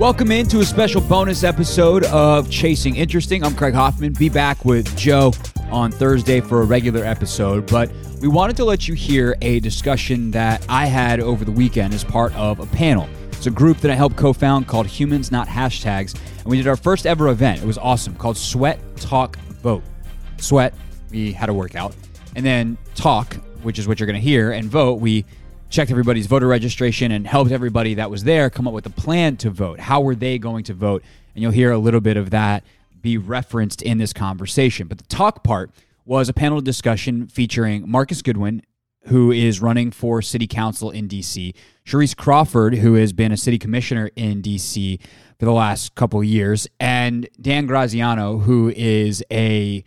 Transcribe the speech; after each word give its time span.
Welcome 0.00 0.32
into 0.32 0.60
a 0.60 0.64
special 0.64 1.02
bonus 1.02 1.44
episode 1.44 2.04
of 2.04 2.50
Chasing 2.50 2.96
Interesting. 2.96 3.44
I'm 3.44 3.54
Craig 3.54 3.74
Hoffman. 3.74 4.14
Be 4.14 4.30
back 4.30 4.64
with 4.64 4.96
Joe 4.96 5.30
on 5.70 5.92
Thursday 5.92 6.40
for 6.40 6.62
a 6.62 6.64
regular 6.64 7.04
episode, 7.04 7.70
but 7.70 7.92
we 8.22 8.26
wanted 8.26 8.56
to 8.56 8.64
let 8.64 8.88
you 8.88 8.94
hear 8.94 9.36
a 9.42 9.60
discussion 9.60 10.30
that 10.30 10.64
I 10.70 10.86
had 10.86 11.20
over 11.20 11.44
the 11.44 11.52
weekend 11.52 11.92
as 11.92 12.02
part 12.02 12.34
of 12.34 12.60
a 12.60 12.66
panel. 12.68 13.10
It's 13.32 13.46
a 13.46 13.50
group 13.50 13.76
that 13.80 13.90
I 13.90 13.94
helped 13.94 14.16
co 14.16 14.32
found 14.32 14.66
called 14.66 14.86
Humans 14.86 15.30
Not 15.30 15.46
Hashtags, 15.46 16.18
and 16.38 16.46
we 16.46 16.56
did 16.56 16.66
our 16.66 16.76
first 16.76 17.04
ever 17.04 17.28
event. 17.28 17.60
It 17.60 17.66
was 17.66 17.76
awesome 17.76 18.14
called 18.14 18.38
Sweat, 18.38 18.80
Talk, 18.96 19.36
Vote. 19.62 19.82
Sweat, 20.38 20.72
we 21.10 21.30
had 21.30 21.50
a 21.50 21.54
workout, 21.54 21.94
and 22.34 22.46
then 22.46 22.78
Talk, 22.94 23.34
which 23.62 23.78
is 23.78 23.86
what 23.86 24.00
you're 24.00 24.06
going 24.06 24.18
to 24.18 24.26
hear, 24.26 24.52
and 24.52 24.66
Vote, 24.66 24.94
we 24.94 25.26
checked 25.70 25.90
everybody's 25.90 26.26
voter 26.26 26.48
registration 26.48 27.12
and 27.12 27.26
helped 27.26 27.52
everybody 27.52 27.94
that 27.94 28.10
was 28.10 28.24
there 28.24 28.50
come 28.50 28.66
up 28.66 28.74
with 28.74 28.86
a 28.86 28.90
plan 28.90 29.36
to 29.38 29.50
vote. 29.50 29.78
How 29.80 30.00
were 30.00 30.16
they 30.16 30.36
going 30.36 30.64
to 30.64 30.74
vote? 30.74 31.02
And 31.34 31.42
you'll 31.42 31.52
hear 31.52 31.70
a 31.70 31.78
little 31.78 32.00
bit 32.00 32.16
of 32.16 32.30
that 32.30 32.64
be 33.00 33.16
referenced 33.16 33.80
in 33.80 33.98
this 33.98 34.12
conversation. 34.12 34.88
But 34.88 34.98
the 34.98 35.04
talk 35.04 35.42
part 35.44 35.70
was 36.04 36.28
a 36.28 36.32
panel 36.32 36.60
discussion 36.60 37.28
featuring 37.28 37.88
Marcus 37.88 38.20
Goodwin, 38.20 38.62
who 39.04 39.30
is 39.30 39.62
running 39.62 39.90
for 39.90 40.20
city 40.20 40.46
council 40.46 40.90
in 40.90 41.08
DC, 41.08 41.54
Charise 41.86 42.16
Crawford, 42.16 42.74
who 42.74 42.94
has 42.94 43.12
been 43.12 43.32
a 43.32 43.36
city 43.36 43.58
commissioner 43.58 44.10
in 44.16 44.42
DC 44.42 45.00
for 45.38 45.44
the 45.46 45.52
last 45.52 45.94
couple 45.94 46.22
years, 46.22 46.68
and 46.78 47.28
Dan 47.40 47.66
Graziano, 47.66 48.38
who 48.38 48.70
is 48.76 49.24
a 49.30 49.84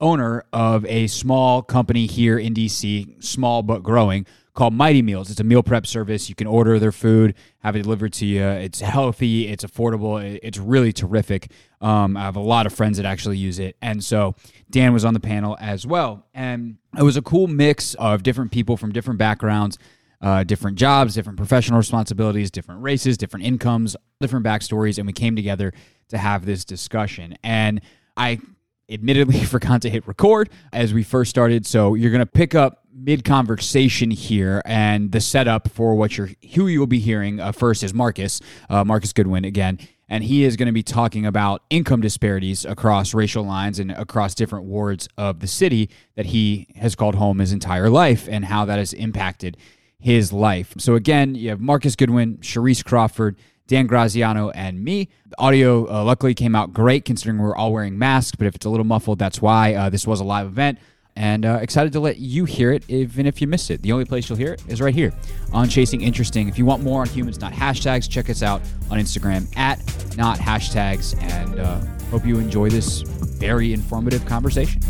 owner 0.00 0.44
of 0.52 0.84
a 0.86 1.06
small 1.06 1.62
company 1.62 2.06
here 2.06 2.38
in 2.38 2.54
DC, 2.54 3.22
small 3.22 3.62
but 3.62 3.82
growing, 3.82 4.26
called 4.54 4.74
Mighty 4.74 5.02
Meals. 5.02 5.30
It's 5.30 5.40
a 5.40 5.44
meal 5.44 5.62
prep 5.62 5.86
service. 5.86 6.28
You 6.28 6.34
can 6.34 6.46
order 6.46 6.78
their 6.78 6.92
food, 6.92 7.34
have 7.58 7.76
it 7.76 7.82
delivered 7.82 8.12
to 8.14 8.26
you. 8.26 8.42
It's 8.42 8.80
healthy, 8.80 9.48
it's 9.48 9.64
affordable, 9.64 10.20
it's 10.42 10.58
really 10.58 10.92
terrific. 10.92 11.50
Um, 11.80 12.16
I 12.16 12.22
have 12.22 12.36
a 12.36 12.40
lot 12.40 12.66
of 12.66 12.72
friends 12.72 12.96
that 12.96 13.06
actually 13.06 13.38
use 13.38 13.58
it. 13.58 13.76
And 13.82 14.02
so 14.02 14.34
Dan 14.70 14.92
was 14.92 15.04
on 15.04 15.14
the 15.14 15.20
panel 15.20 15.56
as 15.60 15.86
well. 15.86 16.26
And 16.34 16.78
it 16.98 17.02
was 17.02 17.16
a 17.16 17.22
cool 17.22 17.46
mix 17.46 17.94
of 17.94 18.22
different 18.22 18.50
people 18.50 18.76
from 18.76 18.92
different 18.92 19.18
backgrounds. 19.18 19.78
Uh, 20.18 20.42
different 20.42 20.78
jobs, 20.78 21.14
different 21.14 21.36
professional 21.36 21.76
responsibilities, 21.76 22.50
different 22.50 22.82
races, 22.82 23.18
different 23.18 23.44
incomes, 23.44 23.94
different 24.18 24.46
backstories, 24.46 24.96
and 24.96 25.06
we 25.06 25.12
came 25.12 25.36
together 25.36 25.74
to 26.08 26.16
have 26.16 26.46
this 26.46 26.64
discussion. 26.64 27.36
And 27.44 27.82
I 28.16 28.40
admittedly 28.88 29.40
forgot 29.44 29.82
to 29.82 29.90
hit 29.90 30.06
record 30.06 30.50
as 30.72 30.94
we 30.94 31.02
first 31.02 31.30
started. 31.30 31.66
So 31.66 31.94
you're 31.94 32.10
going 32.10 32.20
to 32.20 32.26
pick 32.26 32.54
up 32.54 32.84
mid 32.92 33.24
conversation 33.24 34.10
here, 34.10 34.62
and 34.64 35.12
the 35.12 35.20
setup 35.20 35.68
for 35.68 35.94
what 35.94 36.16
you're 36.16 36.30
who 36.54 36.66
you 36.66 36.80
will 36.80 36.86
be 36.86 36.98
hearing 36.98 37.40
uh, 37.40 37.52
first 37.52 37.82
is 37.82 37.92
Marcus, 37.92 38.40
uh, 38.70 38.84
Marcus 38.84 39.12
Goodwin 39.12 39.44
again, 39.44 39.78
and 40.08 40.24
he 40.24 40.44
is 40.44 40.56
going 40.56 40.66
to 40.66 40.72
be 40.72 40.82
talking 40.82 41.26
about 41.26 41.62
income 41.68 42.00
disparities 42.00 42.64
across 42.64 43.12
racial 43.12 43.44
lines 43.44 43.78
and 43.78 43.92
across 43.92 44.34
different 44.34 44.64
wards 44.64 45.08
of 45.18 45.40
the 45.40 45.46
city 45.46 45.90
that 46.14 46.26
he 46.26 46.68
has 46.76 46.94
called 46.94 47.16
home 47.16 47.38
his 47.38 47.52
entire 47.52 47.90
life, 47.90 48.28
and 48.30 48.46
how 48.46 48.64
that 48.64 48.78
has 48.78 48.92
impacted 48.92 49.56
his 49.98 50.32
life. 50.32 50.74
So 50.78 50.94
again, 50.94 51.34
you 51.34 51.50
have 51.50 51.60
Marcus 51.60 51.96
Goodwin, 51.96 52.38
Charise 52.38 52.84
Crawford. 52.84 53.36
Dan 53.66 53.86
Graziano 53.86 54.50
and 54.50 54.82
me. 54.82 55.08
The 55.28 55.40
audio 55.40 55.90
uh, 55.90 56.04
luckily 56.04 56.34
came 56.34 56.54
out 56.54 56.72
great 56.72 57.04
considering 57.04 57.38
we're 57.38 57.56
all 57.56 57.72
wearing 57.72 57.98
masks, 57.98 58.36
but 58.36 58.46
if 58.46 58.54
it's 58.54 58.66
a 58.66 58.70
little 58.70 58.86
muffled, 58.86 59.18
that's 59.18 59.42
why. 59.42 59.74
Uh, 59.74 59.90
this 59.90 60.06
was 60.06 60.20
a 60.20 60.24
live 60.24 60.46
event 60.46 60.78
and 61.16 61.46
uh, 61.46 61.58
excited 61.62 61.94
to 61.94 62.00
let 62.00 62.18
you 62.18 62.44
hear 62.44 62.72
it 62.72 62.84
even 62.88 63.26
if 63.26 63.40
you 63.40 63.46
missed 63.46 63.70
it. 63.70 63.82
The 63.82 63.90
only 63.92 64.04
place 64.04 64.28
you'll 64.28 64.38
hear 64.38 64.52
it 64.52 64.62
is 64.68 64.80
right 64.80 64.94
here 64.94 65.12
on 65.52 65.68
Chasing 65.68 66.02
Interesting. 66.02 66.46
If 66.48 66.58
you 66.58 66.66
want 66.66 66.82
more 66.82 67.00
on 67.00 67.08
humans, 67.08 67.40
not 67.40 67.52
hashtags, 67.52 68.08
check 68.08 68.28
us 68.28 68.42
out 68.42 68.60
on 68.90 68.98
Instagram 68.98 69.48
at 69.56 69.78
not 70.16 70.38
hashtags, 70.38 71.20
and 71.22 71.58
uh, 71.58 71.80
hope 72.10 72.26
you 72.26 72.38
enjoy 72.38 72.68
this 72.68 73.00
very 73.00 73.72
informative 73.72 74.24
conversation. 74.26 74.80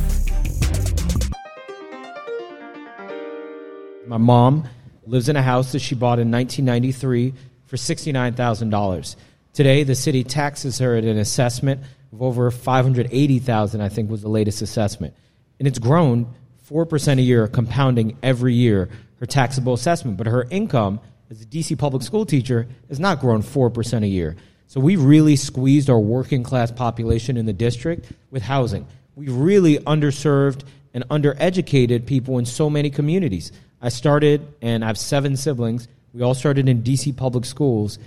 My 4.06 4.18
mom 4.18 4.68
lives 5.06 5.28
in 5.28 5.36
a 5.36 5.42
house 5.42 5.72
that 5.72 5.80
she 5.80 5.94
bought 5.94 6.18
in 6.18 6.30
1993 6.30 7.32
for 7.66 7.76
$69,000. 7.76 9.16
Today, 9.52 9.82
the 9.82 9.94
city 9.94 10.24
taxes 10.24 10.78
her 10.78 10.96
at 10.96 11.04
an 11.04 11.18
assessment 11.18 11.82
of 12.12 12.22
over 12.22 12.50
580,000, 12.50 13.80
I 13.80 13.88
think 13.88 14.10
was 14.10 14.22
the 14.22 14.28
latest 14.28 14.62
assessment 14.62 15.14
and 15.58 15.66
it's 15.66 15.78
grown 15.78 16.34
4% 16.70 17.18
a 17.18 17.22
year, 17.22 17.46
compounding 17.46 18.18
every 18.22 18.54
year 18.54 18.88
her 19.20 19.26
taxable 19.26 19.72
assessment. 19.72 20.16
But 20.16 20.26
her 20.26 20.46
income 20.50 21.00
as 21.30 21.42
a 21.42 21.46
DC 21.46 21.78
public 21.78 22.02
school 22.02 22.26
teacher 22.26 22.68
has 22.88 23.00
not 23.00 23.20
grown 23.20 23.42
4% 23.42 24.02
a 24.02 24.06
year. 24.06 24.36
So 24.66 24.80
we 24.80 24.96
really 24.96 25.36
squeezed 25.36 25.88
our 25.88 25.98
working 25.98 26.42
class 26.42 26.70
population 26.70 27.36
in 27.36 27.46
the 27.46 27.52
district 27.52 28.12
with 28.30 28.42
housing. 28.42 28.86
We 29.14 29.28
really 29.28 29.78
underserved 29.78 30.64
and 30.92 31.08
undereducated 31.08 32.06
people 32.06 32.38
in 32.38 32.46
so 32.46 32.68
many 32.68 32.90
communities. 32.90 33.52
I 33.80 33.90
started, 33.90 34.46
and 34.60 34.82
I 34.84 34.88
have 34.88 34.98
seven 34.98 35.36
siblings. 35.36 35.88
We 36.16 36.22
all 36.22 36.32
started 36.32 36.66
in 36.66 36.82
DC 36.82 37.14
public 37.14 37.44
schools, 37.44 37.98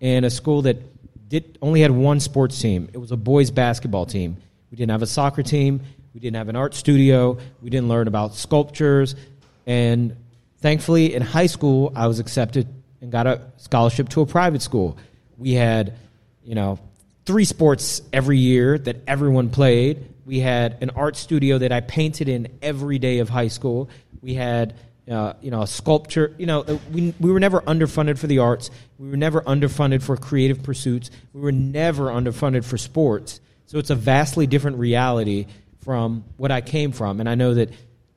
and 0.00 0.24
a 0.24 0.30
school 0.30 0.62
that 0.62 0.78
did, 1.28 1.58
only 1.60 1.82
had 1.82 1.90
one 1.90 2.18
sports 2.18 2.58
team. 2.58 2.88
It 2.94 2.96
was 2.96 3.12
a 3.12 3.16
boys' 3.16 3.50
basketball 3.50 4.06
team. 4.06 4.38
We 4.70 4.78
didn't 4.78 4.92
have 4.92 5.02
a 5.02 5.06
soccer 5.06 5.42
team. 5.42 5.82
We 6.14 6.20
didn't 6.20 6.36
have 6.36 6.48
an 6.48 6.56
art 6.56 6.74
studio. 6.74 7.36
We 7.60 7.68
didn't 7.68 7.88
learn 7.88 8.08
about 8.08 8.34
sculptures. 8.34 9.16
And 9.66 10.16
thankfully, 10.62 11.14
in 11.14 11.20
high 11.20 11.46
school, 11.46 11.92
I 11.94 12.06
was 12.06 12.20
accepted 12.20 12.68
and 13.02 13.12
got 13.12 13.26
a 13.26 13.42
scholarship 13.58 14.08
to 14.10 14.22
a 14.22 14.26
private 14.26 14.62
school. 14.62 14.96
We 15.36 15.52
had, 15.52 15.92
you 16.42 16.54
know, 16.54 16.78
three 17.26 17.44
sports 17.44 18.00
every 18.14 18.38
year 18.38 18.78
that 18.78 18.96
everyone 19.06 19.50
played. 19.50 20.08
We 20.24 20.40
had 20.40 20.82
an 20.82 20.90
art 20.96 21.16
studio 21.16 21.58
that 21.58 21.70
I 21.70 21.82
painted 21.82 22.30
in 22.30 22.48
every 22.62 22.98
day 22.98 23.18
of 23.18 23.28
high 23.28 23.48
school. 23.48 23.90
We 24.22 24.32
had, 24.32 24.74
uh, 25.10 25.34
you 25.40 25.50
know, 25.50 25.62
a 25.62 25.66
sculpture. 25.66 26.34
You 26.38 26.46
know, 26.46 26.60
uh, 26.60 26.78
we, 26.92 27.14
we 27.18 27.30
were 27.30 27.40
never 27.40 27.60
underfunded 27.62 28.18
for 28.18 28.26
the 28.26 28.38
arts. 28.38 28.70
We 28.98 29.10
were 29.10 29.16
never 29.16 29.40
underfunded 29.42 30.02
for 30.02 30.16
creative 30.16 30.62
pursuits. 30.62 31.10
We 31.32 31.40
were 31.40 31.52
never 31.52 32.06
underfunded 32.06 32.64
for 32.64 32.78
sports. 32.78 33.40
So 33.66 33.78
it's 33.78 33.90
a 33.90 33.94
vastly 33.94 34.46
different 34.46 34.78
reality 34.78 35.46
from 35.80 36.24
what 36.36 36.50
I 36.50 36.60
came 36.60 36.92
from. 36.92 37.20
And 37.20 37.28
I 37.28 37.34
know 37.34 37.54
that 37.54 37.70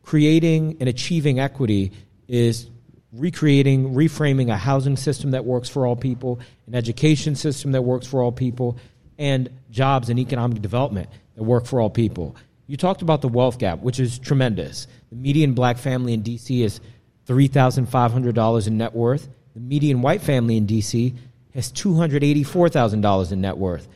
creating 0.04 0.78
and 0.80 0.90
achieving 0.90 1.40
equity 1.40 1.92
is 2.28 2.70
recreating, 3.12 3.94
reframing 3.94 4.52
a 4.52 4.58
housing 4.58 4.98
system 4.98 5.32
that 5.32 5.46
works 5.46 5.70
for 5.70 5.86
all 5.86 5.96
people, 5.96 6.40
an 6.68 6.76
education 6.76 7.36
system 7.36 7.74
that 7.74 7.82
works 7.82 8.08
for 8.08 8.22
all 8.22 8.32
people, 8.32 8.78
and 9.18 9.50
jobs 9.70 10.10
and 10.10 10.20
economic 10.20 10.62
development 10.62 11.10
that 11.36 11.44
work 11.44 11.66
for 11.66 11.80
all 11.80 11.90
people. 11.90 12.36
You 12.68 12.78
talked 12.78 13.02
about 13.02 13.22
the 13.22 13.28
wealth 13.28 13.58
gap, 13.60 13.80
which 13.80 14.00
is 14.00 14.20
tremendous. 14.20 14.88
The 15.10 15.16
median 15.16 15.54
black 15.54 15.78
family 15.78 16.14
in 16.14 16.24
DC 16.24 16.64
is 16.64 16.80
$3,500 17.28 18.68
in 18.68 18.78
net 18.78 18.94
worth. 18.94 19.28
The 19.54 19.60
median 19.60 20.02
white 20.02 20.22
family 20.22 20.58
in 20.58 20.68
DC 20.68 21.16
has 21.54 21.72
$284,000 21.72 23.32
in 23.32 23.42
net 23.42 23.58
worth. 23.58 23.88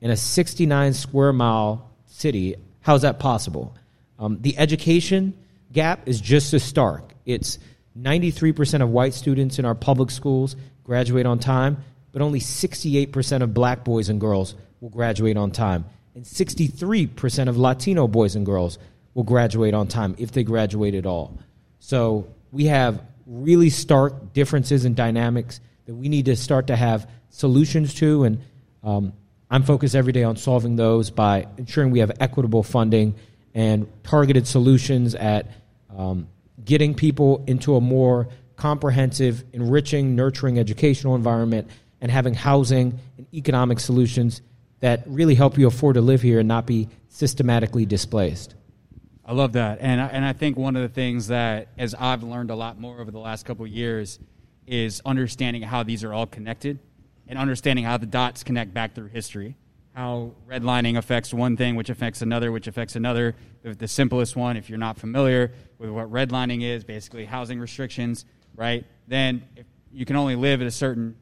In 0.00 0.10
a 0.10 0.16
69 0.16 0.94
square 0.94 1.32
mile 1.32 1.90
city, 2.06 2.56
how 2.80 2.94
is 2.94 3.02
that 3.02 3.18
possible? 3.18 3.76
Um, 4.18 4.38
the 4.40 4.56
education 4.58 5.34
gap 5.72 6.08
is 6.08 6.20
just 6.20 6.52
as 6.54 6.62
stark. 6.62 7.14
It's 7.24 7.58
93% 7.98 8.82
of 8.82 8.90
white 8.90 9.14
students 9.14 9.58
in 9.58 9.64
our 9.64 9.74
public 9.74 10.10
schools 10.10 10.56
graduate 10.84 11.26
on 11.26 11.38
time, 11.38 11.84
but 12.12 12.22
only 12.22 12.40
68% 12.40 13.42
of 13.42 13.54
black 13.54 13.84
boys 13.84 14.08
and 14.08 14.20
girls 14.20 14.54
will 14.80 14.90
graduate 14.90 15.36
on 15.36 15.50
time. 15.50 15.84
And 16.14 16.24
63% 16.24 17.48
of 17.48 17.56
Latino 17.56 18.06
boys 18.06 18.36
and 18.36 18.44
girls 18.44 18.78
will 19.14 19.22
graduate 19.22 19.74
on 19.74 19.88
time 19.88 20.14
if 20.18 20.32
they 20.32 20.44
graduate 20.44 20.94
at 20.94 21.06
all. 21.06 21.38
So 21.78 22.26
we 22.50 22.66
have 22.66 23.02
really 23.26 23.70
stark 23.70 24.32
differences 24.32 24.84
in 24.84 24.94
dynamics 24.94 25.60
that 25.86 25.94
we 25.94 26.08
need 26.08 26.26
to 26.26 26.36
start 26.36 26.66
to 26.68 26.76
have 26.76 27.08
solutions 27.30 27.94
to. 27.94 28.24
And 28.24 28.40
um, 28.82 29.12
I'm 29.50 29.62
focused 29.62 29.94
every 29.94 30.12
day 30.12 30.24
on 30.24 30.36
solving 30.36 30.76
those 30.76 31.10
by 31.10 31.46
ensuring 31.56 31.90
we 31.90 32.00
have 32.00 32.12
equitable 32.20 32.62
funding 32.62 33.14
and 33.54 33.86
targeted 34.02 34.46
solutions 34.46 35.14
at 35.14 35.50
um, 35.96 36.28
getting 36.64 36.94
people 36.94 37.44
into 37.46 37.76
a 37.76 37.80
more 37.80 38.28
comprehensive, 38.56 39.44
enriching, 39.52 40.14
nurturing 40.14 40.58
educational 40.58 41.14
environment 41.14 41.70
and 42.00 42.10
having 42.10 42.34
housing 42.34 42.98
and 43.16 43.26
economic 43.34 43.80
solutions 43.80 44.42
that 44.82 45.04
really 45.06 45.36
help 45.36 45.56
you 45.56 45.68
afford 45.68 45.94
to 45.94 46.00
live 46.00 46.22
here 46.22 46.40
and 46.40 46.48
not 46.48 46.66
be 46.66 46.88
systematically 47.08 47.86
displaced. 47.86 48.56
I 49.24 49.32
love 49.32 49.52
that, 49.52 49.78
and 49.80 50.00
I, 50.00 50.06
and 50.08 50.24
I 50.24 50.32
think 50.32 50.56
one 50.56 50.74
of 50.74 50.82
the 50.82 50.88
things 50.88 51.28
that, 51.28 51.68
as 51.78 51.94
I've 51.94 52.24
learned 52.24 52.50
a 52.50 52.56
lot 52.56 52.80
more 52.80 53.00
over 53.00 53.12
the 53.12 53.20
last 53.20 53.46
couple 53.46 53.64
of 53.64 53.70
years, 53.70 54.18
is 54.66 55.00
understanding 55.06 55.62
how 55.62 55.84
these 55.84 56.02
are 56.02 56.12
all 56.12 56.26
connected 56.26 56.80
and 57.28 57.38
understanding 57.38 57.84
how 57.84 57.96
the 57.96 58.06
dots 58.06 58.42
connect 58.42 58.74
back 58.74 58.96
through 58.96 59.06
history, 59.06 59.56
how 59.94 60.32
redlining 60.48 60.98
affects 60.98 61.32
one 61.32 61.56
thing, 61.56 61.76
which 61.76 61.88
affects 61.88 62.20
another, 62.20 62.50
which 62.50 62.66
affects 62.66 62.96
another. 62.96 63.36
The, 63.62 63.74
the 63.74 63.88
simplest 63.88 64.34
one, 64.34 64.56
if 64.56 64.68
you're 64.68 64.78
not 64.78 64.98
familiar 64.98 65.52
with 65.78 65.90
what 65.90 66.10
redlining 66.10 66.64
is, 66.64 66.82
basically 66.82 67.24
housing 67.24 67.60
restrictions, 67.60 68.24
right? 68.56 68.84
Then 69.06 69.44
you 69.92 70.04
can 70.04 70.16
only 70.16 70.34
live 70.34 70.60
at 70.60 70.66
a 70.66 70.72
certain 70.72 71.14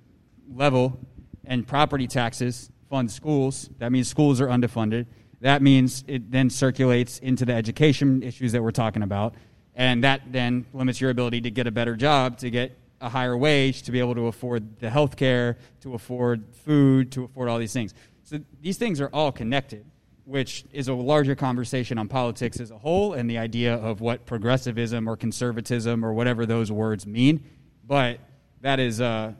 level 0.50 0.98
and 1.44 1.66
property 1.66 2.06
taxes 2.06 2.70
fund 2.90 3.10
schools. 3.10 3.70
That 3.78 3.92
means 3.92 4.08
schools 4.08 4.40
are 4.40 4.48
underfunded. 4.48 5.06
That 5.40 5.62
means 5.62 6.04
it 6.06 6.30
then 6.30 6.50
circulates 6.50 7.18
into 7.20 7.46
the 7.46 7.54
education 7.54 8.22
issues 8.22 8.52
that 8.52 8.62
we're 8.62 8.72
talking 8.72 9.02
about. 9.02 9.34
And 9.74 10.04
that 10.04 10.20
then 10.30 10.66
limits 10.74 11.00
your 11.00 11.10
ability 11.10 11.40
to 11.42 11.50
get 11.50 11.66
a 11.66 11.70
better 11.70 11.96
job, 11.96 12.36
to 12.38 12.50
get 12.50 12.76
a 13.00 13.08
higher 13.08 13.36
wage, 13.36 13.82
to 13.82 13.92
be 13.92 14.00
able 14.00 14.14
to 14.16 14.26
afford 14.26 14.78
the 14.80 14.90
health 14.90 15.16
care, 15.16 15.56
to 15.80 15.94
afford 15.94 16.44
food, 16.52 17.12
to 17.12 17.24
afford 17.24 17.48
all 17.48 17.58
these 17.58 17.72
things. 17.72 17.94
So 18.24 18.40
these 18.60 18.76
things 18.76 19.00
are 19.00 19.08
all 19.12 19.32
connected, 19.32 19.86
which 20.24 20.64
is 20.72 20.88
a 20.88 20.92
larger 20.92 21.34
conversation 21.34 21.96
on 21.96 22.08
politics 22.08 22.60
as 22.60 22.70
a 22.70 22.76
whole 22.76 23.14
and 23.14 23.30
the 23.30 23.38
idea 23.38 23.76
of 23.76 24.02
what 24.02 24.26
progressivism 24.26 25.08
or 25.08 25.16
conservatism 25.16 26.04
or 26.04 26.12
whatever 26.12 26.44
those 26.44 26.70
words 26.70 27.06
mean. 27.06 27.42
But 27.86 28.18
that 28.60 28.78
is, 28.80 29.00
uh, 29.00 29.32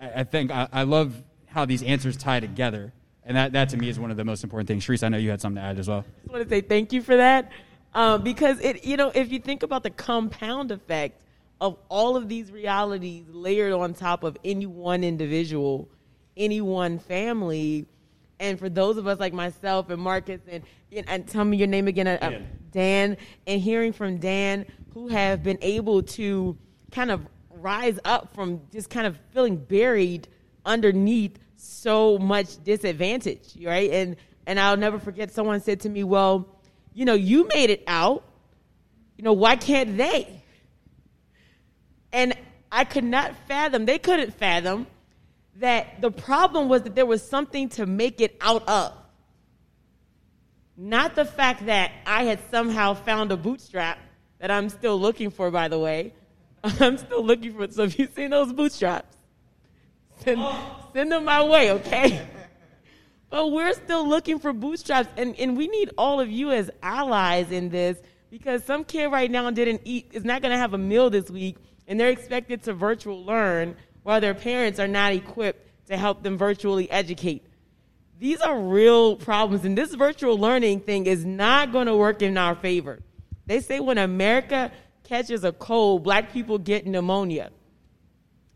I 0.00 0.24
think, 0.24 0.50
I, 0.50 0.66
I 0.72 0.82
love 0.82 1.22
how 1.56 1.64
these 1.64 1.82
answers 1.82 2.18
tie 2.18 2.38
together. 2.38 2.92
And 3.24 3.34
that, 3.34 3.52
that 3.52 3.70
to 3.70 3.78
me 3.78 3.88
is 3.88 3.98
one 3.98 4.10
of 4.10 4.18
the 4.18 4.26
most 4.26 4.44
important 4.44 4.68
things. 4.68 4.84
Sharice, 4.84 5.02
I 5.02 5.08
know 5.08 5.16
you 5.16 5.30
had 5.30 5.40
something 5.40 5.60
to 5.60 5.66
add 5.66 5.78
as 5.78 5.88
well. 5.88 6.04
I 6.06 6.20
just 6.20 6.32
want 6.32 6.42
to 6.44 6.48
say 6.50 6.60
thank 6.60 6.92
you 6.92 7.00
for 7.00 7.16
that. 7.16 7.50
Um, 7.94 8.22
because 8.22 8.60
it, 8.60 8.84
you 8.84 8.98
know, 8.98 9.10
if 9.14 9.32
you 9.32 9.38
think 9.38 9.62
about 9.62 9.82
the 9.82 9.88
compound 9.88 10.70
effect 10.70 11.22
of 11.62 11.78
all 11.88 12.14
of 12.14 12.28
these 12.28 12.52
realities 12.52 13.24
layered 13.30 13.72
on 13.72 13.94
top 13.94 14.22
of 14.22 14.36
any 14.44 14.66
one 14.66 15.02
individual, 15.02 15.88
any 16.36 16.60
one 16.60 16.98
family, 16.98 17.86
and 18.38 18.58
for 18.58 18.68
those 18.68 18.98
of 18.98 19.06
us 19.06 19.18
like 19.18 19.32
myself 19.32 19.88
and 19.88 20.00
Marcus 20.00 20.42
and 20.46 20.62
and 21.08 21.26
tell 21.26 21.44
me 21.46 21.56
your 21.56 21.68
name 21.68 21.88
again, 21.88 22.06
uh, 22.06 22.18
Dan. 22.18 22.46
Dan, 22.70 23.16
and 23.46 23.62
hearing 23.62 23.94
from 23.94 24.18
Dan, 24.18 24.66
who 24.92 25.08
have 25.08 25.42
been 25.42 25.58
able 25.62 26.02
to 26.02 26.54
kind 26.90 27.10
of 27.10 27.26
rise 27.48 27.98
up 28.04 28.34
from 28.34 28.60
just 28.70 28.90
kind 28.90 29.06
of 29.06 29.18
feeling 29.32 29.56
buried 29.56 30.28
underneath 30.66 31.38
so 31.56 32.18
much 32.18 32.62
disadvantage, 32.64 33.56
right? 33.62 33.90
And 33.90 34.16
and 34.46 34.60
I'll 34.60 34.76
never 34.76 34.98
forget 34.98 35.30
someone 35.32 35.60
said 35.60 35.80
to 35.80 35.88
me, 35.88 36.04
"Well, 36.04 36.48
you 36.94 37.04
know, 37.04 37.14
you 37.14 37.48
made 37.48 37.70
it 37.70 37.82
out. 37.86 38.24
You 39.16 39.24
know, 39.24 39.32
why 39.32 39.56
can't 39.56 39.96
they?" 39.96 40.42
And 42.12 42.34
I 42.70 42.84
could 42.84 43.04
not 43.04 43.34
fathom, 43.48 43.86
they 43.86 43.98
couldn't 43.98 44.34
fathom 44.34 44.86
that 45.56 46.00
the 46.00 46.10
problem 46.10 46.68
was 46.68 46.82
that 46.82 46.94
there 46.94 47.06
was 47.06 47.26
something 47.26 47.68
to 47.70 47.86
make 47.86 48.20
it 48.20 48.36
out 48.40 48.68
of. 48.68 48.92
Not 50.76 51.14
the 51.14 51.24
fact 51.24 51.66
that 51.66 51.92
I 52.04 52.24
had 52.24 52.40
somehow 52.50 52.94
found 52.94 53.32
a 53.32 53.36
bootstrap 53.36 53.98
that 54.38 54.50
I'm 54.50 54.68
still 54.68 55.00
looking 55.00 55.30
for, 55.30 55.50
by 55.50 55.68
the 55.68 55.78
way. 55.78 56.12
I'm 56.62 56.98
still 56.98 57.24
looking 57.24 57.54
for 57.54 57.62
it. 57.64 57.72
So 57.72 57.84
if 57.84 57.98
you've 57.98 58.12
seen 58.12 58.30
those 58.30 58.52
bootstraps, 58.52 59.16
send, 60.22 60.40
send 60.96 61.12
them 61.12 61.26
my 61.26 61.42
way, 61.42 61.72
okay? 61.72 62.26
But 63.28 63.50
we're 63.50 63.72
still 63.72 64.08
looking 64.08 64.38
for 64.38 64.52
bootstraps, 64.52 65.08
and, 65.16 65.34
and 65.38 65.56
we 65.56 65.66
need 65.66 65.90
all 65.98 66.20
of 66.20 66.30
you 66.30 66.52
as 66.52 66.70
allies 66.80 67.50
in 67.50 67.70
this 67.70 67.98
because 68.30 68.62
some 68.62 68.84
kid 68.84 69.08
right 69.08 69.28
now 69.28 69.50
didn't 69.50 69.82
eat, 69.84 70.10
is 70.12 70.24
not 70.24 70.42
going 70.42 70.52
to 70.52 70.58
have 70.58 70.74
a 70.74 70.78
meal 70.78 71.10
this 71.10 71.28
week, 71.28 71.56
and 71.88 71.98
they're 71.98 72.10
expected 72.10 72.62
to 72.62 72.72
virtual 72.72 73.24
learn 73.24 73.76
while 74.04 74.20
their 74.20 74.32
parents 74.32 74.78
are 74.78 74.86
not 74.86 75.12
equipped 75.12 75.88
to 75.88 75.96
help 75.96 76.22
them 76.22 76.38
virtually 76.38 76.88
educate. 76.88 77.44
These 78.20 78.40
are 78.40 78.58
real 78.58 79.16
problems, 79.16 79.64
and 79.64 79.76
this 79.76 79.92
virtual 79.92 80.38
learning 80.38 80.80
thing 80.82 81.06
is 81.06 81.24
not 81.24 81.72
going 81.72 81.88
to 81.88 81.96
work 81.96 82.22
in 82.22 82.38
our 82.38 82.54
favor. 82.54 83.00
They 83.44 83.60
say 83.60 83.80
when 83.80 83.98
America 83.98 84.70
catches 85.02 85.42
a 85.42 85.50
cold, 85.50 86.04
black 86.04 86.32
people 86.32 86.58
get 86.58 86.86
pneumonia. 86.86 87.50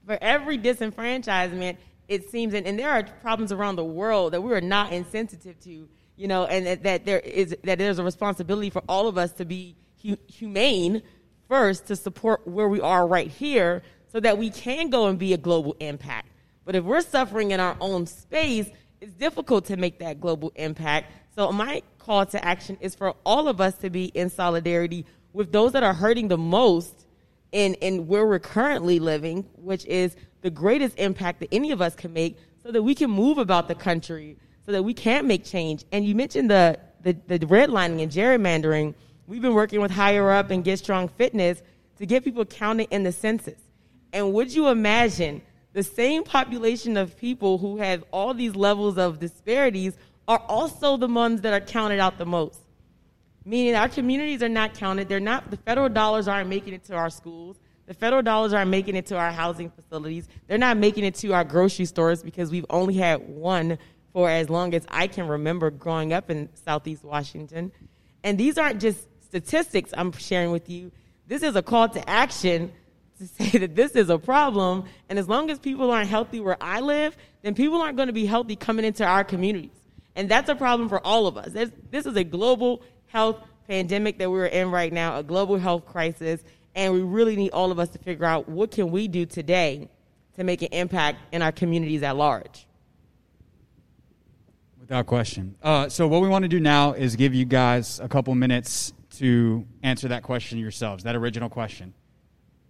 For 0.06 0.16
every 0.20 0.58
disenfranchisement, 0.58 1.76
it 2.10 2.28
seems, 2.28 2.52
and, 2.54 2.66
and 2.66 2.76
there 2.76 2.90
are 2.90 3.04
problems 3.22 3.52
around 3.52 3.76
the 3.76 3.84
world 3.84 4.32
that 4.32 4.42
we 4.42 4.52
are 4.52 4.60
not 4.60 4.92
insensitive 4.92 5.58
to, 5.60 5.88
you 6.16 6.28
know, 6.28 6.44
and 6.44 6.66
that, 6.66 6.82
that 6.82 7.06
there 7.06 7.20
is 7.20 7.56
that 7.62 7.78
there's 7.78 8.00
a 8.00 8.04
responsibility 8.04 8.68
for 8.68 8.82
all 8.88 9.06
of 9.06 9.16
us 9.16 9.32
to 9.34 9.44
be 9.44 9.76
hu- 10.02 10.18
humane 10.26 11.02
first 11.48 11.86
to 11.86 11.94
support 11.94 12.46
where 12.46 12.68
we 12.68 12.80
are 12.80 13.06
right 13.06 13.28
here, 13.28 13.82
so 14.12 14.18
that 14.18 14.36
we 14.36 14.50
can 14.50 14.90
go 14.90 15.06
and 15.06 15.18
be 15.20 15.32
a 15.32 15.36
global 15.38 15.76
impact. 15.78 16.28
But 16.64 16.74
if 16.74 16.84
we're 16.84 17.00
suffering 17.00 17.52
in 17.52 17.60
our 17.60 17.76
own 17.80 18.06
space, 18.06 18.68
it's 19.00 19.14
difficult 19.14 19.66
to 19.66 19.76
make 19.76 20.00
that 20.00 20.20
global 20.20 20.52
impact. 20.56 21.12
So 21.36 21.52
my 21.52 21.82
call 21.98 22.26
to 22.26 22.44
action 22.44 22.76
is 22.80 22.96
for 22.96 23.14
all 23.24 23.46
of 23.46 23.60
us 23.60 23.74
to 23.78 23.88
be 23.88 24.06
in 24.06 24.30
solidarity 24.30 25.06
with 25.32 25.52
those 25.52 25.72
that 25.72 25.84
are 25.84 25.94
hurting 25.94 26.26
the 26.26 26.36
most 26.36 27.06
in, 27.52 27.74
in 27.74 28.08
where 28.08 28.26
we're 28.26 28.40
currently 28.40 28.98
living, 28.98 29.46
which 29.54 29.86
is 29.86 30.16
the 30.42 30.50
greatest 30.50 30.98
impact 30.98 31.40
that 31.40 31.48
any 31.52 31.70
of 31.70 31.80
us 31.80 31.94
can 31.94 32.12
make 32.12 32.36
so 32.62 32.70
that 32.72 32.82
we 32.82 32.94
can 32.94 33.10
move 33.10 33.38
about 33.38 33.68
the 33.68 33.74
country, 33.74 34.36
so 34.64 34.72
that 34.72 34.82
we 34.82 34.94
can 34.94 35.26
make 35.26 35.44
change. 35.44 35.84
And 35.92 36.04
you 36.04 36.14
mentioned 36.14 36.50
the, 36.50 36.78
the, 37.02 37.12
the 37.26 37.38
redlining 37.40 38.02
and 38.02 38.12
gerrymandering. 38.12 38.94
We've 39.26 39.42
been 39.42 39.54
working 39.54 39.80
with 39.80 39.90
Higher 39.90 40.30
Up 40.30 40.50
and 40.50 40.64
Get 40.64 40.78
Strong 40.78 41.08
Fitness 41.08 41.62
to 41.98 42.06
get 42.06 42.24
people 42.24 42.44
counted 42.44 42.88
in 42.90 43.02
the 43.02 43.12
census. 43.12 43.60
And 44.12 44.32
would 44.32 44.52
you 44.52 44.68
imagine 44.68 45.42
the 45.72 45.82
same 45.82 46.24
population 46.24 46.96
of 46.96 47.16
people 47.16 47.58
who 47.58 47.76
have 47.76 48.04
all 48.10 48.34
these 48.34 48.56
levels 48.56 48.98
of 48.98 49.20
disparities 49.20 49.94
are 50.26 50.42
also 50.48 50.96
the 50.96 51.06
ones 51.06 51.42
that 51.42 51.52
are 51.52 51.64
counted 51.64 52.00
out 52.00 52.18
the 52.18 52.26
most? 52.26 52.60
Meaning 53.44 53.74
our 53.74 53.88
communities 53.88 54.42
are 54.42 54.48
not 54.48 54.74
counted. 54.74 55.08
They're 55.08 55.20
not, 55.20 55.50
the 55.50 55.56
federal 55.56 55.88
dollars 55.88 56.28
aren't 56.28 56.48
making 56.48 56.74
it 56.74 56.84
to 56.84 56.94
our 56.94 57.10
schools. 57.10 57.56
The 57.90 57.94
federal 57.94 58.22
dollars 58.22 58.52
aren't 58.52 58.70
making 58.70 58.94
it 58.94 59.06
to 59.06 59.16
our 59.16 59.32
housing 59.32 59.68
facilities. 59.68 60.28
They're 60.46 60.58
not 60.58 60.76
making 60.76 61.02
it 61.02 61.16
to 61.16 61.32
our 61.32 61.42
grocery 61.42 61.86
stores 61.86 62.22
because 62.22 62.48
we've 62.48 62.64
only 62.70 62.94
had 62.94 63.28
one 63.28 63.78
for 64.12 64.30
as 64.30 64.48
long 64.48 64.74
as 64.74 64.86
I 64.88 65.08
can 65.08 65.26
remember 65.26 65.72
growing 65.72 66.12
up 66.12 66.30
in 66.30 66.48
Southeast 66.54 67.02
Washington. 67.02 67.72
And 68.22 68.38
these 68.38 68.58
aren't 68.58 68.80
just 68.80 69.08
statistics 69.24 69.92
I'm 69.96 70.12
sharing 70.12 70.52
with 70.52 70.70
you. 70.70 70.92
This 71.26 71.42
is 71.42 71.56
a 71.56 71.62
call 71.62 71.88
to 71.88 72.08
action 72.08 72.70
to 73.18 73.26
say 73.44 73.58
that 73.58 73.74
this 73.74 73.96
is 73.96 74.08
a 74.08 74.18
problem. 74.18 74.84
And 75.08 75.18
as 75.18 75.28
long 75.28 75.50
as 75.50 75.58
people 75.58 75.90
aren't 75.90 76.08
healthy 76.08 76.38
where 76.38 76.58
I 76.60 76.78
live, 76.78 77.16
then 77.42 77.56
people 77.56 77.82
aren't 77.82 77.96
going 77.96 78.06
to 78.06 78.12
be 78.12 78.24
healthy 78.24 78.54
coming 78.54 78.84
into 78.84 79.04
our 79.04 79.24
communities. 79.24 79.72
And 80.14 80.28
that's 80.28 80.48
a 80.48 80.54
problem 80.54 80.88
for 80.88 81.04
all 81.04 81.26
of 81.26 81.36
us. 81.36 81.48
This 81.90 82.06
is 82.06 82.14
a 82.14 82.22
global 82.22 82.82
health 83.06 83.42
pandemic 83.66 84.18
that 84.18 84.30
we're 84.30 84.46
in 84.46 84.70
right 84.70 84.92
now, 84.92 85.18
a 85.18 85.24
global 85.24 85.58
health 85.58 85.86
crisis 85.86 86.44
and 86.74 86.92
we 86.92 87.00
really 87.00 87.36
need 87.36 87.50
all 87.50 87.72
of 87.72 87.78
us 87.78 87.88
to 87.90 87.98
figure 87.98 88.24
out 88.24 88.48
what 88.48 88.70
can 88.70 88.90
we 88.90 89.08
do 89.08 89.26
today 89.26 89.88
to 90.36 90.44
make 90.44 90.62
an 90.62 90.68
impact 90.72 91.18
in 91.32 91.42
our 91.42 91.52
communities 91.52 92.02
at 92.02 92.16
large. 92.16 92.66
Without 94.78 95.06
question. 95.06 95.54
Uh, 95.62 95.88
so 95.88 96.08
what 96.08 96.22
we 96.22 96.28
want 96.28 96.44
to 96.44 96.48
do 96.48 96.60
now 96.60 96.92
is 96.92 97.16
give 97.16 97.34
you 97.34 97.44
guys 97.44 98.00
a 98.00 98.08
couple 98.08 98.34
minutes 98.34 98.92
to 99.18 99.66
answer 99.82 100.08
that 100.08 100.22
question 100.22 100.58
yourselves, 100.58 101.04
that 101.04 101.16
original 101.16 101.48
question. 101.48 101.94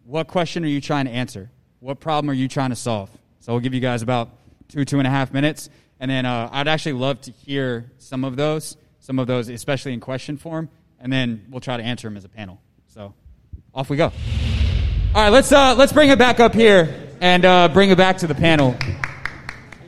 What 0.04 0.26
question 0.28 0.64
are 0.64 0.68
you 0.68 0.80
trying 0.80 1.04
to 1.04 1.12
answer? 1.12 1.50
What 1.78 2.00
problem 2.00 2.30
are 2.30 2.34
you 2.34 2.48
trying 2.48 2.70
to 2.70 2.76
solve? 2.76 3.10
So 3.40 3.52
we'll 3.52 3.60
give 3.60 3.74
you 3.74 3.80
guys 3.80 4.02
about 4.02 4.30
two, 4.68 4.84
two 4.84 4.98
and 4.98 5.06
a 5.06 5.10
half 5.10 5.32
minutes. 5.32 5.70
And 5.98 6.10
then 6.10 6.26
uh, 6.26 6.48
I'd 6.50 6.68
actually 6.68 6.94
love 6.94 7.20
to 7.22 7.30
hear 7.30 7.90
some 7.98 8.24
of 8.24 8.36
those, 8.36 8.76
some 8.98 9.18
of 9.18 9.26
those, 9.26 9.48
especially 9.48 9.92
in 9.92 10.00
question 10.00 10.36
form. 10.36 10.68
And 10.98 11.12
then 11.12 11.46
we'll 11.50 11.60
try 11.60 11.76
to 11.76 11.82
answer 11.82 12.08
them 12.08 12.16
as 12.16 12.24
a 12.24 12.28
panel. 12.28 12.60
So 12.88 13.14
off 13.74 13.90
we 13.90 13.96
go. 13.96 14.12
All 15.14 15.22
right, 15.22 15.28
let's 15.28 15.52
uh, 15.52 15.74
let's 15.76 15.92
bring 15.92 16.10
it 16.10 16.18
back 16.18 16.40
up 16.40 16.54
here 16.54 17.08
and 17.20 17.44
uh, 17.44 17.68
bring 17.68 17.90
it 17.90 17.98
back 17.98 18.18
to 18.18 18.26
the 18.26 18.34
panel. 18.34 18.76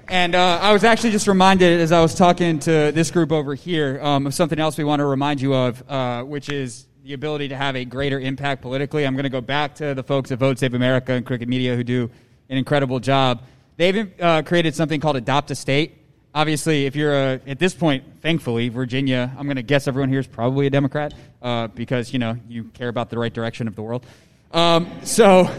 And 0.08 0.34
uh, 0.34 0.58
I 0.60 0.72
was 0.72 0.84
actually 0.84 1.10
just 1.10 1.26
reminded 1.26 1.80
as 1.80 1.90
I 1.90 2.00
was 2.00 2.14
talking 2.14 2.58
to 2.60 2.92
this 2.92 3.10
group 3.10 3.32
over 3.32 3.54
here 3.54 3.98
um, 4.02 4.26
of 4.26 4.34
something 4.34 4.58
else 4.58 4.76
we 4.76 4.84
want 4.84 5.00
to 5.00 5.06
remind 5.06 5.40
you 5.40 5.54
of, 5.54 5.82
uh, 5.88 6.22
which 6.22 6.50
is 6.50 6.86
the 7.02 7.14
ability 7.14 7.48
to 7.48 7.56
have 7.56 7.76
a 7.76 7.84
greater 7.84 8.20
impact 8.20 8.62
politically. 8.62 9.06
I'm 9.06 9.14
going 9.14 9.24
to 9.24 9.30
go 9.30 9.40
back 9.40 9.74
to 9.76 9.94
the 9.94 10.02
folks 10.02 10.30
at 10.30 10.38
Vote 10.38 10.58
Save 10.58 10.74
America 10.74 11.12
and 11.12 11.24
Crooked 11.24 11.48
Media 11.48 11.74
who 11.74 11.82
do 11.82 12.10
an 12.50 12.58
incredible 12.58 13.00
job. 13.00 13.42
They've 13.78 14.12
uh, 14.20 14.42
created 14.42 14.74
something 14.74 15.00
called 15.00 15.16
Adopt 15.16 15.50
a 15.50 15.54
State. 15.54 16.01
Obviously, 16.34 16.86
if 16.86 16.96
you're 16.96 17.12
a, 17.12 17.40
at 17.46 17.58
this 17.58 17.74
point, 17.74 18.04
thankfully, 18.22 18.70
Virginia, 18.70 19.30
I'm 19.36 19.44
going 19.44 19.56
to 19.56 19.62
guess 19.62 19.86
everyone 19.86 20.08
here 20.08 20.20
is 20.20 20.26
probably 20.26 20.66
a 20.66 20.70
Democrat 20.70 21.12
uh, 21.42 21.66
because, 21.66 22.14
you 22.14 22.18
know, 22.18 22.38
you 22.48 22.64
care 22.64 22.88
about 22.88 23.10
the 23.10 23.18
right 23.18 23.32
direction 23.32 23.68
of 23.68 23.76
the 23.76 23.82
world. 23.82 24.06
Um, 24.50 24.90
so 25.04 25.50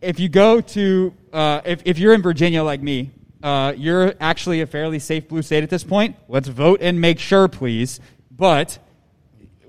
if 0.00 0.18
you 0.18 0.30
go 0.30 0.62
to, 0.62 1.12
uh, 1.30 1.60
if, 1.66 1.82
if 1.84 1.98
you're 1.98 2.14
in 2.14 2.22
Virginia 2.22 2.62
like 2.62 2.80
me, 2.80 3.10
uh, 3.42 3.74
you're 3.76 4.14
actually 4.18 4.62
a 4.62 4.66
fairly 4.66 4.98
safe 4.98 5.28
blue 5.28 5.42
state 5.42 5.62
at 5.62 5.68
this 5.68 5.84
point. 5.84 6.16
Let's 6.26 6.48
vote 6.48 6.80
and 6.80 7.00
make 7.00 7.18
sure, 7.18 7.46
please. 7.46 8.00
But 8.30 8.78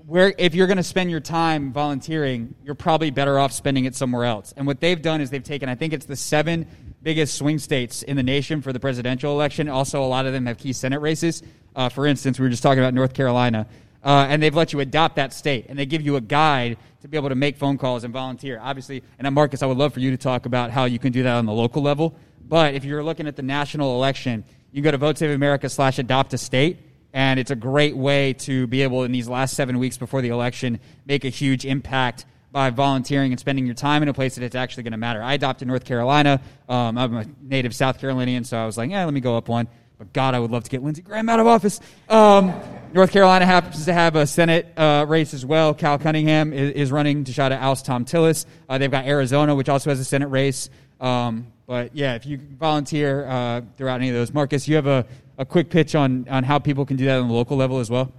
where 0.06 0.34
if 0.38 0.54
you're 0.54 0.66
going 0.66 0.78
to 0.78 0.82
spend 0.82 1.10
your 1.10 1.20
time 1.20 1.70
volunteering, 1.70 2.54
you're 2.64 2.74
probably 2.74 3.10
better 3.10 3.38
off 3.38 3.52
spending 3.52 3.84
it 3.84 3.94
somewhere 3.94 4.24
else. 4.24 4.54
And 4.56 4.66
what 4.66 4.80
they've 4.80 5.00
done 5.00 5.20
is 5.20 5.28
they've 5.28 5.44
taken, 5.44 5.68
I 5.68 5.74
think 5.74 5.92
it's 5.92 6.06
the 6.06 6.16
seven 6.16 6.66
biggest 7.02 7.34
swing 7.34 7.58
states 7.58 8.02
in 8.02 8.16
the 8.16 8.22
nation 8.22 8.60
for 8.60 8.72
the 8.72 8.80
presidential 8.80 9.32
election. 9.32 9.68
Also, 9.68 10.02
a 10.02 10.06
lot 10.06 10.26
of 10.26 10.32
them 10.32 10.46
have 10.46 10.58
key 10.58 10.72
Senate 10.72 11.00
races. 11.00 11.42
Uh, 11.74 11.88
for 11.88 12.06
instance, 12.06 12.38
we 12.38 12.44
were 12.44 12.50
just 12.50 12.62
talking 12.62 12.80
about 12.80 12.94
North 12.94 13.14
Carolina. 13.14 13.66
Uh, 14.02 14.26
and 14.28 14.42
they've 14.42 14.54
let 14.54 14.72
you 14.72 14.80
adopt 14.80 15.16
that 15.16 15.32
state, 15.32 15.66
and 15.68 15.78
they 15.78 15.84
give 15.84 16.00
you 16.00 16.16
a 16.16 16.20
guide 16.20 16.78
to 17.02 17.08
be 17.08 17.16
able 17.16 17.28
to 17.28 17.34
make 17.34 17.56
phone 17.56 17.76
calls 17.76 18.02
and 18.04 18.12
volunteer. 18.12 18.58
Obviously, 18.62 19.02
and 19.18 19.34
Marcus, 19.34 19.62
I 19.62 19.66
would 19.66 19.76
love 19.76 19.92
for 19.92 20.00
you 20.00 20.10
to 20.10 20.16
talk 20.16 20.46
about 20.46 20.70
how 20.70 20.86
you 20.86 20.98
can 20.98 21.12
do 21.12 21.22
that 21.22 21.36
on 21.36 21.46
the 21.46 21.52
local 21.52 21.82
level. 21.82 22.14
But 22.48 22.74
if 22.74 22.84
you're 22.84 23.04
looking 23.04 23.26
at 23.26 23.36
the 23.36 23.42
national 23.42 23.94
election, 23.94 24.44
you 24.72 24.82
can 24.82 24.84
go 24.84 24.90
to 24.92 24.98
Vote 24.98 25.18
Save 25.18 25.30
America 25.30 25.68
slash 25.68 25.98
adopt 25.98 26.32
a 26.32 26.38
state, 26.38 26.78
and 27.12 27.38
it's 27.38 27.50
a 27.50 27.56
great 27.56 27.96
way 27.96 28.32
to 28.34 28.66
be 28.66 28.82
able, 28.82 29.04
in 29.04 29.12
these 29.12 29.28
last 29.28 29.54
seven 29.54 29.78
weeks 29.78 29.98
before 29.98 30.22
the 30.22 30.28
election, 30.28 30.80
make 31.04 31.24
a 31.24 31.28
huge 31.28 31.66
impact 31.66 32.24
by 32.52 32.70
volunteering 32.70 33.32
and 33.32 33.38
spending 33.38 33.66
your 33.66 33.74
time 33.74 34.02
in 34.02 34.08
a 34.08 34.14
place 34.14 34.34
that 34.34 34.44
it's 34.44 34.56
actually 34.56 34.82
going 34.82 34.92
to 34.92 34.98
matter. 34.98 35.22
I 35.22 35.34
adopted 35.34 35.68
North 35.68 35.84
Carolina. 35.84 36.40
Um, 36.68 36.98
I'm 36.98 37.16
a 37.16 37.24
native 37.42 37.74
South 37.74 38.00
Carolinian, 38.00 38.44
so 38.44 38.58
I 38.58 38.66
was 38.66 38.76
like, 38.76 38.90
yeah, 38.90 39.04
let 39.04 39.14
me 39.14 39.20
go 39.20 39.36
up 39.36 39.48
one. 39.48 39.68
But 39.98 40.12
God, 40.14 40.34
I 40.34 40.38
would 40.38 40.50
love 40.50 40.64
to 40.64 40.70
get 40.70 40.82
Lindsey 40.82 41.02
Graham 41.02 41.28
out 41.28 41.40
of 41.40 41.46
office. 41.46 41.78
Um, 42.08 42.54
North 42.94 43.12
Carolina 43.12 43.44
happens 43.44 43.84
to 43.84 43.92
have 43.92 44.16
a 44.16 44.26
Senate 44.26 44.66
uh, 44.76 45.04
race 45.06 45.34
as 45.34 45.44
well. 45.44 45.74
Cal 45.74 45.98
Cunningham 45.98 46.52
is, 46.54 46.70
is, 46.70 46.90
running 46.90 47.24
to 47.24 47.34
try 47.34 47.50
to 47.50 47.54
oust 47.54 47.84
Thom 47.84 48.06
Tillis. 48.06 48.46
Uh, 48.66 48.78
they've 48.78 48.90
got 48.90 49.04
Arizona, 49.04 49.54
which 49.54 49.68
also 49.68 49.90
has 49.90 50.00
a 50.00 50.04
Senate 50.04 50.28
race. 50.28 50.70
Um, 51.00 51.52
but 51.66 51.94
yeah, 51.94 52.14
if 52.14 52.24
you 52.24 52.38
volunteer 52.38 53.26
uh, 53.26 53.60
throughout 53.76 53.96
any 53.96 54.08
of 54.08 54.14
those, 54.14 54.32
Marcus, 54.32 54.66
you 54.66 54.74
have 54.76 54.86
a, 54.86 55.06
a 55.36 55.44
quick 55.44 55.68
pitch 55.68 55.94
on, 55.94 56.26
on 56.28 56.44
how 56.44 56.58
people 56.58 56.86
can 56.86 56.96
do 56.96 57.04
that 57.04 57.20
on 57.20 57.28
the 57.28 57.34
local 57.34 57.58
level 57.58 57.78
as 57.78 57.90
well. 57.90 58.10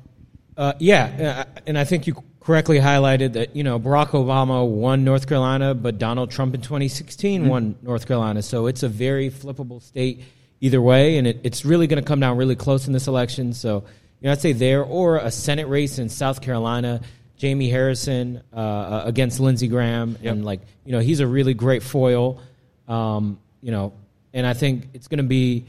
Uh, 0.56 0.74
yeah, 0.80 1.46
uh, 1.48 1.62
and 1.66 1.78
I 1.78 1.84
think 1.84 2.06
you 2.06 2.24
correctly 2.42 2.80
highlighted 2.80 3.34
that 3.34 3.56
you 3.56 3.64
know 3.64 3.80
Barack 3.80 4.10
Obama 4.10 4.68
won 4.68 5.04
North 5.04 5.28
Carolina, 5.28 5.74
but 5.74 5.98
Donald 5.98 6.32
Trump 6.32 6.54
in 6.54 6.62
2016 6.62 7.42
mm-hmm. 7.42 7.50
won 7.50 7.76
North 7.82 8.08
Carolina. 8.08 8.42
So 8.42 8.68
it's 8.68 8.84
a 8.84 8.90
very 8.90 9.30
flippable 9.30 9.82
state 9.82 10.24
either 10.60 10.82
way, 10.82 11.18
and 11.18 11.28
it, 11.28 11.40
it's 11.44 11.64
really 11.64 11.88
going 11.88 12.02
to 12.02 12.08
come 12.08 12.20
down 12.20 12.38
really 12.38 12.56
close 12.56 12.88
in 12.88 12.94
this 12.94 13.08
election. 13.08 13.54
So, 13.54 13.84
you 14.20 14.28
know, 14.28 14.32
I'd 14.32 14.42
say 14.42 14.54
there 14.54 14.84
or 14.84 15.18
a 15.18 15.32
Senate 15.32 15.68
race 15.68 15.98
in 15.98 16.10
South 16.10 16.42
Carolina, 16.42 17.02
Jamie 17.38 17.70
Harrison 17.70 18.42
uh, 18.54 19.04
against 19.06 19.40
Lindsey 19.40 19.68
Graham, 19.68 20.18
yep. 20.22 20.34
and 20.34 20.44
like 20.46 20.62
you 20.84 20.92
know, 20.92 21.00
he's 21.00 21.20
a 21.20 21.28
really 21.28 21.54
great 21.54 21.84
foil. 21.84 22.42
Um, 22.88 23.40
you 23.62 23.72
know, 23.72 23.94
and 24.34 24.46
I 24.46 24.54
think 24.54 24.90
it's 24.94 25.08
going 25.08 25.20
to 25.20 25.24
be 25.24 25.66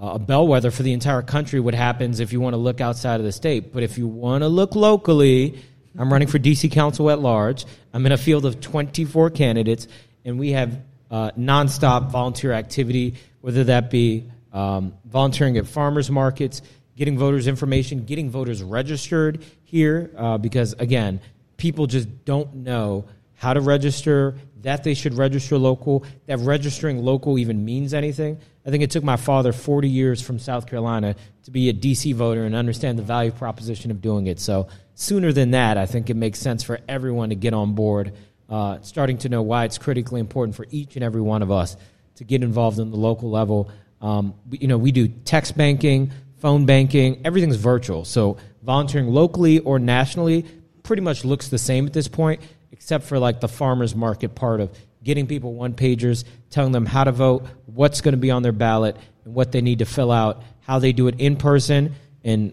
a 0.00 0.18
bellwether 0.18 0.70
for 0.70 0.82
the 0.82 0.92
entire 0.92 1.22
country. 1.22 1.60
What 1.60 1.74
happens 1.74 2.20
if 2.20 2.32
you 2.32 2.40
want 2.40 2.54
to 2.54 2.58
look 2.58 2.80
outside 2.80 3.20
of 3.20 3.26
the 3.26 3.32
state? 3.32 3.72
But 3.72 3.82
if 3.82 3.98
you 3.98 4.06
want 4.06 4.42
to 4.42 4.48
look 4.48 4.76
locally, 4.76 5.58
I'm 5.98 6.12
running 6.12 6.28
for 6.28 6.38
DC 6.38 6.70
Council 6.70 7.10
at 7.10 7.18
large. 7.18 7.66
I'm 7.92 8.06
in 8.06 8.12
a 8.12 8.16
field 8.16 8.46
of 8.46 8.60
24 8.60 9.30
candidates, 9.30 9.88
and 10.24 10.38
we 10.38 10.52
have 10.52 10.80
uh, 11.10 11.32
nonstop 11.32 12.10
volunteer 12.10 12.52
activity 12.52 13.16
whether 13.40 13.64
that 13.64 13.90
be 13.90 14.30
um, 14.52 14.94
volunteering 15.04 15.56
at 15.58 15.66
farmers 15.66 16.10
markets, 16.10 16.62
getting 16.96 17.18
voters 17.18 17.46
information, 17.46 18.04
getting 18.04 18.30
voters 18.30 18.62
registered 18.62 19.44
here, 19.64 20.10
uh, 20.16 20.38
because 20.38 20.72
again, 20.74 21.20
people 21.56 21.86
just 21.86 22.24
don't 22.24 22.52
know 22.54 23.04
how 23.34 23.52
to 23.52 23.60
register, 23.60 24.36
that 24.62 24.82
they 24.82 24.94
should 24.94 25.14
register 25.14 25.56
local, 25.56 26.04
that 26.26 26.38
registering 26.38 27.04
local 27.04 27.38
even 27.38 27.64
means 27.64 27.94
anything. 27.94 28.38
I 28.66 28.70
think 28.70 28.82
it 28.82 28.90
took 28.90 29.04
my 29.04 29.16
father 29.16 29.52
40 29.52 29.88
years 29.88 30.20
from 30.20 30.38
South 30.40 30.66
Carolina 30.66 31.14
to 31.44 31.50
be 31.50 31.68
a 31.68 31.72
DC 31.72 32.14
voter 32.14 32.44
and 32.44 32.54
understand 32.54 32.98
the 32.98 33.04
value 33.04 33.30
proposition 33.30 33.90
of 33.90 34.02
doing 34.02 34.26
it. 34.26 34.40
So, 34.40 34.68
sooner 34.98 35.32
than 35.32 35.52
that, 35.52 35.78
I 35.78 35.86
think 35.86 36.10
it 36.10 36.14
makes 36.14 36.40
sense 36.40 36.64
for 36.64 36.80
everyone 36.88 37.28
to 37.28 37.36
get 37.36 37.54
on 37.54 37.74
board, 37.74 38.14
uh, 38.48 38.78
starting 38.82 39.16
to 39.18 39.28
know 39.28 39.42
why 39.42 39.64
it's 39.64 39.78
critically 39.78 40.18
important 40.18 40.56
for 40.56 40.66
each 40.70 40.96
and 40.96 41.04
every 41.04 41.20
one 41.20 41.40
of 41.40 41.52
us 41.52 41.76
to 42.16 42.24
get 42.24 42.42
involved 42.42 42.80
in 42.80 42.90
the 42.90 42.96
local 42.96 43.30
level. 43.30 43.70
Um, 44.00 44.34
you 44.50 44.66
know, 44.66 44.76
we 44.76 44.90
do 44.90 45.06
text 45.06 45.56
banking, 45.56 46.10
phone 46.38 46.66
banking, 46.66 47.20
everything's 47.24 47.56
virtual. 47.56 48.04
So 48.04 48.38
volunteering 48.64 49.06
locally 49.06 49.60
or 49.60 49.78
nationally 49.78 50.44
pretty 50.82 51.02
much 51.02 51.24
looks 51.24 51.46
the 51.46 51.58
same 51.58 51.86
at 51.86 51.92
this 51.92 52.08
point, 52.08 52.40
except 52.72 53.04
for 53.04 53.20
like 53.20 53.40
the 53.40 53.48
farmers 53.48 53.94
market 53.94 54.34
part 54.34 54.60
of 54.60 54.76
getting 55.04 55.28
people 55.28 55.54
one 55.54 55.74
pagers, 55.74 56.24
telling 56.50 56.72
them 56.72 56.84
how 56.84 57.04
to 57.04 57.12
vote, 57.12 57.46
what's 57.66 58.00
going 58.00 58.14
to 58.14 58.18
be 58.18 58.32
on 58.32 58.42
their 58.42 58.50
ballot, 58.50 58.96
and 59.24 59.32
what 59.32 59.52
they 59.52 59.60
need 59.60 59.78
to 59.78 59.84
fill 59.84 60.10
out, 60.10 60.42
how 60.62 60.80
they 60.80 60.92
do 60.92 61.06
it 61.06 61.20
in 61.20 61.36
person. 61.36 61.94
And 62.24 62.52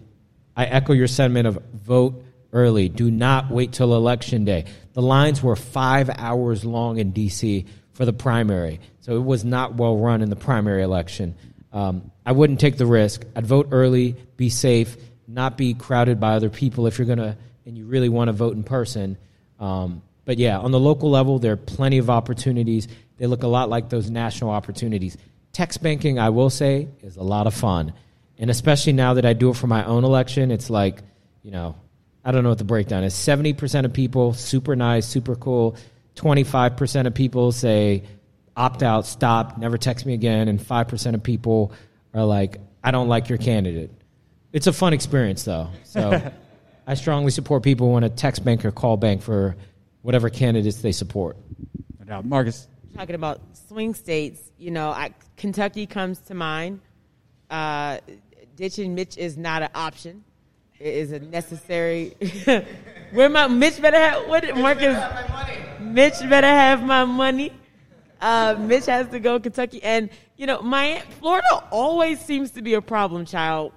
I 0.56 0.66
echo 0.66 0.92
your 0.92 1.08
sentiment 1.08 1.48
of 1.48 1.60
vote 1.74 2.22
early. 2.56 2.88
Do 2.88 3.10
not 3.10 3.50
wait 3.50 3.72
till 3.72 3.94
election 3.94 4.44
day. 4.44 4.64
The 4.94 5.02
lines 5.02 5.42
were 5.42 5.54
five 5.54 6.10
hours 6.10 6.64
long 6.64 6.98
in 6.98 7.12
D.C 7.12 7.66
for 7.96 8.04
the 8.04 8.12
primary. 8.12 8.78
So 9.00 9.16
it 9.16 9.24
was 9.24 9.42
not 9.42 9.74
well 9.74 9.96
run 9.96 10.20
in 10.20 10.28
the 10.28 10.36
primary 10.36 10.82
election. 10.82 11.34
Um, 11.72 12.10
I 12.26 12.32
wouldn't 12.32 12.60
take 12.60 12.76
the 12.76 12.84
risk. 12.84 13.24
I'd 13.34 13.46
vote 13.46 13.68
early, 13.70 14.16
be 14.36 14.50
safe, 14.50 14.96
not 15.26 15.56
be 15.56 15.72
crowded 15.72 16.20
by 16.20 16.34
other 16.34 16.50
people 16.50 16.86
if 16.86 16.98
you're 16.98 17.06
going 17.06 17.18
to, 17.18 17.36
and 17.64 17.76
you 17.76 17.86
really 17.86 18.10
want 18.10 18.28
to 18.28 18.32
vote 18.32 18.54
in 18.54 18.64
person. 18.64 19.16
Um, 19.58 20.02
but 20.26 20.36
yeah, 20.36 20.58
on 20.58 20.72
the 20.72 20.80
local 20.80 21.10
level, 21.10 21.38
there 21.38 21.52
are 21.52 21.56
plenty 21.56 21.96
of 21.96 22.10
opportunities. 22.10 22.86
They 23.16 23.26
look 23.26 23.44
a 23.44 23.48
lot 23.48 23.70
like 23.70 23.88
those 23.88 24.10
national 24.10 24.50
opportunities. 24.50 25.16
Text 25.52 25.82
banking, 25.82 26.18
I 26.18 26.28
will 26.28 26.50
say, 26.50 26.88
is 27.02 27.16
a 27.16 27.22
lot 27.22 27.46
of 27.46 27.54
fun. 27.54 27.94
And 28.36 28.50
especially 28.50 28.92
now 28.92 29.14
that 29.14 29.24
I 29.24 29.32
do 29.32 29.50
it 29.50 29.56
for 29.56 29.68
my 29.68 29.84
own 29.86 30.04
election, 30.04 30.50
it's 30.50 30.68
like, 30.68 31.00
you 31.42 31.50
know, 31.50 31.76
I 32.26 32.32
don't 32.32 32.42
know 32.42 32.48
what 32.48 32.58
the 32.58 32.64
breakdown 32.64 33.04
is. 33.04 33.14
70% 33.14 33.84
of 33.84 33.92
people, 33.92 34.34
super 34.34 34.74
nice, 34.74 35.06
super 35.06 35.36
cool. 35.36 35.76
25% 36.16 37.06
of 37.06 37.14
people 37.14 37.52
say 37.52 38.02
opt 38.56 38.82
out, 38.82 39.06
stop, 39.06 39.58
never 39.58 39.78
text 39.78 40.04
me 40.04 40.12
again, 40.12 40.48
and 40.48 40.58
5% 40.58 41.14
of 41.14 41.22
people 41.22 41.72
are 42.12 42.24
like, 42.24 42.58
I 42.82 42.90
don't 42.90 43.06
like 43.06 43.28
your 43.28 43.38
candidate. 43.38 43.92
It's 44.52 44.66
a 44.66 44.72
fun 44.72 44.92
experience, 44.92 45.44
though. 45.44 45.68
So 45.84 46.32
I 46.86 46.94
strongly 46.94 47.30
support 47.30 47.62
people 47.62 47.92
want 47.92 48.02
to 48.02 48.08
text 48.08 48.44
bank 48.44 48.64
or 48.64 48.72
call 48.72 48.96
bank 48.96 49.22
for 49.22 49.54
whatever 50.02 50.28
candidates 50.28 50.82
they 50.82 50.92
support. 50.92 51.36
No 52.00 52.06
doubt. 52.06 52.24
Marcus. 52.24 52.66
Talking 52.96 53.14
about 53.14 53.40
swing 53.68 53.94
states, 53.94 54.40
you 54.58 54.72
know, 54.72 54.88
I, 54.88 55.14
Kentucky 55.36 55.86
comes 55.86 56.18
to 56.22 56.34
mind. 56.34 56.80
Uh, 57.50 57.98
ditching 58.56 58.96
Mitch 58.96 59.16
is 59.16 59.36
not 59.36 59.62
an 59.62 59.68
option. 59.76 60.24
It 60.78 60.94
is 60.94 61.12
a 61.12 61.20
necessary. 61.20 62.14
Where 63.12 63.28
my 63.28 63.46
Mitch 63.46 63.80
better 63.80 63.98
have 63.98 64.28
what 64.28 64.56
Marcus? 64.56 64.96
Mitch 65.80 66.18
better 66.28 66.46
have 66.46 66.82
my 66.82 67.04
money. 67.04 67.52
Uh, 68.20 68.56
Mitch 68.58 68.86
has 68.86 69.08
to 69.08 69.20
go 69.20 69.38
Kentucky, 69.40 69.82
and 69.82 70.10
you 70.36 70.46
know, 70.46 70.60
my 70.60 71.02
Florida 71.20 71.64
always 71.70 72.20
seems 72.20 72.50
to 72.52 72.62
be 72.62 72.74
a 72.74 72.82
problem 72.82 73.24
child. 73.24 73.72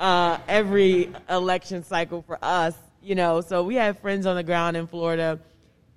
Uh, 0.00 0.38
every 0.46 1.10
election 1.28 1.82
cycle 1.82 2.22
for 2.22 2.38
us, 2.40 2.74
you 3.02 3.14
know, 3.14 3.40
so 3.40 3.64
we 3.64 3.74
have 3.74 3.98
friends 3.98 4.26
on 4.26 4.36
the 4.36 4.44
ground 4.44 4.76
in 4.76 4.86
Florida. 4.86 5.40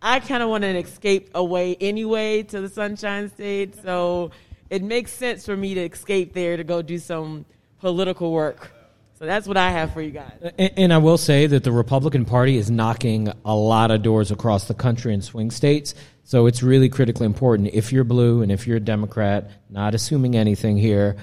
I 0.01 0.20
kind 0.20 0.41
of 0.41 0.50
want 0.50 0.63
to 0.63 0.75
escape 0.75 1.29
away 1.36 1.77
anyway 1.79 2.41
to 2.43 2.62
the 2.62 2.70
Sunshine 2.70 3.29
State, 3.29 3.75
so 3.84 4.31
it 4.72 4.81
makes 4.81 5.12
sense 5.12 5.46
for 5.46 5.55
me 5.55 5.75
to 5.75 5.81
escape 5.81 6.34
there 6.34 6.58
to 6.58 6.63
go 6.63 6.81
do 6.81 6.98
some 6.98 7.46
political 7.79 8.31
work. 8.31 8.72
So 9.21 9.27
that's 9.27 9.47
what 9.47 9.55
I 9.55 9.69
have 9.69 9.93
for 9.93 10.01
you 10.01 10.09
guys. 10.09 10.31
And, 10.57 10.71
and, 10.77 10.91
I 10.91 10.97
will 10.97 11.19
say 11.19 11.45
that 11.45 11.63
the 11.63 11.71
Republican 11.71 12.25
Party 12.25 12.57
is 12.57 12.71
knocking 12.71 13.31
a 13.45 13.53
lot 13.53 13.91
of 13.91 14.01
doors 14.01 14.31
across 14.31 14.67
the 14.67 14.73
country 14.73 15.13
in 15.13 15.21
swing 15.21 15.51
states. 15.51 15.93
So 16.23 16.47
it's 16.47 16.63
really 16.63 16.89
critically 16.89 17.27
important. 17.27 17.69
If 17.71 17.93
you're 17.93 18.03
blue 18.03 18.41
and 18.41 18.51
if 18.51 18.65
you're 18.65 18.77
a 18.77 18.79
Democrat, 18.79 19.51
not 19.69 19.93
assuming 19.93 20.35
anything 20.35 20.75
here, 20.75 21.17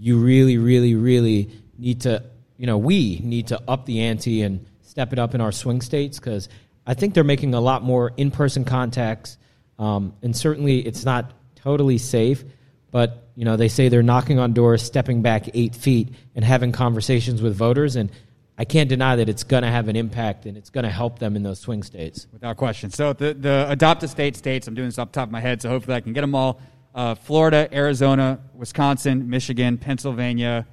you 0.00 0.18
really, 0.18 0.58
really, 0.58 0.96
really 0.96 1.48
need 1.78 2.00
to, 2.00 2.24
you 2.56 2.66
know, 2.66 2.76
we 2.76 3.20
need 3.22 3.46
to 3.46 3.62
up 3.68 3.86
the 3.86 4.00
ante 4.00 4.42
and 4.42 4.66
step 4.82 5.12
it 5.12 5.20
up 5.20 5.32
in 5.32 5.40
our 5.40 5.52
swing 5.52 5.80
states 5.80 6.18
because 6.18 6.48
I 6.88 6.94
think 6.94 7.14
they're 7.14 7.22
making 7.22 7.54
a 7.54 7.60
lot 7.60 7.84
more 7.84 8.12
in 8.16 8.32
person 8.32 8.64
contacts. 8.64 9.38
Um, 9.78 10.14
and 10.22 10.36
certainly 10.36 10.80
it's 10.80 11.04
not 11.04 11.30
totally 11.54 11.98
safe, 11.98 12.42
but 12.90 13.23
you 13.36 13.44
know, 13.44 13.56
they 13.56 13.68
say 13.68 13.88
they're 13.88 14.02
knocking 14.02 14.38
on 14.38 14.52
doors, 14.52 14.82
stepping 14.82 15.22
back 15.22 15.48
eight 15.54 15.74
feet, 15.74 16.14
and 16.34 16.44
having 16.44 16.72
conversations 16.72 17.42
with 17.42 17.56
voters. 17.56 17.96
And 17.96 18.10
I 18.56 18.64
can't 18.64 18.88
deny 18.88 19.16
that 19.16 19.28
it's 19.28 19.42
going 19.42 19.64
to 19.64 19.70
have 19.70 19.88
an 19.88 19.96
impact 19.96 20.46
and 20.46 20.56
it's 20.56 20.70
going 20.70 20.84
to 20.84 20.90
help 20.90 21.18
them 21.18 21.34
in 21.34 21.42
those 21.42 21.58
swing 21.58 21.82
states. 21.82 22.26
Without 22.32 22.56
question. 22.56 22.90
So 22.90 23.12
the, 23.12 23.34
the 23.34 23.66
adopt 23.68 24.02
a 24.04 24.08
state 24.08 24.36
states, 24.36 24.68
I'm 24.68 24.74
doing 24.74 24.88
this 24.88 24.98
off 24.98 25.08
the 25.08 25.14
top 25.14 25.28
of 25.28 25.32
my 25.32 25.40
head, 25.40 25.60
so 25.60 25.68
hopefully 25.68 25.96
I 25.96 26.00
can 26.00 26.12
get 26.12 26.20
them 26.20 26.34
all. 26.34 26.60
Uh, 26.94 27.16
Florida, 27.16 27.68
Arizona, 27.72 28.38
Wisconsin, 28.54 29.28
Michigan, 29.28 29.78
Pennsylvania, 29.78 30.64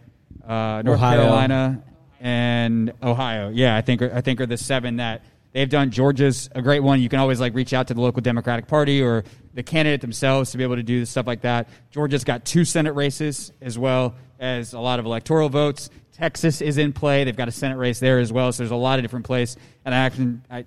uh, 0.48 0.84
North 0.86 1.00
Ohio. 1.00 1.22
Carolina, 1.22 1.84
and 2.20 2.94
Ohio. 3.02 3.50
Yeah, 3.50 3.76
I 3.76 3.82
think 3.82 4.04
I 4.04 4.22
think 4.22 4.40
are 4.40 4.46
the 4.46 4.58
seven 4.58 4.98
that 4.98 5.24
they've 5.54 5.70
done. 5.70 5.92
Georgia's 5.92 6.50
a 6.54 6.62
great 6.62 6.82
one. 6.82 7.02
You 7.02 7.10
can 7.10 7.20
always 7.20 7.40
like 7.40 7.54
reach 7.54 7.74
out 7.74 7.88
to 7.88 7.94
the 7.94 8.02
local 8.02 8.22
Democratic 8.22 8.68
Party 8.68 9.02
or 9.02 9.24
the 9.54 9.64
candidate 9.64 10.02
themselves 10.02 10.52
to 10.52 10.58
be 10.58 10.64
able 10.64 10.78
to 10.78 10.84
do 10.84 11.06
stuff 11.06 11.28
like 11.28 11.42
that. 11.42 11.68
Georgia's 11.92 12.24
got 12.24 12.46
two 12.46 12.66
Senate 12.66 12.94
races 12.94 13.52
as 13.62 13.78
well 13.78 14.16
as 14.40 14.74
a 14.74 14.80
lot 14.80 15.00
of 15.00 15.06
electoral 15.06 15.50
votes. 15.50 15.90
Texas 16.14 16.62
is 16.62 16.78
in 16.78 16.94
play. 16.94 17.24
They've 17.24 17.36
got 17.36 17.48
a 17.48 17.52
Senate 17.52 17.78
race 17.78 18.00
there 18.00 18.20
as 18.20 18.32
well. 18.32 18.52
So 18.52 18.64
there's 18.64 18.72
a 18.72 18.76
lot 18.76 19.00
of 19.00 19.04
different 19.04 19.26
places. 19.26 19.58
And 19.86 19.96
I 19.96 20.00
actually, 20.00 20.38
I, 20.50 20.66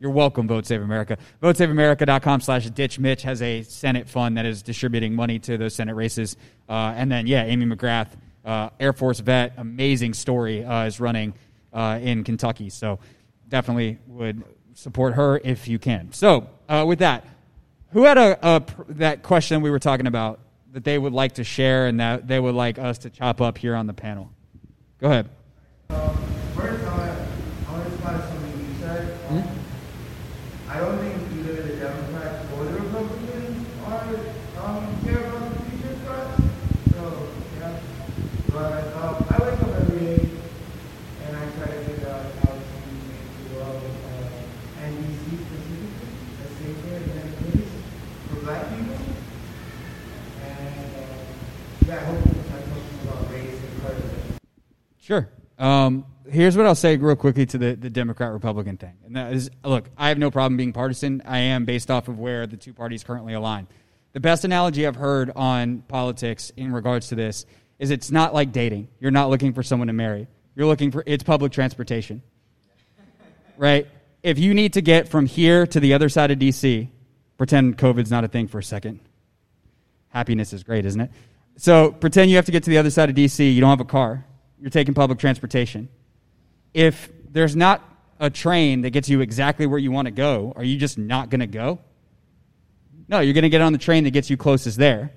you're 0.00 0.10
welcome, 0.10 0.48
Vote 0.48 0.66
Save 0.66 0.82
America. 0.82 1.16
VoteSaveAmerica.com 1.42 2.40
slash 2.40 2.68
Ditch 2.70 2.98
Mitch 2.98 3.22
has 3.22 3.40
a 3.40 3.62
Senate 3.62 4.08
fund 4.08 4.36
that 4.36 4.46
is 4.46 4.62
distributing 4.62 5.14
money 5.14 5.38
to 5.40 5.56
those 5.56 5.74
Senate 5.74 5.94
races. 5.94 6.36
Uh, 6.68 6.92
and 6.96 7.10
then, 7.10 7.26
yeah, 7.26 7.44
Amy 7.44 7.66
McGrath, 7.66 8.08
uh, 8.44 8.70
Air 8.80 8.92
Force 8.92 9.20
vet, 9.20 9.54
amazing 9.56 10.14
story, 10.14 10.64
uh, 10.64 10.84
is 10.84 11.00
running 11.00 11.34
uh, 11.72 11.98
in 12.02 12.24
Kentucky. 12.24 12.68
So 12.70 12.98
definitely 13.48 13.98
would 14.06 14.42
support 14.74 15.14
her 15.14 15.40
if 15.42 15.68
you 15.68 15.78
can. 15.78 16.12
So, 16.12 16.48
uh, 16.68 16.84
with 16.86 16.98
that, 17.00 17.24
who 17.92 18.04
had 18.04 18.18
a, 18.18 18.38
a, 18.46 18.62
that 18.90 19.22
question 19.22 19.62
we 19.62 19.70
were 19.70 19.78
talking 19.78 20.06
about 20.06 20.40
that 20.72 20.84
they 20.84 20.98
would 20.98 21.12
like 21.12 21.32
to 21.34 21.44
share 21.44 21.86
and 21.86 22.00
that 22.00 22.26
they 22.26 22.38
would 22.38 22.54
like 22.54 22.78
us 22.78 22.98
to 22.98 23.10
chop 23.10 23.40
up 23.40 23.58
here 23.58 23.74
on 23.74 23.86
the 23.86 23.94
panel. 23.94 24.30
Go 25.00 25.08
ahead. 25.08 25.28
Um, 25.90 26.16
first, 26.54 26.84
I 26.84 26.98
want, 26.98 27.28
I 27.68 27.72
want 27.72 27.84
to 27.86 28.28
something 28.28 28.58
you 28.58 28.80
said. 28.80 29.18
Um, 29.30 29.44
I 30.68 30.80
don't 30.80 30.98
think 30.98 31.22
either 31.38 31.62
the 31.62 31.76
Democrats 31.76 32.52
or 32.52 32.64
the 32.64 32.72
Republicans 32.72 33.66
are 33.86 34.16
um, 34.64 35.04
care 35.04 35.24
about 35.24 35.54
the 35.54 35.70
future 35.70 35.96
for 36.04 36.12
us. 36.12 36.40
So, 36.92 37.28
yeah. 37.58 37.78
But 38.52 38.96
um, 38.96 39.24
I 39.30 39.38
wake 39.44 39.62
up 39.62 39.68
every 39.80 39.98
day 40.00 40.28
and 41.24 41.36
I 41.36 41.44
try 41.56 41.66
to 41.66 41.84
figure 41.84 42.08
out 42.08 42.24
how 42.42 42.52
to 42.52 42.58
make 42.58 43.48
the 43.48 43.54
world 43.54 43.82
uh, 43.84 44.82
and 44.82 44.98
DC 44.98 45.38
specifically 45.44 45.88
a 46.42 46.48
safer 46.58 46.96
and 46.96 47.06
better 47.06 47.32
place 47.40 47.72
for 48.28 48.36
black 48.40 48.68
people. 48.70 48.96
And 50.42 50.96
uh, 50.96 51.86
yeah, 51.86 51.94
I 51.94 52.04
hope 52.04 52.20
I'm 52.26 52.44
talking 52.50 52.98
about 53.04 53.30
race 53.30 53.60
and 53.60 53.82
president. 53.82 54.26
Sure. 55.06 55.28
Um, 55.56 56.04
here's 56.28 56.56
what 56.56 56.66
I'll 56.66 56.74
say 56.74 56.96
real 56.96 57.14
quickly 57.14 57.46
to 57.46 57.58
the, 57.58 57.76
the 57.76 57.88
Democrat 57.88 58.32
Republican 58.32 58.76
thing. 58.76 58.94
And 59.04 59.14
that 59.14 59.32
is 59.32 59.48
look, 59.62 59.88
I 59.96 60.08
have 60.08 60.18
no 60.18 60.32
problem 60.32 60.56
being 60.56 60.72
partisan. 60.72 61.22
I 61.24 61.38
am 61.38 61.64
based 61.64 61.92
off 61.92 62.08
of 62.08 62.18
where 62.18 62.44
the 62.48 62.56
two 62.56 62.74
parties 62.74 63.04
currently 63.04 63.32
align. 63.32 63.68
The 64.14 64.20
best 64.20 64.44
analogy 64.44 64.84
I've 64.84 64.96
heard 64.96 65.30
on 65.36 65.82
politics 65.82 66.50
in 66.56 66.72
regards 66.72 67.10
to 67.10 67.14
this 67.14 67.46
is 67.78 67.92
it's 67.92 68.10
not 68.10 68.34
like 68.34 68.50
dating. 68.50 68.88
You're 68.98 69.12
not 69.12 69.30
looking 69.30 69.52
for 69.52 69.62
someone 69.62 69.86
to 69.86 69.92
marry. 69.92 70.26
You're 70.56 70.66
looking 70.66 70.90
for 70.90 71.04
it's 71.06 71.22
public 71.22 71.52
transportation. 71.52 72.20
right? 73.56 73.86
If 74.24 74.40
you 74.40 74.54
need 74.54 74.72
to 74.72 74.80
get 74.80 75.06
from 75.06 75.26
here 75.26 75.68
to 75.68 75.78
the 75.78 75.94
other 75.94 76.08
side 76.08 76.32
of 76.32 76.40
DC, 76.40 76.88
pretend 77.38 77.78
COVID's 77.78 78.10
not 78.10 78.24
a 78.24 78.28
thing 78.28 78.48
for 78.48 78.58
a 78.58 78.64
second. 78.64 78.98
Happiness 80.08 80.52
is 80.52 80.64
great, 80.64 80.84
isn't 80.84 81.00
it? 81.00 81.12
So 81.58 81.92
pretend 81.92 82.28
you 82.28 82.36
have 82.36 82.46
to 82.46 82.52
get 82.52 82.64
to 82.64 82.70
the 82.70 82.78
other 82.78 82.90
side 82.90 83.08
of 83.08 83.14
DC, 83.14 83.54
you 83.54 83.60
don't 83.60 83.70
have 83.70 83.80
a 83.80 83.84
car 83.84 84.24
you're 84.60 84.70
taking 84.70 84.94
public 84.94 85.18
transportation. 85.18 85.88
If 86.74 87.10
there's 87.30 87.56
not 87.56 87.82
a 88.18 88.30
train 88.30 88.82
that 88.82 88.90
gets 88.90 89.08
you 89.08 89.20
exactly 89.20 89.66
where 89.66 89.78
you 89.78 89.92
want 89.92 90.06
to 90.06 90.12
go, 90.12 90.52
are 90.56 90.64
you 90.64 90.78
just 90.78 90.98
not 90.98 91.30
going 91.30 91.40
to 91.40 91.46
go? 91.46 91.80
No, 93.08 93.20
you're 93.20 93.34
going 93.34 93.42
to 93.42 93.48
get 93.48 93.60
on 93.60 93.72
the 93.72 93.78
train 93.78 94.04
that 94.04 94.10
gets 94.10 94.30
you 94.30 94.36
closest 94.36 94.78
there, 94.78 95.12